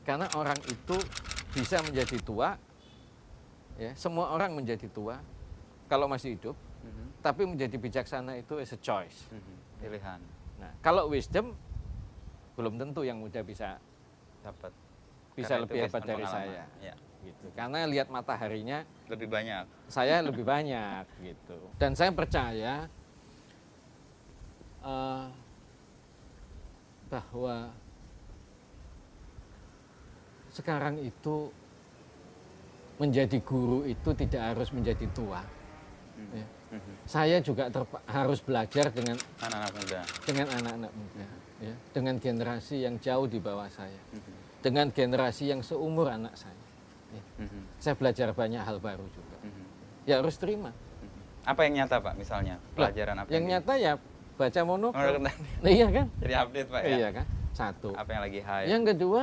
karena 0.00 0.26
orang 0.34 0.58
itu 0.66 0.96
bisa 1.54 1.78
menjadi 1.86 2.18
tua 2.24 2.58
ya. 3.78 3.94
Semua 3.94 4.32
orang 4.34 4.56
menjadi 4.56 4.88
tua. 4.90 5.20
Kalau 5.86 6.06
masih 6.06 6.34
hidup, 6.34 6.56
Mhm. 6.80 7.04
tapi 7.20 7.42
menjadi 7.44 7.76
bijaksana 7.76 8.40
itu 8.40 8.56
is 8.56 8.72
a 8.72 8.80
choice. 8.80 9.28
Mhm. 9.28 9.56
Pilihan 9.80 10.20
Nah, 10.60 10.72
kalau 10.84 11.08
wisdom 11.08 11.56
belum 12.54 12.76
tentu 12.76 13.00
yang 13.00 13.16
muda 13.16 13.40
bisa 13.40 13.80
dapat. 14.44 14.72
bisa 15.32 15.56
Karena 15.56 15.64
lebih 15.64 15.78
hebat 15.88 16.02
dari 16.04 16.24
saya. 16.28 16.64
Ya. 16.84 16.94
Gitu. 17.24 17.46
Karena 17.56 17.84
lihat 17.88 18.08
mataharinya 18.12 18.84
Lebih 19.08 19.28
banyak. 19.28 19.64
saya 19.88 20.20
lebih 20.20 20.44
banyak 20.44 21.04
gitu. 21.32 21.56
Dan 21.80 21.96
saya 21.96 22.12
percaya 22.12 22.88
eh, 24.84 25.26
bahwa 27.08 27.72
sekarang 30.50 31.00
itu 31.00 31.48
menjadi 33.00 33.38
guru 33.40 33.88
itu 33.88 34.12
tidak 34.12 34.42
harus 34.52 34.68
menjadi 34.76 35.08
tua. 35.16 35.40
Ya. 36.30 36.46
Saya 37.04 37.36
juga 37.42 37.66
harus 38.06 38.38
belajar 38.38 38.94
dengan 38.94 39.18
Anak-anak 39.42 39.72
muda. 39.74 40.00
dengan 40.22 40.46
anak-anak 40.54 40.92
muda, 40.94 41.26
ya, 41.58 41.74
dengan 41.90 42.14
generasi 42.16 42.86
yang 42.86 42.94
jauh 42.96 43.26
di 43.26 43.42
bawah 43.42 43.66
saya, 43.66 43.98
dengan 44.62 44.86
generasi 44.88 45.50
yang 45.50 45.60
seumur 45.60 46.06
anak 46.06 46.38
saya. 46.38 46.54
Ya. 47.10 47.22
Saya 47.82 47.94
belajar 47.98 48.30
banyak 48.30 48.62
hal 48.62 48.78
baru 48.78 49.02
juga. 49.10 49.36
Ya 50.06 50.22
harus 50.22 50.38
terima. 50.38 50.70
Apa 51.42 51.66
yang 51.66 51.82
nyata 51.82 51.98
pak 51.98 52.14
misalnya 52.14 52.60
pelajaran 52.72 53.16
apa 53.16 53.28
yang 53.32 53.44
di- 53.44 53.50
nyata 53.50 53.72
ya 53.74 53.92
baca 54.38 54.60
monokel. 54.62 55.24
iya 55.66 55.88
kan? 55.90 56.06
Jadi 56.22 56.34
update 56.36 56.68
pak 56.70 56.80
ya. 56.86 56.96
Iya 56.96 57.08
kan? 57.10 57.26
Satu. 57.50 57.90
Apa 57.98 58.10
yang 58.14 58.22
lagi 58.22 58.40
high? 58.40 58.66
Yang 58.70 58.82
kedua, 58.94 59.22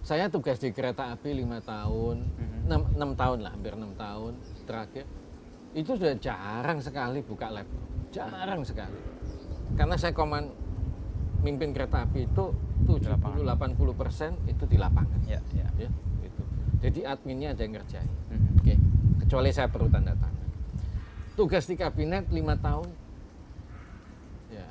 saya 0.00 0.32
tugas 0.32 0.56
di 0.56 0.72
kereta 0.72 1.12
api 1.12 1.36
lima 1.36 1.60
tahun, 1.60 2.24
enam, 2.64 2.80
enam 2.96 3.10
tahun 3.12 3.38
lah, 3.44 3.52
hampir 3.52 3.76
enam 3.76 3.92
tahun 3.92 4.32
terakhir. 4.64 5.04
Itu 5.78 5.94
sudah 5.94 6.18
jarang 6.18 6.82
sekali 6.82 7.22
buka 7.22 7.54
laptop, 7.54 7.86
jarang 8.10 8.66
sekali. 8.66 8.98
Karena 9.78 9.94
saya 9.94 10.10
koman 10.10 10.50
mimpin 11.46 11.70
kereta 11.70 12.02
api 12.02 12.26
itu 12.26 12.50
70-80 12.82 13.46
persen 13.94 14.34
itu 14.50 14.66
di 14.66 14.74
lapangan. 14.74 15.22
Ya, 15.30 15.38
ya. 15.54 15.70
Ya, 15.78 15.86
gitu. 16.26 16.42
Jadi 16.82 17.00
adminnya 17.06 17.54
ada 17.54 17.62
yang 17.62 17.78
ngerjain. 17.78 18.10
Mhm. 18.10 18.58
Oke, 18.58 18.74
kecuali 19.22 19.54
saya 19.54 19.70
perlu 19.70 19.86
tanda 19.86 20.18
tangan. 20.18 20.46
Tugas 21.38 21.70
di 21.70 21.78
kabinet 21.78 22.26
lima 22.34 22.58
tahun, 22.58 22.90
ya 24.50 24.66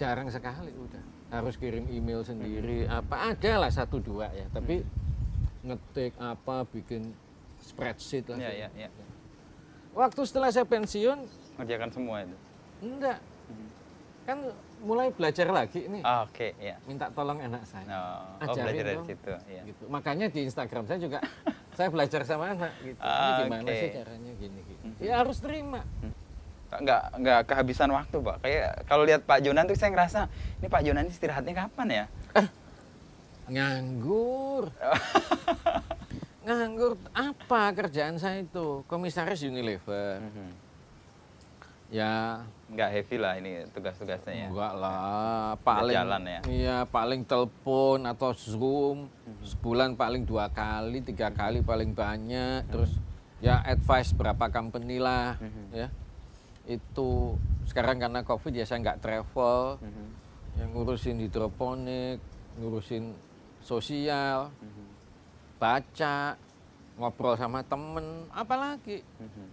jarang 0.00 0.32
sekali 0.32 0.72
udah. 0.72 1.04
Harus 1.28 1.60
kirim 1.60 1.84
email 1.92 2.24
sendiri, 2.24 2.88
apa 2.88 3.36
ada 3.36 3.60
lah 3.60 3.68
satu 3.68 4.00
dua 4.00 4.32
ya. 4.32 4.48
Tapi 4.48 4.80
ngetik 5.68 6.16
apa, 6.16 6.64
bikin 6.64 7.12
spreadsheet 7.60 8.24
lah. 8.32 8.40
Ya, 8.40 8.52
ya, 8.64 8.68
ya. 8.72 8.88
Waktu 9.92 10.20
setelah 10.24 10.48
saya 10.48 10.64
pensiun, 10.64 11.18
Ngerjakan 11.54 11.90
semua 11.90 12.16
itu. 12.22 12.36
enggak. 12.80 13.18
Kan 14.22 14.38
mulai 14.80 15.10
belajar 15.10 15.46
lagi 15.46 15.84
nih. 15.84 16.00
Ah, 16.00 16.22
Oke, 16.22 16.54
ya. 16.56 16.78
Minta 16.84 17.10
tolong 17.10 17.38
anak 17.38 17.62
saya. 17.64 17.84
Oh, 17.84 18.22
oh, 18.40 18.44
Ajarin 18.46 18.62
belajar 18.64 18.84
dari 18.84 18.96
dong. 18.96 19.06
situ. 19.06 19.32
Ya. 19.44 19.62
gitu. 19.64 19.82
Makanya 19.86 20.26
di 20.28 20.40
Instagram 20.42 20.84
saya 20.84 20.98
juga 20.98 21.18
saya 21.76 21.88
belajar 21.88 22.22
sama 22.22 22.50
anak 22.50 22.72
gitu. 22.80 22.96
Ini 22.96 23.02
Ah, 23.04 23.38
gimana 23.42 23.62
oke. 23.62 23.74
sih 23.74 23.88
caranya 23.92 24.32
gini 24.34 24.60
gini. 24.62 24.88
Ya 24.98 25.14
harus 25.18 25.38
terima. 25.38 25.82
nggak 26.72 27.02
nggak 27.20 27.40
kehabisan 27.44 27.92
waktu 27.92 28.16
pak 28.16 28.36
kayak 28.40 28.88
kalau 28.88 29.04
lihat 29.04 29.20
Pak 29.22 29.44
Jonan 29.44 29.68
tuh 29.68 29.76
saya 29.76 29.92
ngerasa 29.92 30.24
ini 30.56 30.72
Pak 30.72 30.80
Jonan 30.80 31.04
istirahatnya 31.04 31.52
kapan 31.54 31.88
ya 31.92 32.04
Nganggur. 33.44 34.72
Nganggur 36.42 36.98
apa 37.14 37.70
kerjaan 37.70 38.18
saya 38.18 38.42
itu? 38.42 38.82
Komisaris 38.90 39.46
Unilever. 39.46 40.18
Mhm. 40.18 40.48
Ya 41.92 42.40
nggak 42.72 42.88
heavy 42.88 43.16
lah 43.20 43.36
ini 43.36 43.68
tugas-tugasnya 43.68 44.32
ya 44.32 44.48
enggak 44.48 44.74
lah, 44.80 45.60
paling 45.60 45.92
jalan 45.92 46.22
ya? 46.24 46.40
Iya, 46.48 46.78
paling 46.88 47.20
telepon 47.28 48.08
atau 48.08 48.32
Zoom 48.32 49.12
sebulan 49.44 49.92
paling 49.92 50.24
dua 50.24 50.48
kali, 50.48 51.04
tiga 51.04 51.28
kali 51.28 51.60
paling 51.60 51.92
banyak. 51.92 52.64
Terus 52.72 52.96
ya 53.44 53.60
advice 53.60 54.16
berapa 54.16 54.48
company 54.48 54.96
lah, 54.96 55.36
Mhm. 55.36 55.64
ya. 55.68 55.88
Itu 56.64 57.36
sekarang 57.68 58.00
karena 58.00 58.24
Covid 58.24 58.56
ya 58.56 58.64
saya 58.64 58.80
nggak 58.80 59.04
travel, 59.04 59.76
Mhm. 59.84 60.06
yang 60.64 60.68
ngurusin 60.72 61.20
hidroponik, 61.20 62.24
ngurusin 62.56 63.12
sosial, 63.60 64.48
Mhm. 64.64 64.81
Baca, 65.62 66.34
ngobrol 66.98 67.38
sama 67.38 67.62
temen, 67.62 68.26
apalagi. 68.34 69.06
Mhm. 69.18 69.46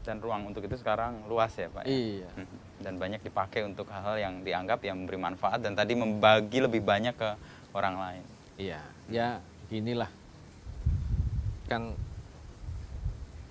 dan 0.00 0.16
ruang 0.16 0.48
untuk 0.48 0.64
itu 0.64 0.80
sekarang 0.80 1.28
luas 1.28 1.52
ya 1.52 1.68
Pak 1.68 1.84
ya? 1.84 1.92
Iya. 1.92 2.28
Mhm. 2.32 2.56
dan 2.80 2.94
banyak 2.96 3.20
dipakai 3.20 3.68
untuk 3.68 3.84
hal-hal 3.86 4.16
yang 4.16 4.34
dianggap 4.40 4.80
yang 4.80 4.96
memberi 4.96 5.20
manfaat 5.20 5.60
dan 5.60 5.76
tadi 5.76 5.92
membagi 5.92 6.56
lebih 6.56 6.80
banyak 6.80 7.12
ke 7.12 7.30
orang 7.76 8.00
lain 8.00 8.24
Iya, 8.56 8.80
ya 9.08 9.28
ginilah. 9.68 10.08
Kan 11.64 11.92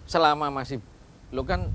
selama 0.05 0.49
masih 0.49 0.81
lo 1.29 1.41
kan 1.41 1.69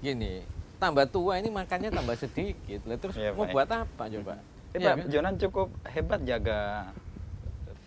gini, 0.00 0.44
tambah 0.76 1.04
tua 1.04 1.36
ini 1.36 1.48
makannya 1.48 1.88
tambah 1.88 2.16
sedikit. 2.16 2.80
Lah 2.84 2.96
terus 2.96 3.16
Iya, 3.16 3.32
mau 3.32 3.44
ya. 3.44 3.52
buat 3.52 3.68
apa 3.68 4.04
coba? 4.08 4.34
Eh, 4.72 4.80
Iya 4.80 4.88
Pak 4.88 4.96
kan? 4.96 5.06
Jonan 5.08 5.34
cukup 5.36 5.68
hebat 5.84 6.20
jaga 6.24 6.88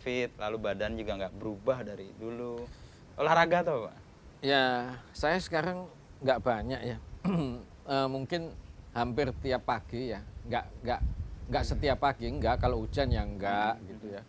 fit 0.02 0.34
lalu 0.36 0.58
badan 0.58 0.98
juga 0.98 1.16
nggak 1.22 1.34
berubah 1.38 1.86
dari 1.86 2.10
dulu 2.18 2.66
olahraga 3.16 3.62
tuh 3.62 3.86
Pak 3.88 3.96
Ya, 4.42 4.98
saya 5.14 5.38
sekarang 5.38 5.86
nggak 6.26 6.40
banyak 6.42 6.82
ya. 6.82 6.98
Eh, 7.82 8.08
mungkin 8.08 8.54
hampir 8.94 9.34
tiap 9.42 9.66
pagi 9.66 10.14
ya. 10.14 10.22
Nggak 10.46 10.66
nggak 10.86 11.02
nggak 11.50 11.64
setiap 11.66 11.98
pagi, 11.98 12.30
nggak 12.30 12.62
kalau 12.62 12.86
hujan 12.86 13.10
ya 13.10 13.26
nggak 13.26 13.74
gitu 13.90 14.06
ya. 14.16 14.22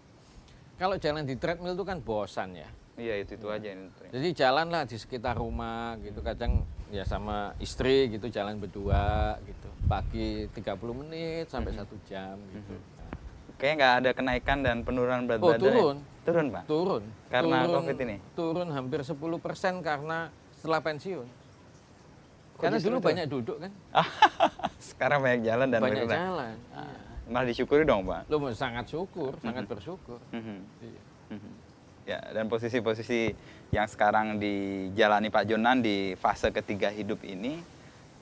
Kalau 0.80 0.96
jalan 0.96 1.22
di 1.28 1.36
treadmill 1.36 1.76
itu 1.76 1.84
kan 1.84 2.00
bosan 2.00 2.56
ya. 2.56 2.68
iya 2.96 3.20
itu 3.20 3.36
itu 3.40 3.46
aja 3.48 3.72
ini 3.72 3.88
Jadi 4.12 4.28
jalan 4.36 4.68
lah 4.72 4.84
di 4.88 4.96
sekitar 5.00 5.36
rumah 5.36 5.96
gitu 6.00 6.20
kadang 6.24 6.64
ya 6.92 7.04
sama 7.08 7.52
istri 7.60 8.08
gitu 8.12 8.28
jalan 8.28 8.56
berdua 8.60 9.36
gitu 9.44 9.68
pagi 9.88 10.48
30 10.52 11.00
menit 11.04 11.48
sampai 11.52 11.72
satu 11.76 11.96
jam 12.08 12.36
gitu. 12.52 12.74
Kayaknya 13.62 13.78
nggak 13.78 13.94
ada 13.94 14.10
kenaikan 14.10 14.58
dan 14.66 14.76
penurunan 14.82 15.22
berat 15.22 15.38
Oh, 15.38 15.54
badan. 15.54 15.62
ya? 15.62 15.70
turun. 15.70 15.96
Turun, 16.22 16.46
Pak. 16.50 16.62
Turun. 16.66 17.02
Karena 17.30 17.56
turun, 17.62 17.74
COVID 17.78 17.96
ini? 18.02 18.16
Turun 18.34 18.68
hampir 18.74 19.00
10% 19.06 19.14
karena 19.78 20.18
setelah 20.58 20.80
pensiun. 20.82 21.26
Karena 22.58 22.74
justru 22.74 22.90
dulu 22.90 22.98
itu? 22.98 23.06
banyak 23.06 23.26
duduk 23.30 23.56
kan, 23.58 23.72
Sekarang 24.90 25.18
banyak 25.22 25.40
jalan 25.42 25.66
dan 25.70 25.78
banyak 25.78 25.94
bergerak. 26.02 26.18
jalan. 26.18 26.54
Ah, 26.74 26.94
Malah 27.30 27.46
disyukuri 27.46 27.86
dong, 27.86 28.02
Pak. 28.02 28.26
Lo 28.26 28.42
sangat 28.50 28.90
syukur, 28.90 29.38
sangat 29.38 29.62
bersyukur. 29.70 30.18
Mhm. 30.34 30.58
Iya. 30.82 31.02
Mhm. 31.30 31.50
Ya, 32.02 32.18
dan 32.34 32.50
posisi-posisi 32.50 33.30
yang 33.70 33.86
sekarang 33.86 34.42
dijalani 34.42 35.30
Pak 35.30 35.46
Jonan 35.46 35.78
di 35.80 36.18
fase 36.18 36.50
ketiga 36.50 36.90
hidup 36.90 37.22
ini, 37.22 37.62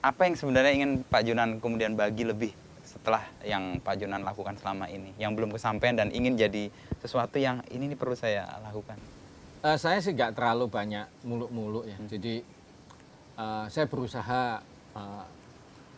apa 0.00 0.28
yang 0.28 0.36
sebenarnya 0.36 0.72
ingin 0.76 1.00
Pak 1.00 1.24
Jonan 1.24 1.56
kemudian 1.60 1.96
bagi 1.96 2.28
lebih 2.28 2.52
setelah 2.90 3.22
yang 3.46 3.78
Pak 3.78 4.02
Jonan 4.02 4.26
lakukan 4.26 4.58
selama 4.58 4.90
ini, 4.90 5.14
yang 5.14 5.38
belum 5.38 5.54
kesampaian 5.54 5.94
dan 5.94 6.10
ingin 6.10 6.34
jadi 6.34 6.66
sesuatu 6.98 7.38
yang 7.38 7.62
ini 7.70 7.94
nih 7.94 7.98
perlu 7.98 8.18
saya 8.18 8.50
lakukan. 8.66 8.98
Eh, 9.62 9.78
saya 9.78 10.02
sih 10.02 10.10
nggak 10.10 10.34
terlalu 10.34 10.66
banyak 10.66 11.06
muluk-muluk 11.22 11.86
ya. 11.86 11.94
Jadi 12.10 12.42
eh, 13.38 13.64
saya 13.70 13.86
berusaha 13.86 14.58
eh, 14.98 15.24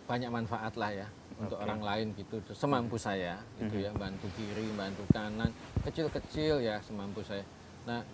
banyak 0.04 0.28
manfaat 0.28 0.76
lah 0.76 0.92
ya 0.92 1.08
untuk 1.40 1.58
orang 1.58 1.80
lain 1.80 2.06
gitu 2.14 2.38
semampu 2.54 3.00
saya 3.00 3.40
gitu 3.58 3.82
ya 3.82 3.90
bantu 3.96 4.30
kiri 4.38 4.68
bantu 4.78 5.02
kanan 5.10 5.50
kecil-kecil 5.82 6.60
ya 6.60 6.78
semampu 6.84 7.24
saya. 7.24 7.42
Nah 7.88 8.04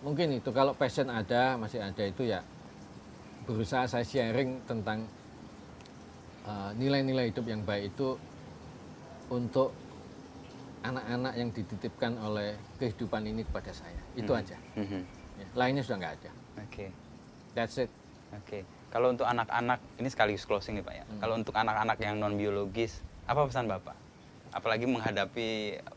mungkin 0.00 0.32
itu 0.32 0.48
kalau 0.54 0.72
passion 0.72 1.10
ada 1.12 1.60
masih 1.60 1.82
ada 1.82 2.00
itu 2.00 2.24
ya 2.24 2.40
berusaha 3.44 3.84
saya 3.84 4.06
sharing 4.06 4.62
tentang 4.64 5.04
eh, 6.42 6.70
nilai-nilai 6.74 7.28
hidup 7.28 7.44
yang 7.44 7.62
baik 7.62 7.90
itu 7.90 8.16
untuk 9.28 9.70
anak-anak 10.80 11.32
yang 11.36 11.50
dititipkan 11.50 12.16
oleh 12.18 12.56
kehidupan 12.76 13.22
ini 13.22 13.44
kepada 13.44 13.70
saya 13.70 14.00
itu 14.14 14.32
aja 14.32 14.56
Mhm. 14.74 15.00
Ya, 15.36 15.46
lainnya 15.54 15.80
sudah 15.80 15.98
nggak 15.98 16.14
ada 16.20 16.30
Oke. 16.60 16.86
that's 17.52 17.76
it 17.76 17.90
Oke, 18.30 18.62
kalau 18.88 19.10
untuk 19.10 19.26
anak-anak 19.26 19.82
ini 19.98 20.06
sekaligus 20.06 20.46
closing 20.46 20.78
nih 20.78 20.86
Pak 20.86 20.94
ya. 20.94 21.04
Kalau 21.18 21.34
untuk 21.34 21.50
anak-anak 21.50 21.98
yang 21.98 22.14
non 22.14 22.38
biologis, 22.38 23.02
apa 23.26 23.42
pesan 23.42 23.66
Bapak? 23.66 23.98
Apalagi 24.54 24.86
menghadapi 24.86 25.48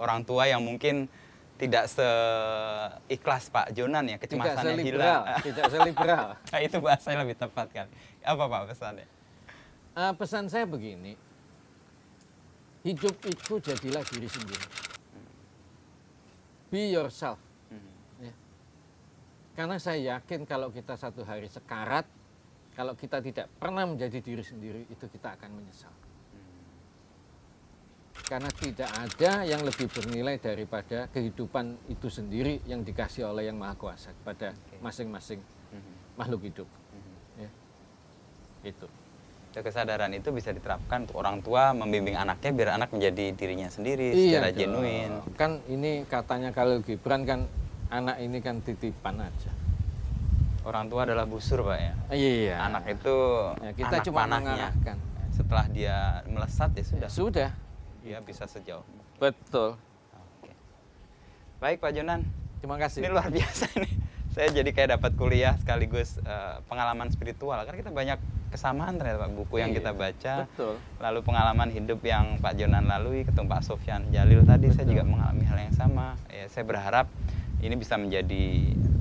orang 0.02 0.26
tua 0.26 0.50
yang 0.50 0.66
mungkin 0.66 1.06
tidak 1.56 1.86
seikhlas 1.88 3.54
Pak 3.54 3.70
Jonan 3.72 4.10
ya, 4.10 4.18
tidak 4.18 4.50
kecemasannya 4.50 4.74
seliberal 4.74 5.22
hilang. 5.22 5.24
tidak 5.46 5.66
seliberal 5.70 6.26
Nah, 6.50 6.60
itu 6.60 6.78
bahasanya 6.82 7.18
lebih 7.22 7.38
tepat 7.38 7.68
kan. 7.70 7.88
Apa 8.26 8.44
Pak 8.50 8.62
pesannya? 8.74 9.06
Eh, 9.94 10.14
pesan 10.18 10.50
saya 10.50 10.66
begini 10.66 11.14
hidup 12.82 13.16
itu 13.24 13.54
jadilah 13.62 14.02
diri 14.04 14.26
sendiri 14.28 14.68
be 16.74 16.90
yourself 16.90 17.38
Hmm. 17.70 18.26
ya. 18.26 18.34
Karena 19.54 19.78
saya 19.78 20.18
yakin 20.18 20.50
kalau 20.50 20.74
kita 20.74 20.98
satu 20.98 21.22
hari 21.22 21.46
sekarat, 21.46 22.10
kalau 22.74 22.98
kita 22.98 23.22
tidak 23.22 23.46
pernah 23.62 23.86
menjadi 23.86 24.18
diri 24.18 24.42
sendiri, 24.42 24.82
itu 24.90 25.06
kita 25.06 25.38
akan 25.38 25.62
menyesal. 25.62 25.94
Karena 28.26 28.50
tidak 28.50 28.90
ada 28.90 29.46
yang 29.46 29.62
lebih 29.62 29.86
bernilai 29.94 30.42
daripada 30.42 31.06
kehidupan 31.14 31.78
itu 31.90 32.10
sendiri 32.10 32.66
yang 32.66 32.82
dikasih 32.82 33.30
oleh 33.30 33.46
Yang 33.46 33.58
Maha 33.62 33.76
Kuasa 33.78 34.10
kepada 34.10 34.58
masing-masing 34.82 35.42
Mhm. 35.70 35.94
makhluk 36.18 36.42
hidup. 36.50 36.70
Ya. 37.38 37.50
Itu. 38.66 38.90
Ya, 39.54 39.62
kesadaran 39.62 40.10
itu 40.12 40.34
bisa 40.34 40.50
diterapkan 40.50 41.06
untuk 41.06 41.22
orang 41.22 41.38
tua 41.40 41.72
membimbing 41.72 42.18
anaknya 42.18 42.50
biar 42.52 42.70
anak 42.74 42.90
menjadi 42.90 43.32
dirinya 43.32 43.70
sendiri 43.70 44.10
Iya 44.10 44.42
secara 44.42 44.50
dong. 44.50 44.58
genuine. 44.58 45.16
Kan 45.36 45.52
ini 45.68 45.92
katanya 46.04 46.50
kalau 46.50 46.82
Gibran 46.82 47.22
kan 47.22 47.46
anak 47.88 48.18
ini 48.18 48.42
kan 48.42 48.60
titipan 48.60 49.22
aja. 49.22 49.54
Orang 50.64 50.90
tua 50.90 51.06
adalah 51.06 51.24
busur, 51.24 51.62
Pak 51.62 51.78
ya. 51.78 51.94
Iya. 52.10 52.56
Anak 52.58 52.90
itu 52.90 53.16
Ya, 53.60 53.72
kita 53.76 53.94
anak 53.94 54.06
cuma 54.08 54.20
panahnya. 54.22 54.42
mengarahkan. 54.74 54.98
Setelah 55.30 55.66
dia 55.70 55.98
melesat 56.26 56.70
ya 56.72 56.84
sudah. 56.84 57.10
Sudah. 57.12 57.50
Dia 58.02 58.18
bisa 58.20 58.50
sejauh. 58.50 58.82
Betul. 59.16 59.78
Oke. 60.42 60.52
Baik 61.60 61.78
Pak 61.78 61.94
Jonan, 61.94 62.26
Terima 62.58 62.82
kasih. 62.82 63.00
ini 63.00 63.10
luar 63.12 63.30
biasa 63.30 63.70
nih. 63.76 63.94
Saya 64.30 64.50
jadi 64.50 64.70
kayak 64.72 64.98
dapat 64.98 65.14
kuliah 65.14 65.54
sekaligus 65.58 66.18
eh, 66.18 66.58
pengalaman 66.66 67.06
spiritual. 67.08 67.62
Karena 67.62 67.78
kita 67.78 67.92
banyak 67.92 68.18
kesamaan 68.54 68.94
ternyata 69.02 69.26
Pak 69.26 69.32
buku 69.34 69.58
yang 69.58 69.74
Iya, 69.74 69.82
kita 69.82 69.92
baca. 69.98 70.34
Betul. 70.46 70.74
Lalu 71.02 71.20
pengalaman 71.26 71.70
hidup 71.74 72.00
yang 72.06 72.38
Pak 72.38 72.54
Jonan 72.54 72.86
lalui, 72.86 73.26
ketemu 73.26 73.50
Pak 73.50 73.62
Sofyan 73.66 74.06
Jalil 74.14 74.46
tadi, 74.46 74.70
saya 74.70 74.86
Betul. 74.86 74.94
juga 74.94 75.04
mengalami 75.10 75.44
hal 75.50 75.58
yang 75.66 75.76
sama. 75.76 76.14
Ya, 76.30 76.46
saya 76.54 76.64
berharap 76.64 77.10
ini 77.66 77.74
bisa 77.74 77.98
menjadi 77.98 78.46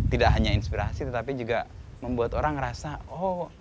tidak 0.09 0.31
hanya 0.33 0.57
inspirasi, 0.57 1.05
tetapi 1.05 1.37
juga 1.37 1.69
membuat 2.01 2.33
orang 2.33 2.57
ngerasa, 2.57 3.05
oh 3.13 3.53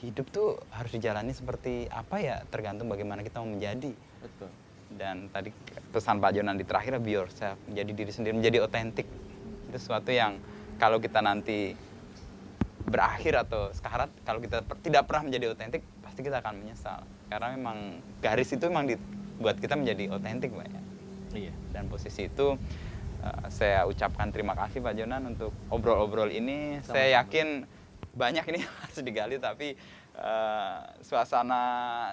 hidup 0.00 0.32
tuh 0.32 0.56
harus 0.72 0.94
dijalani 0.94 1.34
seperti 1.34 1.90
apa 1.92 2.22
ya, 2.22 2.40
tergantung 2.48 2.88
bagaimana 2.88 3.20
kita 3.20 3.42
mau 3.42 3.50
menjadi. 3.52 3.92
Betul. 4.22 4.48
Dan 4.90 5.28
tadi 5.30 5.50
pesan 5.90 6.18
Pak 6.22 6.30
Jonan 6.34 6.56
di 6.56 6.64
terakhir, 6.64 6.98
be 7.02 7.14
yourself, 7.14 7.58
menjadi 7.66 7.90
diri 7.94 8.12
sendiri, 8.14 8.34
menjadi 8.38 8.58
otentik. 8.64 9.06
Itu 9.70 9.76
sesuatu 9.76 10.10
yang 10.10 10.40
kalau 10.80 10.98
kita 10.98 11.20
nanti 11.20 11.76
berakhir 12.82 13.36
atau 13.38 13.68
sekarat, 13.70 14.08
kalau 14.22 14.38
kita 14.38 14.60
per- 14.60 14.80
tidak 14.80 15.04
pernah 15.04 15.26
menjadi 15.26 15.52
otentik, 15.52 15.82
pasti 16.00 16.20
kita 16.20 16.38
akan 16.38 16.54
menyesal. 16.58 17.00
Karena 17.26 17.52
memang 17.52 17.78
garis 18.18 18.48
itu 18.48 18.64
memang 18.64 18.86
dibuat 18.86 19.56
kita 19.56 19.74
menjadi 19.74 20.10
otentik, 20.10 20.50
Pak. 20.50 20.66
ya. 20.66 20.82
Iya. 21.30 21.54
Dan 21.70 21.86
posisi 21.86 22.26
itu 22.26 22.56
eh, 23.20 23.44
saya 23.48 23.84
ucapkan 23.84 24.28
terima 24.28 24.54
kasih 24.54 24.80
Pak 24.80 24.94
Jonan 24.94 25.28
untuk 25.28 25.52
obrol-obrol 25.68 26.28
ini. 26.28 26.80
Saya 26.80 27.06
Sama-sama. 27.06 27.16
yakin 27.20 27.46
banyak 28.10 28.44
ini 28.48 28.58
harus 28.80 28.98
digali, 28.98 29.36
tapi 29.36 29.68
eh, 30.16 30.78
suasana 31.00 31.62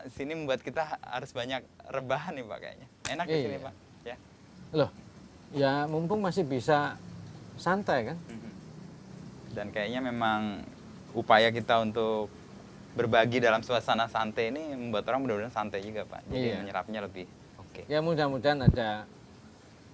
sini 0.09 0.35
membuat 0.35 0.61
kita 0.61 0.99
harus 1.01 1.31
banyak 1.31 1.61
rebahan 1.87 2.35
nih 2.35 2.45
Pak 2.45 2.57
kayaknya. 2.59 2.87
Enak 3.07 3.25
di 3.25 3.35
sini 3.39 3.55
Iya. 3.55 3.63
Pak. 3.63 3.73
Ya. 4.03 4.15
Loh, 4.73 4.89
ya 5.49 5.73
mumpung 5.87 6.19
masih 6.19 6.43
bisa 6.43 6.99
santai 7.55 8.13
kan? 8.13 8.17
Mhm. 8.27 8.46
Dan 9.57 9.73
kayaknya 9.73 10.05
memang 10.05 10.61
upaya 11.17 11.49
kita 11.49 11.81
untuk 11.81 12.29
berbagi 12.93 13.41
dalam 13.41 13.65
suasana 13.65 14.05
santai 14.05 14.53
ini 14.53 14.77
membuat 14.77 15.09
orang 15.09 15.25
mudah-mudahan 15.25 15.49
santai 15.49 15.81
juga 15.81 16.05
Pak. 16.05 16.29
Jadi 16.29 16.45
Iya. 16.45 16.61
menyerapnya 16.61 16.99
lebih 17.01 17.25
oke. 17.57 17.81
Ya 17.89 18.05
mudah-mudahan 18.05 18.61
ada 18.61 19.09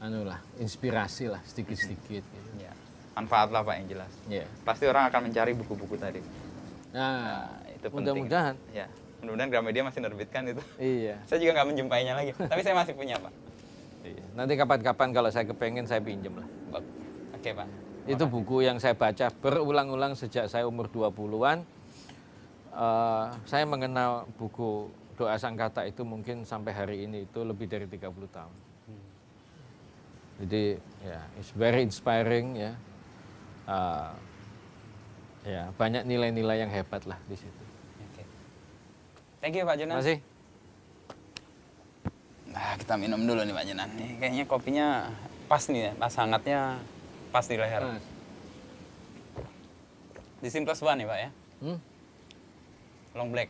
anu 0.04 0.28
lah, 0.28 0.44
inspirasi 0.60 1.32
lah 1.32 1.40
sedikit-sedikit 1.48 2.28
gitu. 2.28 2.50
Ya. 2.60 2.76
Manfaat 3.16 3.56
lah 3.56 3.64
Pak 3.64 3.76
yang 3.80 3.88
jelas. 3.88 4.12
Ya. 4.28 4.44
Pasti 4.68 4.84
orang 4.84 5.08
akan 5.08 5.32
mencari 5.32 5.56
buku-buku 5.56 5.96
tadi. 5.96 6.20
Nah, 6.92 7.00
Nah, 7.00 7.48
itu 7.72 7.88
penting. 7.88 7.96
mudah-mudahan. 8.20 8.56
Ya, 8.76 8.92
mudah-mudahan 9.24 9.48
Gramedia 9.48 9.84
masih 9.88 10.00
nerbitkan 10.04 10.44
itu. 10.44 10.64
Iya. 10.76 11.16
Saya 11.32 11.40
juga 11.40 11.52
nggak 11.56 11.68
menjumpainya 11.72 12.14
lagi, 12.20 12.36
tapi 12.36 12.60
saya 12.62 12.76
masih 12.76 13.00
punya 13.00 13.16
pak. 13.16 13.32
Iya. 14.04 14.24
Nanti 14.36 14.54
kapan-kapan 14.60 15.10
kalau 15.16 15.32
saya 15.32 15.48
kepengen 15.48 15.88
saya 15.88 16.04
pinjem 16.04 16.36
lah. 16.36 16.48
Oke 17.32 17.52
pak. 17.52 17.68
Itu 18.04 18.28
buku 18.28 18.68
yang 18.68 18.84
saya 18.84 18.96
baca 19.00 19.32
berulang-ulang 19.32 20.14
sejak 20.20 20.52
saya 20.52 20.68
umur 20.68 20.92
20-an. 20.92 21.64
Eh, 22.74 23.26
saya 23.48 23.64
mengenal 23.64 24.28
buku 24.36 24.92
Doa 25.14 25.38
Sang 25.38 25.56
Kata 25.56 25.86
itu 25.86 26.02
mungkin 26.02 26.44
sampai 26.44 26.74
hari 26.74 26.98
ini 27.06 27.30
itu 27.30 27.40
lebih 27.46 27.70
dari 27.70 27.86
30 27.86 28.28
tahun. 28.28 28.56
Jadi 30.44 30.76
ya, 31.06 31.22
it's 31.40 31.54
very 31.56 31.86
inspiring 31.86 32.60
ya. 32.60 32.74
Eh, 33.70 34.12
ya, 35.48 35.64
banyak 35.80 36.04
nilai-nilai 36.04 36.66
yang 36.66 36.72
hebat 36.74 37.08
lah 37.08 37.16
di 37.30 37.40
situ. 37.40 37.64
Oke. 38.12 38.24
Thank 39.40 39.56
you 39.56 39.64
Pak 39.64 39.80
Jonan. 39.80 40.02
Masih? 40.02 40.18
Nah, 42.52 42.76
kita 42.76 43.00
minum 43.00 43.22
dulu 43.24 43.48
nih 43.48 43.56
Pak 43.56 43.66
Jonan. 43.70 43.90
Nih, 43.96 44.12
kayaknya 44.20 44.44
kopinya 44.44 44.88
pas 45.48 45.64
nih 45.70 45.88
ya, 45.88 45.92
pas 45.96 46.14
hangatnya 46.18 46.82
pas 47.34 47.46
di 47.50 47.58
leher. 47.58 47.82
Mas. 47.82 48.06
Di 50.38 50.50
Simples 50.54 50.78
One 50.80 51.02
nih 51.02 51.08
Pak 51.10 51.18
ya, 51.18 51.30
Hmm? 51.64 51.80
long 53.18 53.30
black. 53.34 53.50